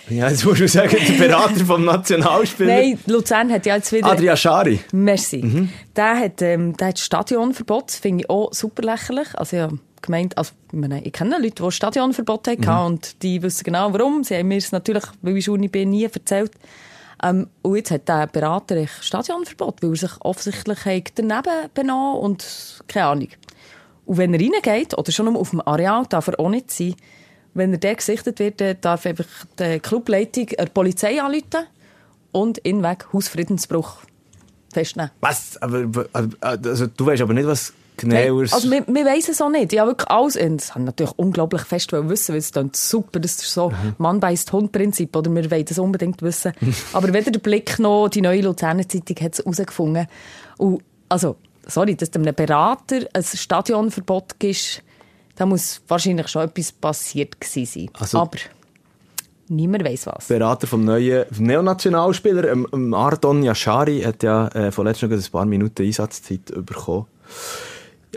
Ja, 0.09 0.29
jetzt 0.29 0.45
musst 0.45 0.61
du 0.61 0.67
sagen, 0.67 0.97
der 1.07 1.27
Berater 1.27 1.65
vom 1.65 1.85
Nationalspieler. 1.85 2.75
Nein, 2.75 2.99
Luzern 3.05 3.51
hat 3.51 3.65
ja 3.65 3.75
jetzt 3.75 3.91
wieder... 3.91 4.07
Adria 4.07 4.35
Schari. 4.35 4.79
Merci. 4.91 5.69
Der, 5.95 6.17
hat, 6.17 6.41
ähm, 6.41 6.75
der 6.75 6.89
hat 6.89 6.99
Stadionverbot, 6.99 7.89
das 7.89 7.97
finde 7.97 8.23
ich 8.23 8.29
auch 8.29 8.51
super 8.53 8.83
lächerlich. 8.83 9.27
Also 9.35 9.55
ja, 9.55 9.69
gemeint, 10.01 10.37
also, 10.37 10.51
ich, 10.71 10.79
meine, 10.79 11.03
ich 11.03 11.13
kenne 11.13 11.37
Leute, 11.39 11.63
die 11.63 11.71
Stadionverbot 11.71 12.47
hatten 12.47 12.69
und 12.69 13.21
die 13.23 13.41
wissen 13.41 13.63
genau 13.63 13.93
warum. 13.93 14.23
Sie 14.23 14.35
haben 14.35 14.47
mir 14.47 14.57
es 14.57 14.71
natürlich, 14.71 15.03
weil 15.21 15.37
ich 15.37 15.49
Uni 15.49 15.67
bin, 15.67 15.91
nie 15.91 16.03
erzählt. 16.03 16.51
Ähm, 17.23 17.47
und 17.61 17.75
jetzt 17.75 17.91
hat 17.91 18.07
der 18.07 18.27
Berater 18.27 18.83
Stadionverbot, 18.99 19.81
weil 19.83 19.91
er 19.91 19.95
sich 19.95 20.11
offensichtlich 20.21 21.03
daneben 21.15 21.69
benommen 21.73 22.19
und 22.19 22.83
keine 22.87 23.05
Ahnung. 23.05 23.29
Und 24.05 24.17
wenn 24.17 24.33
er 24.33 24.39
reingeht, 24.39 24.97
oder 24.97 25.11
schon 25.11 25.35
auf 25.35 25.51
dem 25.51 25.61
Areal, 25.61 26.05
darf 26.09 26.27
er 26.27 26.39
auch 26.39 26.49
nicht 26.49 26.71
sein. 26.71 26.95
Wenn 27.53 27.73
er 27.73 27.79
der 27.79 27.95
gesichtet 27.95 28.39
wird, 28.39 28.61
dann 28.61 28.77
darf 28.81 29.05
einfach 29.05 29.25
die 29.59 29.79
Clubleitung 29.79 30.47
der 30.47 30.65
Polizei 30.67 31.21
anrufen 31.21 31.67
und 32.31 32.65
ihn 32.65 32.81
weg 32.81 33.07
Hausfriedensbruch 33.11 33.97
festnehmen. 34.73 35.11
Was? 35.19 35.61
Aber, 35.61 36.05
also, 36.39 36.87
du 36.87 37.05
weißt 37.05 37.21
aber 37.21 37.33
nicht, 37.33 37.47
was 37.47 37.73
genaueres... 37.97 38.53
Also, 38.53 38.71
wir, 38.71 38.85
wir 38.87 39.05
weiss 39.05 39.29
es 39.29 39.41
auch 39.41 39.49
nicht. 39.49 39.73
Ja, 39.73 39.85
wirklich 39.85 40.09
alles. 40.09 40.37
Und 40.37 40.57
das 40.57 40.75
haben 40.75 40.85
natürlich 40.85 41.13
unglaublich 41.17 41.63
fest 41.63 41.91
wissen, 41.91 42.33
weil 42.33 42.39
es 42.39 42.51
dann 42.51 42.71
super, 42.73 43.19
das 43.19 43.33
ist 43.33 43.53
so 43.53 43.71
Mann 43.97 44.19
beißt 44.19 44.51
Hund-Prinzip, 44.51 45.15
oder 45.15 45.33
wir 45.33 45.49
wollen 45.51 45.65
das 45.65 45.79
unbedingt 45.79 46.21
wissen. 46.21 46.53
Aber 46.93 47.13
weder 47.13 47.31
der 47.31 47.39
Blick 47.39 47.79
noch 47.79 48.09
die 48.09 48.21
neue 48.21 48.41
Luzerner 48.41 48.87
Zeitung 48.87 49.17
hat 49.21 49.33
es 49.33 49.39
herausgefunden. 49.39 50.07
Und, 50.57 50.81
also, 51.09 51.35
sorry, 51.67 51.95
dass 51.95 52.13
einem 52.13 52.33
Berater 52.33 53.01
ein 53.13 53.23
Stadionverbot 53.23 54.39
gibt, 54.39 54.83
da 55.41 55.47
muss 55.47 55.81
wahrscheinlich 55.87 56.27
schon 56.27 56.43
etwas 56.43 56.71
passiert 56.71 57.41
gewesen 57.41 57.65
sein. 57.65 57.89
Also- 57.99 58.19
Aber 58.19 58.37
niemand 59.47 59.83
weiss 59.83 60.05
was. 60.05 60.27
Berater 60.27 60.67
vom 60.67 60.85
neuen 60.85 61.25
Neonationalspieler, 61.35 62.51
ähm, 62.51 62.67
ähm, 62.71 62.93
Ardon 62.93 63.41
Yashari, 63.41 64.01
hat 64.01 64.21
ja 64.21 64.49
äh, 64.49 64.71
vorletzt 64.71 65.01
noch 65.01 65.09
ein 65.09 65.23
paar 65.31 65.45
Minuten 65.45 65.81
Einsatzzeit 65.83 66.45
bekommen. 66.63 67.07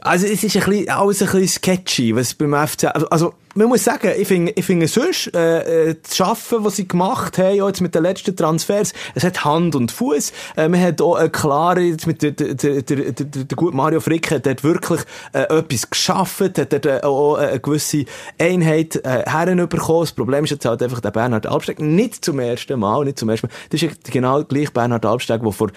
Also 0.01 0.27
es 0.27 0.43
ist 0.43 0.57
ein 0.57 0.65
bisschen, 0.65 0.89
alles 0.89 1.23
ein 1.23 1.29
bisschen 1.29 1.49
sketchy, 1.49 2.15
was 2.15 2.35
beim 2.35 2.55
FC... 2.55 2.87
Also, 2.87 3.09
also 3.11 3.35
man 3.55 3.69
muss 3.69 3.85
sagen, 3.85 4.11
ich 4.19 4.27
finde, 4.27 4.53
ich 4.57 4.65
finde 4.65 4.89
sonst, 4.89 5.33
äh, 5.35 5.91
äh, 5.91 5.97
das 6.03 6.17
Schaffen, 6.17 6.65
was 6.65 6.77
sie 6.77 6.89
gemacht 6.89 7.39
haben, 7.39 7.61
auch 7.61 7.69
jetzt 7.69 7.81
mit 7.81 7.95
den 7.95 8.03
letzten 8.03 8.35
Transfers, 8.35 8.93
es 9.15 9.23
hat 9.23 9.45
Hand 9.45 9.77
und 9.77 9.93
Fuß. 9.93 10.33
Äh, 10.57 10.69
man 10.69 10.81
hat 10.81 11.01
auch 11.01 11.15
eine 11.15 11.31
klare, 11.31 11.81
jetzt 11.81 12.09
mit 12.09 12.23
der, 12.23 12.33
der, 12.33 12.55
der, 12.55 12.83
der, 12.83 13.13
der, 13.13 13.57
gute 13.57 13.77
Mario 13.77 14.01
Frick 14.01 14.33
hat 14.33 14.47
dort 14.47 14.65
wirklich 14.65 15.01
äh, 15.33 15.43
etwas 15.43 15.89
geschaffen, 15.89 16.53
hat 16.57 16.73
dort 16.73 16.87
äh, 16.87 17.01
auch 17.03 17.37
eine 17.37 17.61
gewisse 17.61 18.05
Einheit 18.39 18.97
äh, 19.05 19.23
herbekommen. 19.25 20.01
Das 20.01 20.13
Problem 20.13 20.45
ist 20.45 20.51
jetzt 20.51 20.65
halt 20.65 20.83
einfach 20.83 21.01
der 21.01 21.13
Bernhard 21.13 21.47
Albsteg, 21.47 21.81
nicht 21.81 22.25
zum 22.25 22.41
ersten 22.41 22.81
Mal, 22.81 23.05
nicht 23.05 23.19
zum 23.19 23.29
ersten 23.29 23.47
Mal. 23.47 23.53
Das 23.71 23.81
ist 23.81 23.89
ja 23.89 24.11
genau 24.11 24.43
gleich 24.43 24.73
Bernhard 24.73 25.07
Albsteg, 25.07 25.43
der 25.43 25.53
vor 25.53 25.71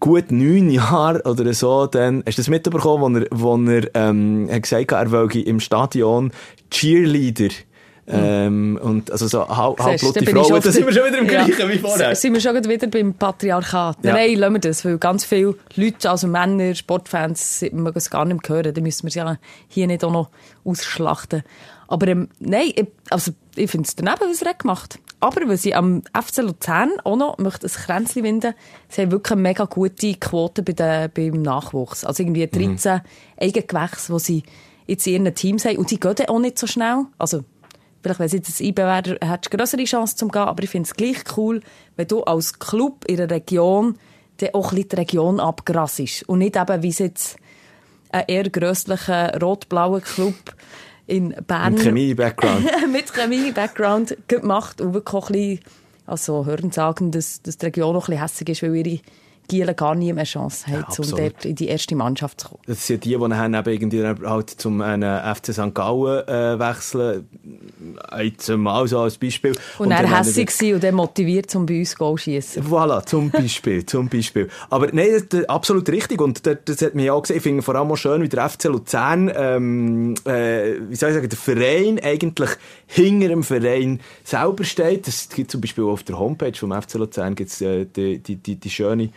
gut 0.00 0.30
neun 0.30 0.70
Jahren 0.70 1.20
oder 1.22 1.52
so, 1.54 1.86
dann, 1.86 2.22
hast 2.26 2.38
du 2.38 2.42
das 2.42 2.48
mitbekommen, 2.48 3.26
wo 3.30 3.54
er, 3.54 3.66
wo 3.66 3.70
er, 3.70 3.88
ähm, 3.94 4.48
hat 4.52 4.62
gesagt 4.62 4.92
hat, 4.92 5.06
er 5.06 5.10
wolle 5.12 5.40
im 5.40 5.60
Stadion 5.60 6.32
Cheerleader, 6.70 7.48
ähm, 8.08 8.78
und, 8.80 9.10
also 9.10 9.26
so 9.26 9.48
halb, 9.48 9.80
halbblutige 9.80 10.30
Frauen, 10.30 10.62
da 10.62 10.70
sind 10.70 10.86
wir 10.86 10.92
schon 10.92 11.06
wieder 11.06 11.18
im 11.18 11.28
Ja. 11.28 11.44
Gleichen 11.44 11.68
wie 11.70 11.78
vorher. 11.78 12.10
S- 12.10 12.20
Sind 12.20 12.34
wir 12.34 12.40
schon 12.40 12.54
wieder 12.54 12.86
beim 12.86 13.14
Patriarchat? 13.14 13.96
Ja. 14.04 14.12
Nein, 14.12 14.36
lassen 14.36 14.52
wir 14.54 14.60
das, 14.60 14.84
weil 14.84 14.98
ganz 14.98 15.24
viele 15.24 15.56
Leute, 15.74 16.08
also 16.08 16.28
Männer, 16.28 16.74
Sportfans, 16.76 17.64
mögen 17.72 17.98
es 17.98 18.08
gar 18.08 18.24
nicht 18.24 18.48
hören. 18.48 18.72
Dann 18.72 18.84
müssen 18.84 19.02
wir 19.04 19.08
es 19.08 19.14
ja 19.16 19.36
hier 19.66 19.88
nicht 19.88 20.04
auch 20.04 20.12
noch 20.12 20.28
ausschlachten. 20.64 21.42
Aber 21.88 22.06
ähm, 22.06 22.28
nein, 22.38 22.70
ich, 22.76 22.86
also, 23.10 23.32
ich 23.56 23.68
finde 23.70 23.88
es 23.88 23.96
daneben, 23.96 24.20
was 24.30 24.40
er 24.42 24.54
gemacht 24.54 25.00
Aber 25.26 25.48
was 25.48 25.64
ich 25.64 25.74
am 25.74 26.02
FC 26.14 26.38
Luzern 26.38 26.92
auch 27.02 27.16
noch 27.16 27.38
möchte 27.38 27.66
ein 27.66 27.72
Kränzchen 27.72 28.22
winden, 28.22 28.54
sie 28.88 29.02
haben 29.02 29.10
wirklich 29.10 29.32
eine 29.32 29.40
mega 29.42 29.64
gute 29.64 30.14
Quote 30.14 30.62
bei 30.62 30.72
den, 30.72 31.10
beim 31.12 31.42
Nachwuchs. 31.42 32.04
Also 32.04 32.22
irgendwie 32.22 32.46
13 32.46 33.00
Eigengewächse, 33.36 34.12
die 34.12 34.18
sie 34.20 34.42
jetzt 34.86 35.04
in 35.08 35.24
ihren 35.24 35.34
Teams 35.34 35.64
haben. 35.64 35.78
Und 35.78 35.90
die 35.90 35.98
gehen 35.98 36.14
dann 36.14 36.28
auch 36.28 36.38
nicht 36.38 36.58
so 36.58 36.68
schnell. 36.68 37.06
Also, 37.18 37.42
Vielleicht, 38.02 38.20
wenn 38.20 38.28
sie 38.28 38.36
jetzt 38.36 38.60
ein 38.60 38.66
IBW 38.66 39.16
hättest 39.20 39.52
du 39.52 39.56
größere 39.56 39.82
Chance 39.82 40.14
zum 40.14 40.30
gehen, 40.30 40.42
aber 40.42 40.62
ich 40.62 40.70
finde 40.70 40.86
es 40.86 40.94
gleich 40.94 41.24
cool, 41.36 41.60
wenn 41.96 42.06
du 42.06 42.22
als 42.22 42.60
Club 42.60 43.04
in 43.08 43.20
einer 43.20 43.28
Region 43.28 43.98
dann 44.36 44.54
auch 44.54 44.70
ein 44.70 44.76
bisschen 44.76 44.90
die 44.90 44.96
Region 44.96 45.40
abgrassest. 45.40 46.28
Und 46.28 46.38
nicht 46.38 46.54
eben, 46.54 46.82
wie 46.84 46.90
es 46.90 47.00
jetzt 47.00 47.36
ein 48.12 48.26
eher 48.28 48.48
grösslicher 48.48 49.40
rot-blauer 49.40 50.02
Club 50.02 50.36
in 51.06 51.34
Bern 51.46 51.74
Mit 51.74 51.82
Chemie-Background. 51.82 52.64
mit 52.92 53.12
Chemie-Background 53.12 54.16
gemacht 54.28 54.80
und 54.80 54.94
wirklich 54.94 55.14
auch 55.14 55.30
ein 55.30 55.32
bisschen, 55.32 55.60
also 56.06 56.46
hören 56.46 56.72
sagen, 56.72 57.10
dass, 57.10 57.42
dass 57.42 57.58
die 57.58 57.66
Region 57.66 57.94
noch 57.94 58.08
ein 58.08 58.12
bisschen 58.12 58.22
hässig 58.22 58.48
ist, 58.48 58.62
weil 58.62 58.74
ihre 58.76 59.00
Gielen 59.48 59.76
gar 59.76 59.94
nie 59.94 60.12
mehr 60.12 60.24
Chance 60.24 60.66
haben, 60.66 60.76
um 60.76 60.84
absolut. 60.84 61.18
dort 61.18 61.44
in 61.44 61.54
die 61.54 61.68
erste 61.68 61.94
Mannschaft 61.94 62.40
zu 62.40 62.48
kommen. 62.48 62.62
Das 62.66 62.86
sind 62.86 63.04
die, 63.04 63.16
die 63.16 63.28
nachher 63.28 63.46
eben 63.46 63.70
irgendwie 63.70 64.26
halt 64.26 64.50
zum 64.50 64.80
äh, 64.80 65.34
FC 65.34 65.52
St. 65.52 65.74
Gallen 65.74 66.26
äh, 66.28 66.58
wechseln. 66.58 67.28
Jetzt 68.18 68.48
mal 68.48 68.86
so 68.88 69.00
als 69.00 69.18
Beispiel. 69.18 69.52
Und, 69.78 69.90
er 69.90 70.02
dann 70.02 70.16
hässig 70.16 70.50
sein 70.50 70.74
und 70.74 70.84
dann 70.84 70.94
motiviert, 70.94 71.54
um 71.54 71.66
bei 71.66 71.78
uns 71.78 71.96
Goal 71.96 72.16
zu 72.16 72.24
schiessen. 72.24 72.64
Voilà, 72.64 73.04
zum 73.04 73.30
Beispiel, 73.30 73.84
zum 73.86 74.08
Beispiel. 74.08 74.48
Aber 74.70 74.88
nein, 74.92 75.08
das, 75.12 75.28
das, 75.28 75.48
absolut 75.48 75.88
richtig. 75.88 76.20
Und 76.20 76.46
das, 76.46 76.58
das 76.64 76.82
hat 76.82 76.94
mich 76.94 77.10
auch 77.10 77.22
gesehen. 77.22 77.36
Ich 77.36 77.42
finde 77.42 77.62
vor 77.62 77.74
allem 77.74 77.90
auch 77.90 77.96
schön, 77.96 78.22
wie 78.22 78.28
der 78.28 78.48
FC 78.48 78.64
Luzern, 78.64 79.30
ähm, 79.34 80.14
äh, 80.24 80.74
wie 80.88 80.96
soll 80.96 81.10
ich 81.10 81.14
sagen, 81.14 81.28
der 81.28 81.38
Verein 81.38 82.00
eigentlich 82.02 82.50
hinter 82.86 83.28
dem 83.28 83.42
Verein 83.42 84.00
selber 84.24 84.64
steht. 84.64 85.06
Das 85.06 85.28
gibt 85.28 85.50
zum 85.50 85.60
Beispiel 85.60 85.84
auf 85.84 86.02
der 86.02 86.18
Homepage 86.18 86.54
vom 86.54 86.72
FC 86.72 86.94
Luzern 86.94 87.34
gibt's, 87.34 87.60
äh, 87.60 87.86
die, 87.86 88.18
die, 88.18 88.36
die, 88.36 88.56
die 88.56 88.70
schöne 88.70 89.10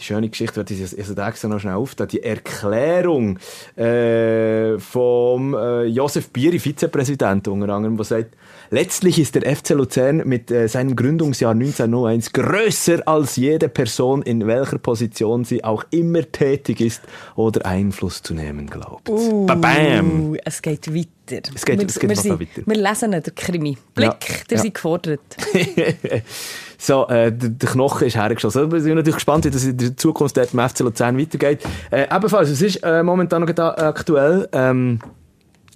die 0.00 0.04
schöne 0.04 0.28
Geschichte, 0.28 0.64
die 0.64 0.74
ich 0.74 0.98
also 0.98 1.14
extra 1.14 1.48
noch 1.48 1.60
schnell 1.60 1.74
auf, 1.74 1.94
die 1.94 2.22
Erklärung 2.22 3.38
äh, 3.76 4.78
vom 4.78 5.54
äh, 5.54 5.84
Josef 5.84 6.30
Bieri, 6.30 6.58
Vizepräsident 6.58 7.46
unter 7.48 7.68
anderem, 7.68 7.96
der 7.96 8.04
sagt, 8.04 8.36
letztlich 8.70 9.18
ist 9.18 9.34
der 9.34 9.54
FC 9.54 9.70
Luzern 9.70 10.22
mit 10.26 10.50
äh, 10.50 10.68
seinem 10.68 10.96
Gründungsjahr 10.96 11.52
1901 11.52 12.32
größer 12.32 13.06
als 13.06 13.36
jede 13.36 13.68
Person, 13.68 14.22
in 14.22 14.46
welcher 14.46 14.78
Position 14.78 15.44
sie 15.44 15.62
auch 15.62 15.84
immer 15.90 16.22
tätig 16.30 16.80
ist 16.80 17.02
oder 17.36 17.66
Einfluss 17.66 18.22
zu 18.22 18.34
nehmen 18.34 18.68
glaubt. 18.68 19.04
Bam! 19.04 20.30
Uh, 20.30 20.36
es 20.44 20.62
geht 20.62 20.92
weiter. 20.94 21.19
Es 21.32 21.64
geht- 21.64 21.78
wir, 21.78 21.86
es 21.86 21.98
geht 21.98 22.08
wir, 22.10 22.16
sind, 22.16 22.40
weiter. 22.40 22.62
wir 22.66 22.76
lesen 22.76 23.10
den 23.12 23.34
Krimi. 23.34 23.78
Blick, 23.94 24.08
Ja, 24.28 24.36
der 24.50 24.56
ja. 24.58 24.62
sind 24.62 24.74
gefordert. 24.74 25.20
so, 26.78 27.06
äh, 27.08 27.32
der, 27.32 27.50
der 27.50 27.68
Knochen 27.68 28.06
ist 28.06 28.16
hergeschossen. 28.16 28.58
Also, 28.62 28.72
Wir 28.72 28.80
sind 28.80 28.94
natürlich 28.94 29.14
gespannt, 29.16 29.44
wie 29.44 29.50
das 29.50 29.64
in 29.64 29.76
der 29.76 29.96
Zukunft 29.96 30.36
dort 30.36 30.52
im 30.54 30.60
FC 30.68 30.80
Luzern 30.80 31.18
weitergeht. 31.18 31.60
Äh, 31.90 32.06
ebenfalls, 32.14 32.48
es 32.50 32.62
ist 32.62 32.76
äh, 32.82 33.02
momentan 33.02 33.42
noch 33.42 33.48
aktuell, 33.58 34.48
ähm, 34.52 35.00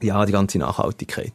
ja, 0.03 0.25
die 0.27 0.33
ganze 0.33 0.59
Nachhaltigkeit. 0.59 1.33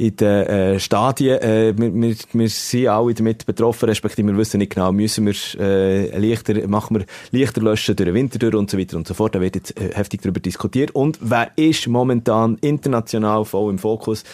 In 0.00 0.16
den 0.16 0.46
äh, 0.46 0.80
Stadien, 0.80 1.42
äh, 1.42 1.74
wir, 1.76 1.94
wir, 1.94 2.16
wir 2.32 2.48
sind 2.48 2.88
alle 2.88 3.12
damit 3.12 3.44
betroffen, 3.44 3.86
respektive 3.86 4.28
wir 4.28 4.38
wissen 4.38 4.56
nicht 4.56 4.74
genau, 4.74 4.92
müssen 4.92 5.26
wir 5.26 5.34
äh, 5.60 6.18
Lichter, 6.18 6.54
machen 6.68 6.96
wir 6.96 7.04
Lichter 7.32 7.60
löschen 7.60 7.96
durch 7.96 8.06
den 8.06 8.14
Winter 8.14 8.38
durch 8.38 8.54
und 8.54 8.70
so 8.70 8.78
weiter 8.78 8.96
und 8.96 9.06
so 9.06 9.12
fort. 9.12 9.34
Da 9.34 9.42
wird 9.42 9.56
jetzt 9.56 9.78
äh, 9.78 9.90
heftig 9.92 10.22
darüber 10.22 10.40
diskutiert. 10.40 10.92
Und 10.92 11.18
wer 11.20 11.50
ist 11.56 11.86
momentan 11.86 12.56
international 12.62 13.44
voll 13.44 13.72
im 13.72 13.78
Fokus? 13.78 14.24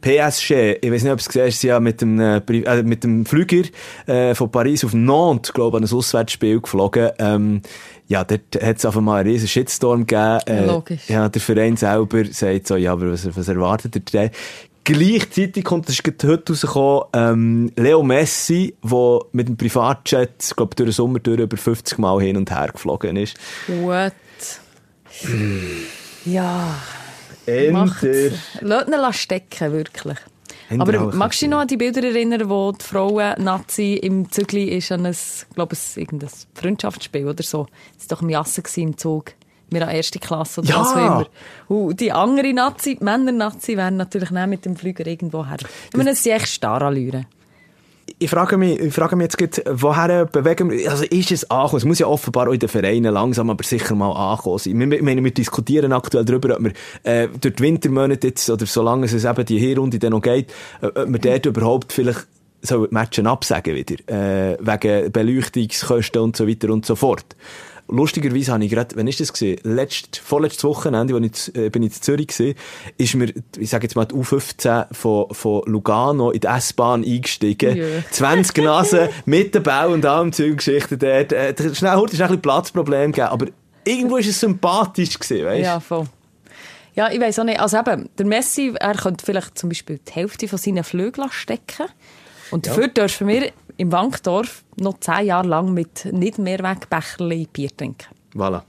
PSG, 0.00 0.76
ich 0.80 0.92
weiß 0.92 1.02
nicht, 1.02 1.12
ob 1.12 1.18
du 1.18 1.22
es 1.22 1.26
gesehen 1.26 1.46
hast, 1.46 1.60
sie 1.60 1.66
ja 1.66 1.80
mit 1.80 2.02
dem, 2.02 2.20
äh, 2.20 2.36
äh, 2.36 2.84
mit 2.84 3.02
dem 3.02 3.26
Flüger 3.26 3.64
äh, 4.06 4.32
von 4.32 4.48
Paris 4.48 4.84
auf 4.84 4.94
Nantes, 4.94 5.52
glaube 5.52 5.78
ich, 5.78 5.82
an 5.82 5.88
ein 5.88 5.96
Auswärtsspiel 5.96 6.60
geflogen. 6.60 7.10
Ähm, 7.18 7.62
ja, 8.06 8.22
dort 8.22 8.62
hat 8.62 8.76
es 8.76 8.84
auf 8.84 8.96
einmal 8.96 9.22
einen 9.22 9.30
riesen 9.30 9.48
Shitstorm 9.48 10.06
gegeben. 10.06 10.38
Äh, 10.46 10.66
Logisch. 10.66 11.08
Ja, 11.08 11.28
der 11.28 11.42
Verein 11.42 11.76
selber 11.76 12.24
sagt 12.30 12.68
so, 12.68 12.76
ja, 12.76 12.92
aber 12.92 13.10
was, 13.10 13.36
was 13.36 13.48
erwartet 13.48 13.96
ihr 13.96 14.02
denn? 14.02 14.30
Gleichzeitig 14.86 15.64
kommt, 15.64 15.88
das 15.88 15.98
ist 15.98 16.24
heute 16.24 16.52
rausgekommen, 16.52 17.02
ähm, 17.12 17.72
Leo 17.74 18.04
Messi, 18.04 18.76
der 18.84 19.18
mit 19.32 19.48
dem 19.48 19.56
Privatjet, 19.56 20.34
ich 20.40 20.54
glaube, 20.54 20.76
durch 20.76 20.90
den 20.90 20.92
Sommer 20.92 21.18
durch 21.18 21.40
über 21.40 21.56
50 21.56 21.98
Mal 21.98 22.20
hin 22.20 22.36
und 22.36 22.48
her 22.52 22.68
geflogen 22.72 23.16
ist. 23.16 23.36
What? 23.66 24.12
ja, 26.24 26.72
Enter. 27.46 27.72
macht's. 27.72 28.06
Lasst 28.60 28.88
ihn 28.88 29.12
stecken, 29.12 29.72
wirklich. 29.72 30.18
Haben 30.70 30.80
Aber 30.80 31.00
ein 31.00 31.18
magst 31.18 31.42
du 31.42 31.46
dich 31.46 31.50
noch 31.50 31.58
an 31.58 31.68
die 31.68 31.78
Bilder 31.78 32.04
erinnern, 32.04 32.48
wo 32.48 32.70
die 32.70 32.84
Frauen-Nazi 32.84 33.94
im 33.94 34.30
Zügli 34.30 34.66
ist 34.66 34.92
an 34.92 35.04
ein, 35.04 35.16
glaube 35.56 35.74
ich, 35.74 35.96
irgendein 35.96 36.30
Freundschaftsspiel 36.54 37.26
oder 37.26 37.42
so? 37.42 37.66
Das 37.98 38.08
war 38.08 38.18
doch 38.18 38.22
im 38.22 38.30
Jassen 38.30 38.62
im 38.76 38.96
Zug. 38.96 39.32
Wir 39.70 39.86
an 39.86 39.94
erste 39.94 40.18
Klasse 40.18 40.60
oder 40.60 40.70
Ja! 40.70 40.80
was 40.80 40.92
auch 40.92 40.96
immer. 40.96 41.26
Und 41.68 42.00
die 42.00 42.12
andere 42.12 42.52
Nazi, 42.52 42.96
die 42.96 43.04
Männer-Nazi, 43.04 43.76
wären 43.76 43.96
natürlich 43.96 44.30
nicht 44.30 44.46
mit 44.46 44.64
dem 44.64 44.76
Flüger 44.76 45.06
irgendwo 45.06 45.44
her. 45.44 45.56
Ich 45.90 45.96
meine, 45.96 46.10
es 46.10 46.22
sind 46.22 46.32
echt 46.32 46.48
Starallüren. 46.48 47.26
Ich 48.18 48.30
frage 48.30 48.56
mich, 48.56 48.78
ich 48.80 48.94
frage 48.94 49.16
mich 49.16 49.24
jetzt 49.24 49.36
gerade, 49.36 49.82
woher 49.82 50.24
bewegen 50.24 50.70
wir, 50.70 50.90
also 50.90 51.04
ist 51.04 51.32
es 51.32 51.50
angekommen? 51.50 51.78
Es 51.78 51.84
muss 51.84 51.98
ja 51.98 52.06
offenbar 52.06 52.48
auch 52.48 52.52
in 52.52 52.60
den 52.60 52.68
Vereinen 52.68 53.12
langsam, 53.12 53.50
aber 53.50 53.62
sicher 53.64 53.94
mal 53.94 54.12
angekommen 54.12 54.58
sein. 54.58 54.78
Wir, 54.78 54.90
wir, 54.90 55.24
wir, 55.24 55.30
diskutieren 55.32 55.92
aktuell 55.92 56.24
darüber, 56.24 56.56
ob 56.56 56.64
wir 56.64 56.72
äh, 57.02 57.28
durch 57.28 57.56
die 57.56 57.62
Wintermonate 57.62 58.28
jetzt, 58.28 58.48
oder 58.48 58.64
solange 58.64 59.06
es 59.06 59.24
eben 59.24 59.44
die 59.44 59.58
Hinrunde 59.58 59.98
dann 59.98 60.12
noch 60.12 60.22
geht, 60.22 60.50
äh, 60.80 60.86
ob 60.86 61.12
wir 61.12 61.18
dort 61.18 61.46
überhaupt 61.46 61.92
vielleicht 61.92 62.26
so 62.62 62.86
Matchen 62.90 63.26
absagen 63.26 63.74
wieder, 63.74 63.96
äh, 64.08 64.56
wegen 64.60 65.12
Beleuchtungskosten 65.12 66.22
und 66.22 66.36
so 66.36 66.48
weiter 66.48 66.70
und 66.70 66.86
so 66.86 66.96
fort. 66.96 67.36
Lustigerweise 67.88 68.52
habe 68.52 68.64
ich 68.64 68.70
gerade, 68.70 68.96
wann 68.96 69.06
ist 69.06 69.20
das 69.20 69.32
gesehen? 69.32 69.60
Letzt, 69.62 70.16
vorletztes 70.16 70.64
Wochenende, 70.64 71.14
als 71.14 71.48
ich, 71.48 71.56
äh, 71.56 71.70
bin 71.70 71.82
ich 71.82 71.94
in 71.94 72.02
Zürich 72.02 72.26
gesehen, 72.28 72.56
ist 72.98 73.14
mir, 73.14 73.32
ich 73.58 73.70
sage 73.70 73.84
jetzt 73.84 73.94
mal, 73.94 74.04
die 74.06 74.14
U15 74.14 74.92
von, 74.92 75.32
von 75.32 75.62
Lugano 75.66 76.30
in 76.30 76.40
die 76.40 76.46
S-Bahn 76.46 77.04
eingestiegen. 77.04 77.76
Jö. 77.76 78.00
20 78.10 78.64
Nasen 78.64 79.08
mit 79.24 79.54
dem 79.54 79.62
Bau 79.62 79.92
und 79.92 80.04
allem 80.04 80.32
Zeuggeschichten 80.32 80.98
dort. 80.98 81.32
Äh, 81.32 81.54
schnell, 81.74 81.96
heute 81.96 82.14
ist 82.14 82.20
ein 82.20 82.28
bisschen 82.28 82.42
Platzproblem 82.42 83.12
gegeben, 83.12 83.28
aber 83.28 83.46
irgendwo 83.84 84.16
ist 84.16 84.28
es 84.28 84.40
sympathisch 84.40 85.18
gewesen, 85.18 85.46
weißt? 85.46 85.64
Ja, 85.64 85.80
voll. 85.80 86.06
Ja, 86.94 87.12
ich 87.12 87.20
weiß 87.20 87.38
auch 87.38 87.44
nicht. 87.44 87.60
Also 87.60 87.78
eben, 87.78 88.08
der 88.18 88.26
Messi, 88.26 88.72
er 88.80 88.94
könnte 88.94 89.24
vielleicht 89.24 89.58
zum 89.58 89.68
Beispiel 89.68 90.00
die 90.08 90.12
Hälfte 90.12 90.48
von 90.48 90.58
seinen 90.58 90.82
Flügeln 90.82 91.30
stecken. 91.30 91.86
Und 92.50 92.66
dafür 92.66 92.88
dürfen 92.88 93.28
wir 93.28 93.52
im 93.76 93.92
Wankdorf 93.92 94.64
noch 94.76 94.98
zehn 95.00 95.26
Jahre 95.26 95.48
lang 95.48 95.72
mit 95.72 96.06
nicht 96.12 96.38
Mehrwegbecherli 96.38 97.48
Bier 97.52 97.74
trinken. 97.76 98.06
Voilà. 98.34 98.62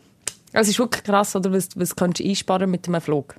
Also 0.54 0.62
es 0.62 0.70
ist 0.70 0.80
wirklich 0.80 1.04
krass, 1.04 1.36
oder? 1.36 1.52
Was, 1.52 1.70
was 1.76 1.96
kannst 1.96 2.20
du 2.20 2.24
einsparen 2.24 2.70
mit 2.70 2.88
einem 2.88 3.02
Flug? 3.02 3.36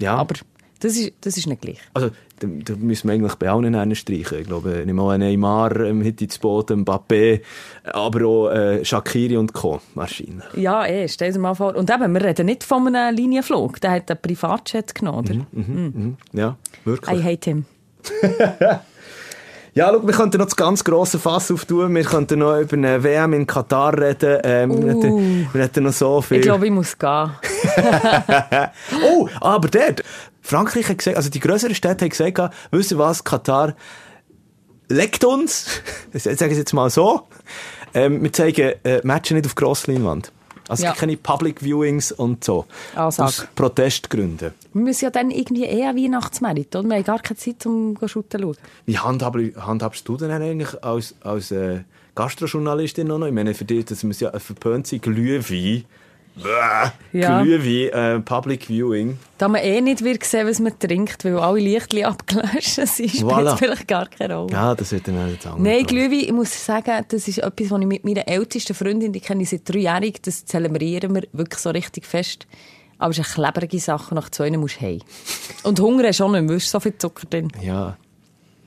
Ja. 0.00 0.16
Aber 0.16 0.34
das 0.80 0.96
ist, 0.96 1.12
das 1.20 1.36
ist 1.36 1.46
nicht 1.46 1.60
gleich. 1.60 1.80
Also, 1.92 2.10
da, 2.38 2.46
da 2.46 2.76
müssen 2.76 3.08
wir 3.08 3.14
eigentlich 3.14 3.34
bei 3.34 3.50
allen 3.50 3.74
einen 3.74 3.96
streichen. 3.96 4.38
Ich 4.38 4.46
glaube, 4.46 4.82
nicht 4.84 4.94
mal 4.94 5.18
Neymar 5.18 5.80
ähm, 5.80 6.02
hätte 6.02 6.24
ins 6.24 6.38
Boot, 6.38 6.70
Mbappé, 6.70 7.40
aber 7.84 8.26
auch 8.26 8.50
äh, 8.50 8.84
Shakiri 8.84 9.36
und 9.36 9.52
Co. 9.52 9.80
wahrscheinlich. 9.94 10.44
Ja, 10.56 10.86
eh, 10.86 11.08
stell 11.08 11.32
dir 11.32 11.38
mal 11.40 11.54
vor. 11.54 11.74
Und 11.74 11.90
eben, 11.90 12.12
wir 12.12 12.22
reden 12.22 12.46
nicht 12.46 12.62
von 12.62 12.94
einem 12.94 13.16
Linienflug. 13.16 13.80
Der 13.80 13.90
hat 13.90 14.10
einen 14.10 14.20
Privatjet 14.22 14.94
genommen, 14.94 15.18
oder? 15.18 15.46
Mhm. 15.50 16.16
Ja, 16.32 16.56
wirklich. 16.84 17.18
I 17.18 17.22
hate 17.22 17.50
him. 17.50 17.64
Ja, 19.78 19.92
schau, 19.92 20.04
wir 20.04 20.12
könnten 20.12 20.38
noch 20.38 20.46
das 20.46 20.56
ganz 20.56 20.82
grosse 20.82 21.20
Fass 21.20 21.52
auftun. 21.52 21.94
Wir 21.94 22.02
könnten 22.02 22.40
noch 22.40 22.58
über 22.58 22.76
eine 22.76 23.00
WM 23.04 23.32
in 23.32 23.46
Katar 23.46 23.96
reden. 23.96 24.40
Ähm, 24.42 24.70
wir, 24.70 24.78
Uh. 24.78 24.88
hätten, 24.88 25.48
wir 25.52 25.62
hätten 25.62 25.84
noch 25.84 25.92
so 25.92 26.20
viel. 26.20 26.38
Ich 26.38 26.42
glaube, 26.42 26.66
ich 26.66 26.72
muss 26.72 26.98
gehen. 26.98 27.30
oh, 29.08 29.28
aber 29.40 29.68
dort, 29.68 30.02
Frankreich 30.42 30.88
hat 30.88 30.98
gesagt, 30.98 31.16
also 31.16 31.30
die 31.30 31.38
grösseren 31.38 31.76
Städte 31.76 32.04
haben 32.04 32.10
gesagt, 32.10 32.52
wisst 32.72 32.90
ihr 32.90 32.98
was, 32.98 33.22
Katar 33.22 33.76
legt 34.88 35.24
uns, 35.24 35.80
ich 36.12 36.24
sage 36.24 36.50
es 36.50 36.58
jetzt 36.58 36.72
mal 36.72 36.90
so, 36.90 37.28
ähm, 37.94 38.20
wir 38.20 38.32
zeigen 38.32 38.72
äh, 38.82 39.00
Matches 39.04 39.36
nicht 39.36 39.46
auf 39.46 39.54
Grossleinwand. 39.54 40.32
Also 40.68 40.84
Ja. 40.84 40.92
keine 40.92 41.16
Public 41.16 41.62
Viewings 41.62 42.12
und 42.12 42.44
so. 42.44 42.66
Ansage. 42.94 43.28
Aus 43.28 43.46
Protestgründen. 43.54 44.52
Wir 44.74 44.82
müssen 44.82 45.04
ja 45.04 45.10
dann 45.10 45.30
irgendwie 45.30 45.64
eh 45.64 45.84
eine 45.84 45.98
Weihnachtsmerit, 46.00 46.76
oder? 46.76 46.88
Wir 46.88 46.96
haben 46.96 47.04
gar 47.04 47.18
keine 47.20 47.38
Zeit, 47.38 47.64
um 47.66 47.96
zu 47.98 48.06
schauen. 48.08 48.56
Wie 48.86 48.98
handhab, 48.98 49.36
handhabst 49.56 50.06
du 50.06 50.16
denn 50.16 50.30
eigentlich 50.30 50.82
als, 50.84 51.14
als 51.22 51.50
äh, 51.50 51.80
Gastrojournalistin 52.14 53.06
noch? 53.06 53.24
Ich 53.26 53.32
meine, 53.32 53.54
für 53.54 53.64
dich, 53.64 53.86
das 53.86 54.02
muss 54.04 54.20
ja 54.20 54.38
verpönt 54.38 54.86
sein, 54.86 55.00
Glühwein. 55.00 55.84
Ja. 57.12 57.42
Glühwein, 57.42 58.16
äh, 58.18 58.20
Public 58.20 58.66
Viewing. 58.68 59.18
Da 59.38 59.48
man 59.48 59.62
eh 59.62 59.80
nicht 59.80 60.02
wird 60.04 60.24
sehen, 60.24 60.46
was 60.48 60.58
man 60.60 60.78
trinkt, 60.78 61.24
weil 61.24 61.38
alle 61.38 61.60
Lichtchen 61.60 62.04
abgelöscht 62.06 62.74
sind, 62.74 62.90
spielt 63.10 63.22
Voilà. 63.24 63.52
es 63.54 63.58
vielleicht 63.58 63.88
gar 63.88 64.06
keine 64.06 64.36
Rolle. 64.36 64.52
Ja, 64.52 64.74
das 64.74 64.92
wird 64.92 65.08
dann 65.08 65.30
nicht 65.30 65.46
anders. 65.46 65.60
Nein, 65.60 65.84
Glühwein, 65.86 66.20
ich 66.20 66.32
muss 66.32 66.64
sagen, 66.64 67.04
das 67.08 67.28
ist 67.28 67.38
etwas, 67.38 67.70
was 67.70 67.80
ich 67.80 67.86
mit 67.86 68.04
meiner 68.04 68.26
ältesten 68.28 68.74
Freundin, 68.74 69.12
die 69.12 69.20
kenne 69.20 69.42
ich 69.42 69.50
seit 69.50 69.68
drei 69.68 69.78
Jahren, 69.80 70.12
das 70.22 70.44
zelebrieren 70.44 71.14
wir 71.14 71.22
wirklich 71.32 71.60
so 71.60 71.70
richtig 71.70 72.06
fest. 72.06 72.46
Aber 72.98 73.10
es 73.12 73.18
ist 73.18 73.26
eine 73.38 73.50
klebrige 73.52 73.78
Sache, 73.78 74.14
nach 74.14 74.28
zwei 74.30 74.50
musst 74.56 74.80
du 74.80 74.86
heim. 74.86 75.00
Und 75.62 75.78
Hunger 75.80 76.08
hast 76.08 76.18
du 76.20 76.24
auch 76.24 76.32
nicht 76.32 76.42
mehr, 76.42 76.58
so 76.58 76.80
viel 76.80 76.98
Zucker 76.98 77.26
drin. 77.30 77.48
Ja. 77.62 77.96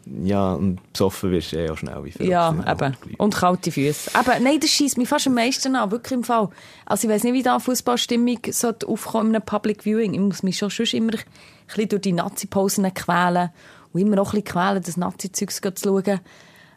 Ja, 0.05 0.53
und 0.53 0.79
besoffen 0.93 1.31
wirst 1.31 1.51
du 1.51 1.57
eh 1.57 1.69
auch 1.69 1.77
schnell. 1.77 2.03
Wie 2.03 2.11
viel 2.11 2.27
Ja, 2.27 2.49
eben. 2.69 2.97
Und 3.17 3.35
kalte 3.35 3.71
Füße. 3.71 4.11
Eben, 4.19 4.43
nein, 4.43 4.59
das 4.59 4.69
schießt 4.71 4.97
mich 4.97 5.07
fast 5.07 5.27
am 5.27 5.35
meisten 5.35 5.75
an, 5.75 5.91
wirklich 5.91 6.13
im 6.13 6.23
Fall. 6.23 6.49
Also 6.85 7.07
ich 7.07 7.13
weiß 7.13 7.23
nicht, 7.23 7.33
wie 7.33 7.43
da 7.43 7.59
Fußballstimmung 7.59 8.39
aufkommen 8.87 9.29
in 9.29 9.35
einem 9.35 9.45
Public 9.45 9.83
Viewing. 9.83 10.13
Ich 10.13 10.19
muss 10.19 10.43
mich 10.43 10.57
schon 10.57 10.69
sonst 10.69 10.93
immer 10.93 11.13
ein 11.13 11.19
bisschen 11.67 11.89
durch 11.89 12.01
die 12.01 12.13
Nazi-Posen 12.13 12.91
quälen 12.93 13.49
und 13.93 14.01
immer 14.01 14.15
noch 14.15 14.33
ein 14.33 14.41
bisschen 14.41 14.59
quälen, 14.59 14.83
das 14.83 14.97
Nazi-Zeugs 14.97 15.61
zu 15.61 15.71
schauen. 16.03 16.19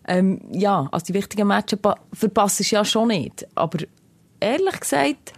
Ähm, 0.06 0.40
ja, 0.52 0.86
also 0.92 1.06
die 1.06 1.14
wichtigen 1.14 1.48
Matches 1.48 1.78
pa- 1.80 1.98
verpasse 2.12 2.62
ich 2.62 2.72
ja 2.72 2.84
schon 2.84 3.08
nicht. 3.08 3.46
Aber 3.54 3.78
ehrlich 4.38 4.80
gesagt 4.80 5.32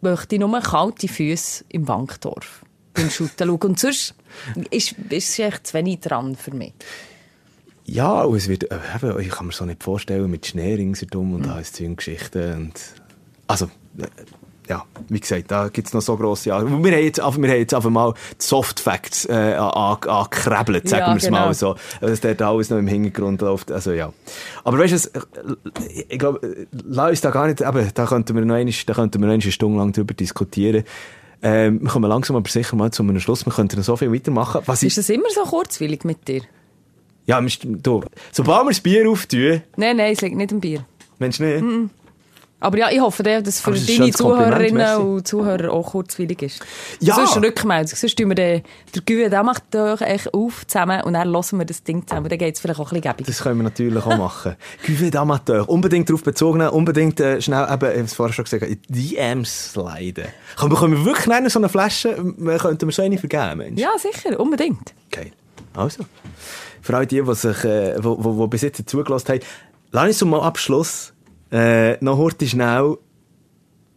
möchte 0.00 0.34
ich 0.34 0.40
nur 0.40 0.58
kalte 0.60 1.06
Füße 1.06 1.64
im 1.68 1.84
Bankdorf 1.84 2.64
beim 2.94 3.10
Shooten 3.10 3.48
schauen. 3.48 3.58
Und 3.62 3.78
sonst 3.80 4.14
ist, 4.70 4.92
ist 5.10 5.28
es 5.30 5.38
echt 5.38 5.66
zu 5.68 5.74
wenig 5.74 6.00
dran 6.00 6.36
für 6.36 6.54
mich. 6.54 6.72
Ja, 7.84 8.22
und 8.22 8.36
es 8.36 8.48
wird, 8.48 8.70
äh, 8.70 8.78
eben, 8.94 9.18
ich 9.20 9.30
kann 9.30 9.46
mir 9.48 9.52
so 9.52 9.64
nicht 9.64 9.82
vorstellen, 9.82 10.30
mit 10.30 10.46
Schnee 10.46 10.74
ringsherum 10.74 11.34
und 11.34 11.48
alles 11.48 11.72
Zeug 11.72 11.88
und 11.88 11.96
Geschichten. 11.96 12.54
Und, 12.68 12.74
also, 13.48 13.66
äh, 13.98 14.06
ja, 14.68 14.84
wie 15.08 15.18
gesagt, 15.18 15.50
da 15.50 15.68
gibt 15.68 15.88
es 15.88 15.92
noch 15.92 16.00
so 16.00 16.16
grosse 16.16 16.50
Jahre. 16.50 16.66
Wir 16.66 16.72
haben 16.76 16.84
jetzt, 17.04 17.18
einfach- 17.20 17.40
wir 17.42 17.48
haben 17.50 17.58
jetzt 17.58 17.74
einfach 17.74 17.90
mal 17.90 18.14
die 18.40 18.44
Soft 18.44 18.78
Facts 18.78 19.24
äh, 19.26 19.32
an- 19.54 19.98
angekrebelt, 20.08 20.88
sagen 20.88 21.02
Ja, 21.02 21.08
wir 21.12 21.16
es 21.16 21.24
genau. 21.24 21.46
mal 21.46 21.54
so. 21.54 21.74
Was 22.00 22.20
dort 22.20 22.40
alles 22.40 22.70
noch 22.70 22.78
im 22.78 22.86
Hintergrund 22.86 23.40
läuft. 23.42 23.72
Also, 23.72 23.90
ja. 23.92 24.12
Aber 24.62 24.78
weißt 24.78 25.04
du, 25.12 25.20
ich 26.08 26.18
glaube, 26.20 26.46
äh, 26.46 26.66
lass 26.86 27.10
uns 27.10 27.20
da 27.22 27.30
gar 27.30 27.48
nicht, 27.48 27.60
eben, 27.60 27.90
da 27.92 28.06
könnten 28.06 28.36
wir 28.36 28.44
noch 28.44 28.54
einmal, 28.54 28.72
da 28.86 28.94
könnten 28.94 29.20
wir 29.20 29.26
noch 29.26 29.34
eine 29.34 29.42
Stunde 29.42 29.78
lang 29.78 29.92
drüber 29.92 30.14
diskutieren. 30.14 30.84
Ähm, 31.42 31.82
wir 31.82 31.88
kommen 31.90 32.08
langsam 32.08 32.36
aber 32.36 32.48
sicher 32.48 32.76
mal 32.76 32.90
zu 32.92 33.02
einem 33.02 33.18
Schluss. 33.18 33.44
Wir 33.44 33.52
könnten 33.52 33.76
noch 33.76 33.84
so 33.84 33.96
viel 33.96 34.12
weitermachen. 34.12 34.62
Was 34.66 34.82
Ist 34.82 34.98
das 34.98 35.08
immer 35.10 35.28
so 35.30 35.42
kurzweilig 35.42 36.04
mit 36.04 36.26
dir? 36.28 36.42
ja, 37.26 37.40
du, 37.40 38.02
sobald 38.32 38.64
wir 38.64 38.70
das 38.70 38.80
Bier 38.80 39.08
auftun, 39.08 39.62
Nein, 39.76 39.96
nein, 39.96 40.12
es 40.12 40.20
liegt 40.20 40.36
nicht 40.36 40.52
im 40.52 40.60
Bier. 40.60 40.84
Mensch 41.18 41.38
nicht? 41.40 41.62
Aber 42.62 42.78
ja, 42.78 42.90
ich 42.90 43.00
hoffe, 43.00 43.22
dass 43.22 43.42
es 43.46 43.60
für 43.60 43.72
deine 43.72 44.12
Zuhörerinnen 44.12 44.96
und 44.98 45.26
Zuhörer 45.26 45.72
auch 45.72 45.90
kurzweilig 45.90 46.42
ist. 46.42 46.64
Ja. 47.00 47.14
Sonst 47.14 47.36
Rückmeldung. 47.36 47.94
Sonst 47.94 48.16
tun 48.16 48.28
wir 48.28 48.34
den, 48.36 48.62
der 48.94 49.02
Güwe, 49.02 49.28
der 49.28 49.42
macht 49.42 49.64
doch 49.72 50.00
echt 50.00 50.32
auf 50.32 50.66
zusammen 50.66 51.02
und 51.02 51.14
dann 51.14 51.28
hören 51.28 51.58
wir 51.58 51.64
das 51.64 51.82
Ding 51.82 52.06
zusammen. 52.06 52.28
Dann 52.28 52.38
geht 52.38 52.54
es 52.54 52.60
vielleicht 52.60 52.78
auch 52.78 52.92
ein 52.92 53.00
bisschen 53.00 53.16
gäbig. 53.16 53.26
Das 53.26 53.42
können 53.42 53.58
wir 53.58 53.64
natürlich 53.64 54.04
auch 54.04 54.16
machen. 54.16 54.56
Cuvée 54.86 55.10
d'Amateur. 55.10 55.62
Unbedingt 55.66 56.08
darauf 56.08 56.22
bezogen, 56.22 56.62
unbedingt 56.68 57.18
äh, 57.20 57.42
schnell, 57.42 57.64
eben, 57.64 57.90
ich 57.90 57.96
habe 57.96 58.00
es 58.04 58.14
vorher 58.14 58.32
schon 58.32 58.44
gesagt, 58.44 58.62
in 58.62 58.78
DMs 58.88 59.72
sliden. 59.72 60.26
Können 60.56 60.72
wir, 60.72 60.78
können 60.78 60.96
wir 60.96 61.04
wirklich 61.04 61.30
eine 61.30 61.50
so 61.50 61.58
eine 61.58 61.68
Flasche, 61.68 62.10
äh, 62.10 62.58
könnten 62.58 62.86
wir 62.86 62.92
so 62.92 63.02
eine 63.02 63.18
vergeben, 63.18 63.58
Mensch? 63.58 63.80
Ja, 63.80 63.90
sicher, 63.98 64.38
unbedingt. 64.38 64.94
Geil. 65.10 65.32
Also. 65.74 66.04
Für 66.80 66.96
alle 66.96 67.06
die, 67.06 67.22
die, 67.22 67.34
sich, 67.34 67.64
äh, 67.64 67.96
wo, 68.02 68.22
wo, 68.22 68.36
wo 68.36 68.46
bis 68.46 68.62
jetzt 68.62 68.88
zugelassen 68.88 69.28
haben, 69.28 69.40
lass 69.90 70.06
uns 70.06 70.18
zum 70.18 70.30
mal 70.30 70.40
Abschluss 70.40 71.11
äh, 71.52 72.02
noch 72.02 72.18
heute 72.18 72.46
schnell 72.46 72.96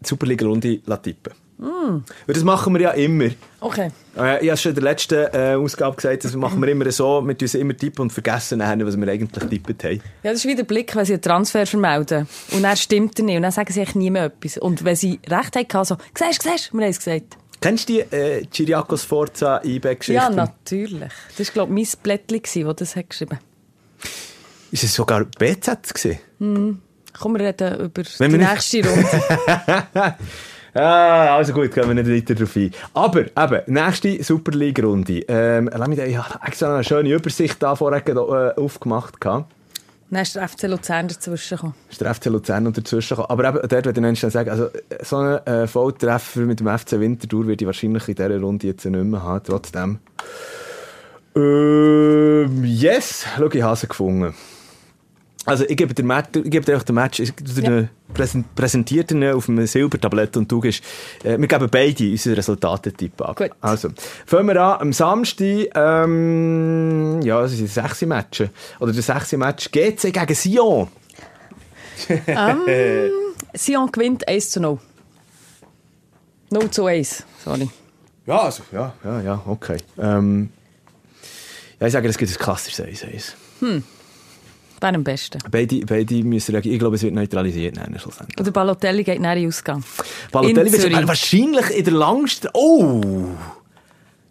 die 0.01 0.07
Superliga-Runde 0.07 0.81
tippen. 1.01 1.33
Mm. 1.57 2.03
Das 2.27 2.43
machen 2.43 2.73
wir 2.73 2.81
ja 2.81 2.91
immer. 2.91 3.29
Okay. 3.61 3.89
Äh, 4.17 4.43
ich 4.43 4.49
habe 4.49 4.57
schon 4.57 4.71
in 4.71 4.75
der 4.75 4.83
letzten 4.83 5.27
äh, 5.33 5.55
Ausgabe 5.55 5.95
gesagt, 5.95 6.25
das 6.25 6.35
machen 6.35 6.61
wir 6.61 6.67
immer 6.67 6.91
so, 6.91 7.21
wir 7.25 7.37
tun 7.37 7.47
sie 7.47 7.59
immer 7.59 7.75
tippen 7.75 8.03
und 8.03 8.11
vergessen 8.11 8.59
nachher, 8.59 8.85
was 8.85 8.97
wir 8.97 9.07
eigentlich 9.07 9.49
tippt 9.49 9.83
haben. 9.85 10.01
Ja, 10.23 10.31
das 10.31 10.39
ist 10.39 10.45
wie 10.45 10.55
der 10.55 10.65
Blick, 10.65 10.93
wenn 10.95 11.05
sie 11.05 11.13
einen 11.13 11.21
Transfer 11.21 11.65
vermelden. 11.65 12.27
Und 12.51 12.63
dann 12.63 12.75
stimmt 12.75 13.17
er 13.19 13.25
nicht. 13.25 13.37
Und 13.37 13.43
dann 13.43 13.51
sagen 13.51 13.71
sie 13.71 13.79
eigentlich 13.79 13.95
nie 13.95 14.11
mehr 14.11 14.25
etwas. 14.25 14.57
Und 14.57 14.83
wenn 14.83 14.97
sie 14.97 15.19
recht 15.27 15.55
hatten, 15.55 15.85
so, 15.85 15.95
siehst 16.17 16.45
du, 16.45 16.49
siehst 16.49 16.73
du, 16.73 16.77
wir 16.77 16.83
haben 16.83 16.91
es 16.91 16.97
gesagt. 16.97 17.37
Kennst 17.61 17.87
du 17.87 17.93
die 17.93 17.99
äh, 17.99 18.45
Chiriakos 18.51 19.03
Forza 19.03 19.61
eBay-Geschichte? 19.63 20.21
Ja, 20.21 20.29
natürlich. 20.29 21.11
Das 21.37 21.47
war, 21.47 21.53
glaube 21.65 21.79
ich, 21.79 21.95
mein 22.03 22.03
Blättchen, 22.03 22.65
das 22.65 22.75
das 22.75 22.95
hat 22.97 23.09
geschrieben 23.09 23.39
Ist 24.71 24.83
es 24.83 24.93
sogar 24.93 25.23
BZ 25.23 25.93
gewesen? 25.93 26.81
Komm, 27.20 27.34
wir 27.38 27.45
reden 27.47 27.80
über 27.80 28.03
Wenn 28.18 28.32
die 28.32 28.38
nicht- 28.38 28.49
nächste 28.51 28.88
Runde. 28.88 30.16
Ah, 30.78 31.38
also 31.38 31.53
gut, 31.53 31.74
gehen 31.74 31.88
wir 31.88 31.93
nicht 32.03 32.09
weiter 32.28 32.36
drauf 32.38 32.53
ein. 32.57 32.70
Aber, 32.93 33.22
eben, 33.22 33.74
nächste 33.74 34.22
Super 34.22 34.51
League-Runde. 34.51 35.22
Ähm, 35.30 35.70
lass 35.74 35.88
mich 35.88 35.97
da, 35.97 36.03
ich 36.03 36.18
habe 36.18 36.45
extra 36.45 36.74
eine 36.76 36.84
schöne 36.84 37.13
Übersicht 37.13 37.63
da 37.63 37.78
vorher 37.78 38.05
äh, 38.05 38.59
aufgemacht. 38.59 39.22
gehabt. 39.22 39.53
dann 40.09 40.22
ist 40.24 40.36
der 40.36 40.45
FC 40.49 40.63
Luzern 40.63 41.07
dazwischen 41.07 41.55
gekommen. 41.55 41.76
ist 41.89 42.01
der 42.01 42.13
FC 42.13 42.26
Luzern 42.26 42.74
dazwischen 42.74 43.16
gekommen. 43.16 43.30
Aber 43.30 43.47
eben, 43.47 43.70
dort 43.70 43.86
würde 43.86 44.09
ich 44.11 44.22
noch 44.24 44.30
sagen, 44.30 44.49
also, 44.49 44.68
so 45.01 45.16
einen 45.16 45.47
äh, 45.47 45.66
Volltreffer 45.66 46.41
mit 46.41 46.59
dem 46.59 46.68
FC 46.78 46.99
Winterthur 46.99 47.47
würde 47.47 47.63
ich 47.63 47.68
wahrscheinlich 47.68 48.09
in 48.09 48.16
dieser 48.16 48.38
Runde 48.41 48.68
jetzt 48.68 48.84
nicht 48.84 49.01
mehr 49.01 49.24
haben. 49.24 49.43
Trotzdem. 49.45 49.99
Ähm, 51.38 52.66
yes, 52.66 53.26
schau, 53.38 53.47
ich 53.49 53.61
habe 53.61 53.76
sie 53.78 53.88
gefunden. 53.88 54.34
Also, 55.45 55.63
ich 55.67 55.77
gebe 55.77 55.93
dir, 55.93 56.03
Match, 56.03 56.29
ich 56.33 56.49
gebe 56.49 56.65
dir 56.65 56.77
auch 56.77 56.83
den 56.83 56.95
Match, 56.95 57.21
präsent, 58.13 58.55
präsentiert 58.55 59.11
ihn 59.11 59.23
auf 59.25 59.47
einem 59.47 59.67
Silbertablett 59.67 60.35
und 60.37 60.51
du 60.51 60.59
gehst, 60.59 60.83
äh, 61.23 61.37
wir 61.37 61.47
geben 61.47 61.69
beide 61.69 62.09
unseren 62.09 62.33
Resultatetipp 62.33 63.21
ab. 63.21 63.37
Gut. 63.37 63.51
Also, 63.61 63.89
fangen 64.25 64.47
wir 64.47 64.61
an, 64.61 64.81
am 64.81 64.93
Samstag, 64.93 65.69
ähm, 65.75 67.21
ja, 67.21 67.41
das 67.41 67.51
sind 67.51 67.69
sechs 67.69 68.01
Matches. 68.01 68.49
Oder 68.79 68.91
der 68.91 69.03
sechste 69.03 69.37
Match 69.37 69.71
GC 69.71 70.11
gegen 70.11 70.35
Sion. 70.35 70.87
um, 72.09 72.61
Sion 73.53 73.91
gewinnt 73.91 74.27
1 74.27 74.49
zu 74.49 74.59
0. 74.59 74.79
0 76.49 76.71
zu 76.71 76.85
1, 76.85 77.23
sorry. 77.43 77.69
Ja, 78.25 78.41
also, 78.41 78.63
ja, 78.71 78.93
ja, 79.03 79.21
ja, 79.21 79.41
okay. 79.45 79.77
Ähm, 79.99 80.49
ja, 81.79 81.87
ich 81.87 81.93
sage, 81.93 82.07
es 82.07 82.17
gibt 82.17 82.31
ein 82.31 82.37
klassisches 82.37 82.83
1-1. 82.83 83.33
Hm. 83.59 83.83
Wer 84.82 84.93
am 84.93 85.03
besten? 85.03 85.39
Beide, 85.49 85.86
beide 85.86 86.15
müssen 86.23 86.51
reagieren. 86.51 86.73
Ich 86.76 86.80
glaube, 86.80 86.95
es 86.95 87.03
wird 87.03 87.13
neutralisiert. 87.13 87.76
Nein, 87.76 87.95
schlussendlich. 87.99 88.39
Oder 88.39 88.51
Balotelli 88.51 89.03
geht 89.03 89.21
nach 89.21 89.36
Ausgang. 89.36 89.84
Balotelli 90.32 90.71
wird 90.71 91.07
wahrscheinlich 91.07 91.69
in 91.71 91.84
der 91.84 91.93
Langstrasse. 91.93 92.51
Oh! 92.53 93.01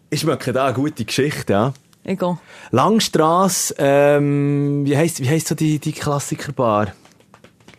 Ich 0.09 0.21
schmecke 0.21 0.53
da 0.53 0.65
eine 0.65 0.73
gute 0.73 1.03
Geschichte, 1.03 1.53
ja. 1.53 1.73
Egal. 2.03 2.37
Langstrasse, 2.71 3.73
ähm, 3.79 4.85
wie 4.85 4.95
heisst, 4.95 5.19
wie 5.21 5.27
heisst 5.27 5.47
so 5.47 5.55
die, 5.55 5.79
die 5.79 5.91
Klassikerbar? 5.91 6.93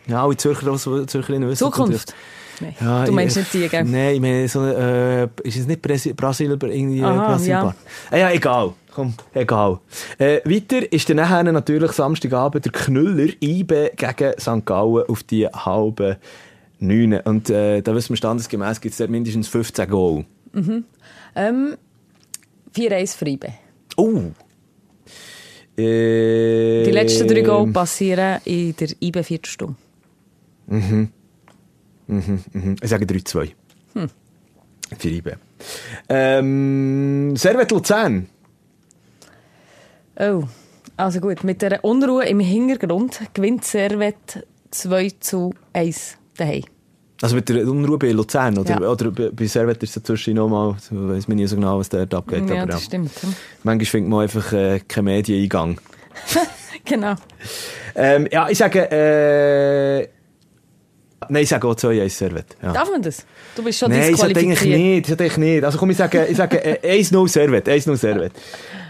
Ja, 0.05 0.23
alle 0.23 0.35
Zürcher, 0.35 0.75
Zürcherinnen 0.75 1.47
wissen 1.47 1.65
Zukunft. 1.65 2.13
Nee. 2.59 2.75
Ja, 2.81 3.05
du 3.05 3.11
meinst 3.11 3.37
nicht 3.37 3.53
die, 3.53 3.67
gell? 3.69 3.83
Nein, 3.85 4.15
ich 4.15 4.21
meine, 4.21 4.47
so, 4.47 4.65
äh, 4.65 5.27
ist 5.43 5.57
es 5.57 5.67
nicht 5.67 5.81
Brasil, 5.81 6.13
Brasil 6.13 6.57
irgendwie 6.61 7.03
Aha, 7.03 7.27
Brasilbar? 7.27 7.75
Ja. 8.11 8.17
Ja, 8.17 8.31
egal. 8.31 8.73
Komm, 8.97 9.13
egal. 9.35 9.79
Äh, 10.17 10.41
weiter 10.43 10.91
ist 10.91 11.07
dann 11.07 11.17
nachher 11.17 11.43
natürlich 11.43 11.91
Samstagabend 11.91 12.65
der 12.65 12.71
Knüller 12.71 13.31
IBE 13.39 13.91
gegen 13.95 14.33
St. 14.39 14.65
Gallen 14.65 15.03
auf 15.07 15.21
die 15.21 15.45
halbe 15.45 16.17
Neune. 16.79 17.21
Und 17.21 17.47
äh, 17.51 17.83
da 17.83 17.93
wissen 17.93 18.09
wir 18.09 18.17
standesgemäß, 18.17 18.81
gibt 18.81 18.93
es 18.93 18.97
dort 18.97 19.11
mindestens 19.11 19.49
15 19.49 19.87
Goal. 19.87 20.25
Mhm. 20.51 20.85
Ähm, 21.35 21.77
4-1 22.75 23.17
für 23.17 23.27
IBE. 23.27 23.53
Oh! 23.97 24.19
Äh, 25.77 26.83
die 26.85 26.91
letzten 26.91 27.27
drei 27.27 27.41
Goal 27.41 27.67
passieren 27.67 28.41
in 28.45 28.75
der 28.77 28.89
IBE 28.99 29.23
Viertelstunde. 29.23 29.75
Mhm. 30.65 31.09
Mhm, 32.07 32.43
mhm. 32.51 32.75
Ich 32.81 32.89
sage 32.89 33.05
3-2. 33.05 33.51
Hm. 33.93 34.07
Für 34.97 35.07
IBE. 35.07 35.37
Ähm, 36.09 37.35
Servet 37.35 37.69
Luzern. 37.69 38.29
Oh, 40.19 40.43
also 40.95 41.19
gut. 41.19 41.43
Mit 41.43 41.61
der 41.61 41.83
Unruhe 41.83 42.25
im 42.25 42.39
Hintergrund 42.39 43.21
gewinnt 43.33 43.63
Servet 43.65 44.45
2 44.71 45.11
zu 45.19 45.53
1 45.73 46.17
daheim. 46.37 46.63
Also 47.21 47.35
mit 47.35 47.49
der 47.49 47.67
Unruhe 47.67 47.97
bei 47.97 48.11
Luzern 48.11 48.57
oder, 48.57 48.81
ja. 48.81 48.89
oder 48.89 49.11
bei 49.11 49.45
Servet 49.45 49.81
ist 49.81 49.89
es 49.89 50.03
dazwischen 50.03 50.35
nochmal, 50.35 50.75
weiß 50.89 51.27
man 51.27 51.37
nicht 51.37 51.49
so 51.49 51.55
genau, 51.55 51.79
was 51.79 51.89
dort 51.89 52.13
abgeht. 52.13 52.47
Ja, 52.49 52.63
aber 52.63 52.71
das 52.73 52.81
ja. 52.81 52.85
stimmt. 52.85 53.11
Manchmal 53.63 53.85
findet 53.85 54.09
man 54.09 54.21
einfach 54.21 54.53
äh, 54.53 54.79
keinen 54.87 55.05
Medieneingang. 55.05 55.81
genau. 56.85 57.15
Ähm, 57.95 58.27
ja, 58.31 58.49
ich 58.49 58.57
sage, 58.57 58.91
äh, 58.91 60.07
Nein, 61.29 61.43
ich 61.43 61.49
sage 61.49 61.67
auch 61.67 61.75
2-1 61.75 62.09
Servet. 62.09 62.45
Ja. 62.61 62.73
Darf 62.73 62.89
man 62.89 63.01
das? 63.01 63.25
Du 63.55 63.63
bist 63.63 63.79
schon 63.79 63.91
Nein, 63.91 64.13
ich 64.13 64.17
sage 64.17 64.33
nicht, 64.33 65.09
ich 65.09 65.17
sage 65.17 65.39
nicht. 65.39 65.63
Also 65.63 65.77
komm, 65.77 65.89
ich 65.91 65.97
sage, 65.97 66.25
ich 66.25 66.37
sage 66.37 66.63
äh, 66.63 67.01
1-0 67.01 67.27
Servet, 67.27 67.67
1-0 67.67 67.95
Servet. 67.95 68.33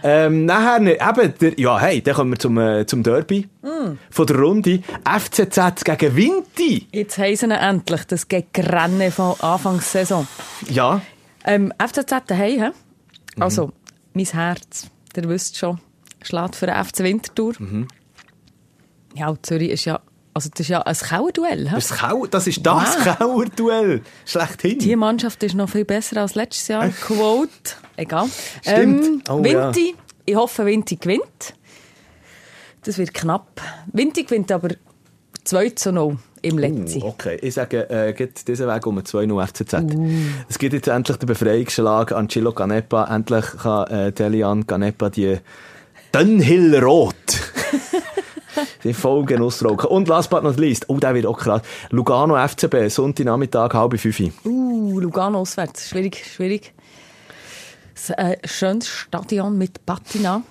Ähm, 0.04 0.46
nachher, 0.46 0.82
eben, 0.82 1.34
der, 1.40 1.60
ja, 1.60 1.80
hey, 1.80 2.02
dann 2.02 2.16
kommen 2.16 2.32
wir 2.32 2.40
zum, 2.40 2.58
äh, 2.58 2.86
zum 2.86 3.04
Derby 3.04 3.48
mm. 3.62 3.98
von 4.10 4.28
der 4.28 4.38
Runde. 4.38 4.82
FCZ 5.04 5.84
gegen 5.84 6.16
Vinti. 6.16 6.88
Jetzt 6.92 7.18
heißen 7.18 7.50
sie 7.50 7.58
endlich 7.58 8.04
das 8.06 8.28
Rennen 8.32 9.12
von 9.12 9.36
Anfangssaison. 9.40 10.28
Ja. 10.70 11.02
Ähm, 11.46 11.74
FCZ 11.80 12.28
daheim, 12.28 12.62
he? 12.62 12.70
Mhm. 13.38 13.44
Also, 13.44 13.72
mein 14.14 14.26
Herz, 14.26 14.88
der 15.16 15.28
wisst 15.30 15.58
schon, 15.58 15.80
schlägt 16.22 16.56
für 16.56 16.68
den 16.68 16.84
FC 16.84 17.00
Winterthur. 17.00 17.54
Mhm. 17.58 17.88
Ja, 19.16 19.34
Zürich 19.42 19.72
ist 19.72 19.86
ja 19.86 20.00
also 20.38 20.50
das 20.52 20.60
ist 20.60 20.68
ja 20.70 20.82
ein 20.84 20.96
Kauerduell. 20.96 21.66
Das, 21.66 21.90
Kau 21.90 22.28
das 22.28 22.46
ist 22.46 22.64
das 22.64 22.96
wow. 23.06 23.18
Kauerduell. 23.18 24.02
Schlechthin. 24.24 24.78
Die 24.78 24.96
Mannschaft 24.96 25.42
ist 25.42 25.56
noch 25.56 25.68
viel 25.68 25.84
besser 25.84 26.22
als 26.22 26.36
letztes 26.36 26.68
Jahr. 26.68 26.88
Quote. 26.90 27.50
Egal. 27.96 28.28
Stimmt. 28.62 29.06
Ähm, 29.06 29.24
oh, 29.30 29.44
Vinti. 29.44 29.90
Ja. 29.90 30.04
Ich 30.26 30.36
hoffe, 30.36 30.66
Vinti 30.68 30.98
gewinnt. 30.98 31.56
Das 32.84 33.00
wird 33.00 33.16
knapp. 33.16 33.62
Vinti 33.92 34.26
gewinnt 34.26 34.52
aber 34.52 34.70
2 35.44 35.72
zu 35.72 35.92
0 35.92 36.20
im 36.44 36.58
letzten. 36.60 37.02
Uh, 37.02 37.08
okay, 37.08 37.40
ich 37.42 37.56
sage, 37.56 37.90
äh, 37.90 38.14
geht 38.14 38.48
diesen 38.48 38.68
Weg 38.68 38.86
um 38.86 39.00
2-0 39.00 39.48
FCZ. 39.48 39.74
Uh. 39.74 40.08
Es 40.48 40.60
gibt 40.60 40.74
jetzt 40.74 40.88
endlich 40.88 41.18
den 41.18 41.26
Befreiungsschlag 41.26 42.12
an 42.12 42.28
Chilo 42.28 42.52
Canepa. 42.52 43.06
Endlich 43.06 43.46
kann 43.58 43.88
äh, 43.88 44.12
Delian 44.12 44.68
Canepa 44.68 45.10
die 45.10 45.38
Dunhill 46.12 46.78
Rot 46.78 47.16
die 48.84 48.94
voll 48.94 49.26
Genuss 49.26 49.64
rauchen. 49.64 49.88
Und 49.88 50.08
last 50.08 50.30
but 50.30 50.44
not 50.44 50.58
least, 50.58 50.90
oh, 50.90 50.98
der 50.98 51.14
wird 51.16 51.26
auch 51.26 51.38
krass. 51.38 51.62
Lugano 51.90 52.36
FCB, 52.36 52.90
Sonntagnachmittag, 52.90 53.74
halb 53.74 54.00
fünf. 54.00 54.20
Uh, 54.46 55.00
Lugano 55.00 55.40
auswärts. 55.40 55.90
Schwierig, 55.90 56.24
schwierig. 56.26 56.74
Ein 58.16 58.34
äh, 58.34 58.48
schönes 58.48 58.88
Stadion 58.88 59.58
mit 59.58 59.86
Patina. 59.86 60.44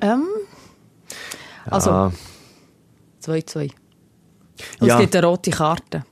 Ähm, 0.00 0.24
also, 1.66 2.12
2-2. 3.22 3.70
Und 4.80 4.86
ja. 4.86 4.94
es 4.94 5.00
gibt 5.00 5.16
eine 5.16 5.26
rote 5.26 5.50
Karte. 5.50 6.04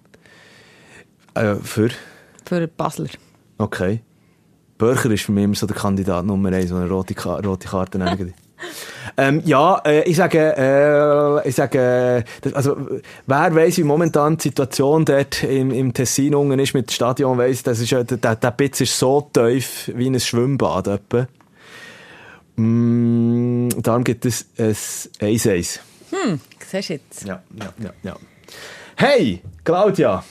Äh, 1.34 1.56
für? 1.56 1.90
Für 2.44 2.66
Basler. 2.68 3.08
Okay. 3.56 4.02
Börcher 4.76 5.10
ist 5.10 5.24
für 5.24 5.32
mich 5.32 5.44
immer 5.44 5.54
so 5.54 5.66
der 5.66 5.76
Kandidat 5.76 6.24
Nummer 6.24 6.52
1, 6.52 6.68
der 6.68 6.78
eine 6.78 6.88
rote, 6.88 7.14
rote 7.44 7.68
Karte 7.68 7.98
nehmen 7.98 8.34
ähm, 9.16 9.42
ja, 9.44 9.80
äh, 9.84 10.02
ich 10.08 10.16
sage, 10.16 10.54
äh, 10.56 11.48
ich 11.48 11.54
sage, 11.54 12.24
äh, 12.44 12.52
also, 12.52 12.76
wer 13.26 13.54
weiß, 13.54 13.78
wie 13.78 13.84
momentan 13.84 14.36
die 14.36 14.44
Situation 14.44 15.04
dort 15.04 15.42
im, 15.42 15.70
im 15.70 15.92
Tessin 15.92 16.34
unten 16.34 16.58
ist 16.58 16.74
mit 16.74 16.88
dem 16.88 16.92
Stadion, 16.92 17.38
weiss, 17.38 17.62
das 17.62 17.80
ist, 17.80 17.92
der, 17.92 18.36
der 18.36 18.50
Bitz 18.50 18.80
ist 18.80 18.98
so 18.98 19.28
tief 19.32 19.90
wie 19.94 20.08
ein 20.08 20.18
Schwimmbad 20.18 20.88
etwa. 20.88 21.26
Mm, 22.56 23.68
darum 23.82 24.04
gibt 24.04 24.26
es 24.26 24.46
ein 24.58 24.74
1-1. 24.74 25.80
Hm, 26.10 26.40
siehst 26.66 26.88
du 26.88 26.92
jetzt. 26.94 27.24
Ja, 27.24 27.42
ja, 27.54 27.72
ja, 27.82 27.92
ja. 28.02 28.16
Hey, 28.96 29.42
Claudia. 29.64 30.24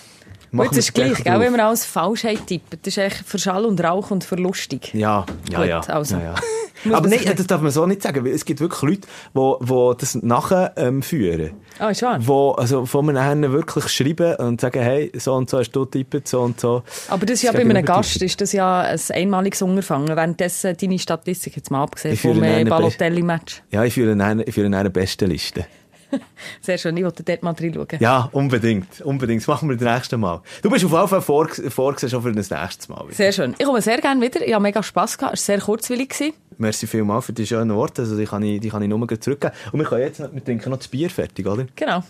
Machen 0.51 0.69
jetzt 0.71 0.77
ist 0.77 0.93
gleich, 0.93 1.23
gell, 1.23 1.39
wenn 1.39 1.51
man 1.51 1.61
alles 1.61 1.85
falsch 1.85 2.25
tippt. 2.45 2.73
Das 2.85 2.95
ist 2.95 2.97
echt 2.97 3.25
für 3.25 3.37
Schall 3.37 3.65
und 3.65 3.83
Rauch 3.83 4.11
und 4.11 4.23
für 4.23 4.35
lustig. 4.35 4.93
Ja, 4.93 5.25
ja, 5.51 5.59
Gut, 5.59 5.67
ja. 5.67 5.79
Also. 5.81 6.15
ja, 6.15 6.23
ja. 6.23 6.35
Aber 6.93 7.09
nein, 7.09 7.19
das 7.35 7.47
darf 7.47 7.61
man 7.61 7.71
so 7.71 7.85
nicht 7.85 8.03
sagen, 8.03 8.23
weil 8.23 8.31
es 8.31 8.45
gibt 8.45 8.59
wirklich 8.59 8.81
Leute, 8.81 9.07
die, 9.35 9.65
die 9.65 9.93
das 9.97 10.15
nachher 10.15 10.73
ähm, 10.77 11.01
führen. 11.01 11.51
Ah, 11.79 11.89
ist 11.89 12.01
wahr. 12.01 12.19
Wo, 12.21 12.51
also, 12.51 12.85
von 12.85 13.05
mir 13.05 13.13
nachher 13.13 13.51
wirklich 13.51 13.87
schreiben 13.87 14.35
und 14.35 14.61
sagen, 14.61 14.81
hey, 14.81 15.11
so 15.17 15.33
und 15.33 15.49
so 15.49 15.57
hast 15.59 15.71
du 15.71 15.85
tippet, 15.85 16.27
so 16.27 16.41
und 16.41 16.59
so. 16.59 16.83
Aber 17.09 17.25
das 17.25 17.35
ist 17.35 17.43
ja 17.43 17.51
bei 17.51 17.61
einem 17.61 17.83
Gast, 17.83 18.21
ist 18.21 18.39
das 18.39 18.53
ja 18.53 18.81
ein 18.81 18.99
einmaliges 19.13 19.61
Unterfangen. 19.61 20.07
Währenddessen 20.07 20.77
deine 20.77 20.99
Statistik 20.99 21.55
jetzt 21.55 21.71
mal 21.71 21.83
abgesehen 21.83 22.15
vom 22.15 22.39
Balotelli-Match. 22.39 23.63
Ja, 23.71 23.83
ich 23.83 23.93
führe 23.93 24.11
eine, 24.11 24.43
ich 24.43 24.55
führe 24.55 24.67
eine 24.67 24.89
beste 24.89 25.25
Liste. 25.25 25.65
Sehr 26.61 26.77
schön, 26.77 26.95
ich 26.97 27.03
wollte 27.03 27.23
dort 27.23 27.43
mal 27.43 27.53
reinschauen. 27.53 27.87
Ja, 27.99 28.29
unbedingt. 28.31 29.01
Unbedingt. 29.01 29.41
Das 29.41 29.47
machen 29.47 29.69
wir 29.69 29.77
das 29.77 29.95
nächste 29.95 30.17
Mal. 30.17 30.41
Du 30.61 30.69
bist 30.69 30.85
auf 30.85 30.91
jeden 30.91 31.07
Fall 31.07 31.21
vor, 31.21 31.47
vorgesehen 31.47 32.09
schon 32.09 32.21
für 32.23 32.31
das 32.31 32.49
nächste 32.49 32.91
Mal. 32.91 33.05
Wieder. 33.05 33.15
Sehr 33.15 33.31
schön. 33.31 33.55
Ich 33.57 33.65
komme 33.65 33.81
sehr 33.81 33.99
gerne 33.99 34.21
wieder. 34.21 34.45
Ich 34.45 34.53
habe 34.53 34.63
mega 34.63 34.81
Spass 34.81 35.17
gehabt. 35.17 35.35
Es 35.35 35.47
war 35.47 35.55
sehr 35.55 35.63
kurzwillig. 35.63 36.09
Gewesen. 36.09 36.33
Merci 36.57 36.87
vielmals 36.87 37.25
für 37.25 37.33
die 37.33 37.45
schönen 37.45 37.75
Worte. 37.75 38.03
Also, 38.03 38.17
die 38.17 38.25
kann 38.25 38.41
ich, 38.43 38.59
die 38.59 38.69
kann 38.69 38.81
ich 38.81 38.89
nur 38.89 39.07
zurückgeben. 39.19 39.53
Und 39.71 39.79
wir 39.79 39.85
können 39.85 40.01
jetzt 40.01 40.19
wir 40.19 40.43
trinken 40.43 40.69
noch 40.69 40.77
das 40.77 40.87
Bier 40.87 41.09
fertig, 41.09 41.45
oder? 41.45 41.65
Genau. 41.75 42.03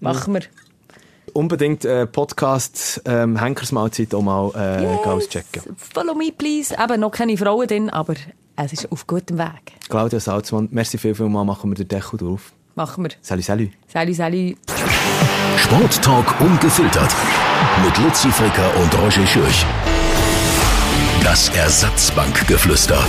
Machen 0.00 0.34
wir. 0.34 0.42
Unbedingt 1.32 1.84
äh, 1.84 2.06
Podcast 2.06 3.02
ähm, 3.06 3.36
Henkersmahlzeit 3.36 4.14
auch 4.14 4.22
mal 4.22 4.50
äh, 4.54 4.82
yes. 4.82 5.06
auschecken. 5.06 5.62
Follow 5.76 6.14
me, 6.14 6.30
please. 6.36 6.74
Eben 6.80 7.00
noch 7.00 7.10
keine 7.10 7.36
Frauen 7.36 7.66
drin, 7.66 7.90
aber 7.90 8.14
es 8.56 8.72
ist 8.72 8.92
auf 8.92 9.06
gutem 9.06 9.38
Weg. 9.38 9.72
Claudia 9.88 10.20
Salzmann, 10.20 10.68
merci 10.70 10.98
viel, 10.98 11.14
viel 11.14 11.28
mal. 11.28 11.44
Machen 11.44 11.70
wir 11.70 11.74
den 11.74 11.88
Deckel 11.88 12.18
drauf. 12.18 12.52
Machen 12.74 13.04
wir. 13.04 13.10
Salut, 13.22 13.44
salut. 13.44 13.70
Salut, 13.86 14.16
salut. 14.16 14.56
Sporttalk 15.56 16.40
ungefiltert. 16.40 17.14
Mit 17.84 17.96
Luzi 17.98 18.30
Fricker 18.30 18.76
und 18.80 18.92
Roger 18.98 19.26
Schürch. 19.26 19.64
Das 21.22 21.48
Ersatzbankgeflüster. 21.50 23.02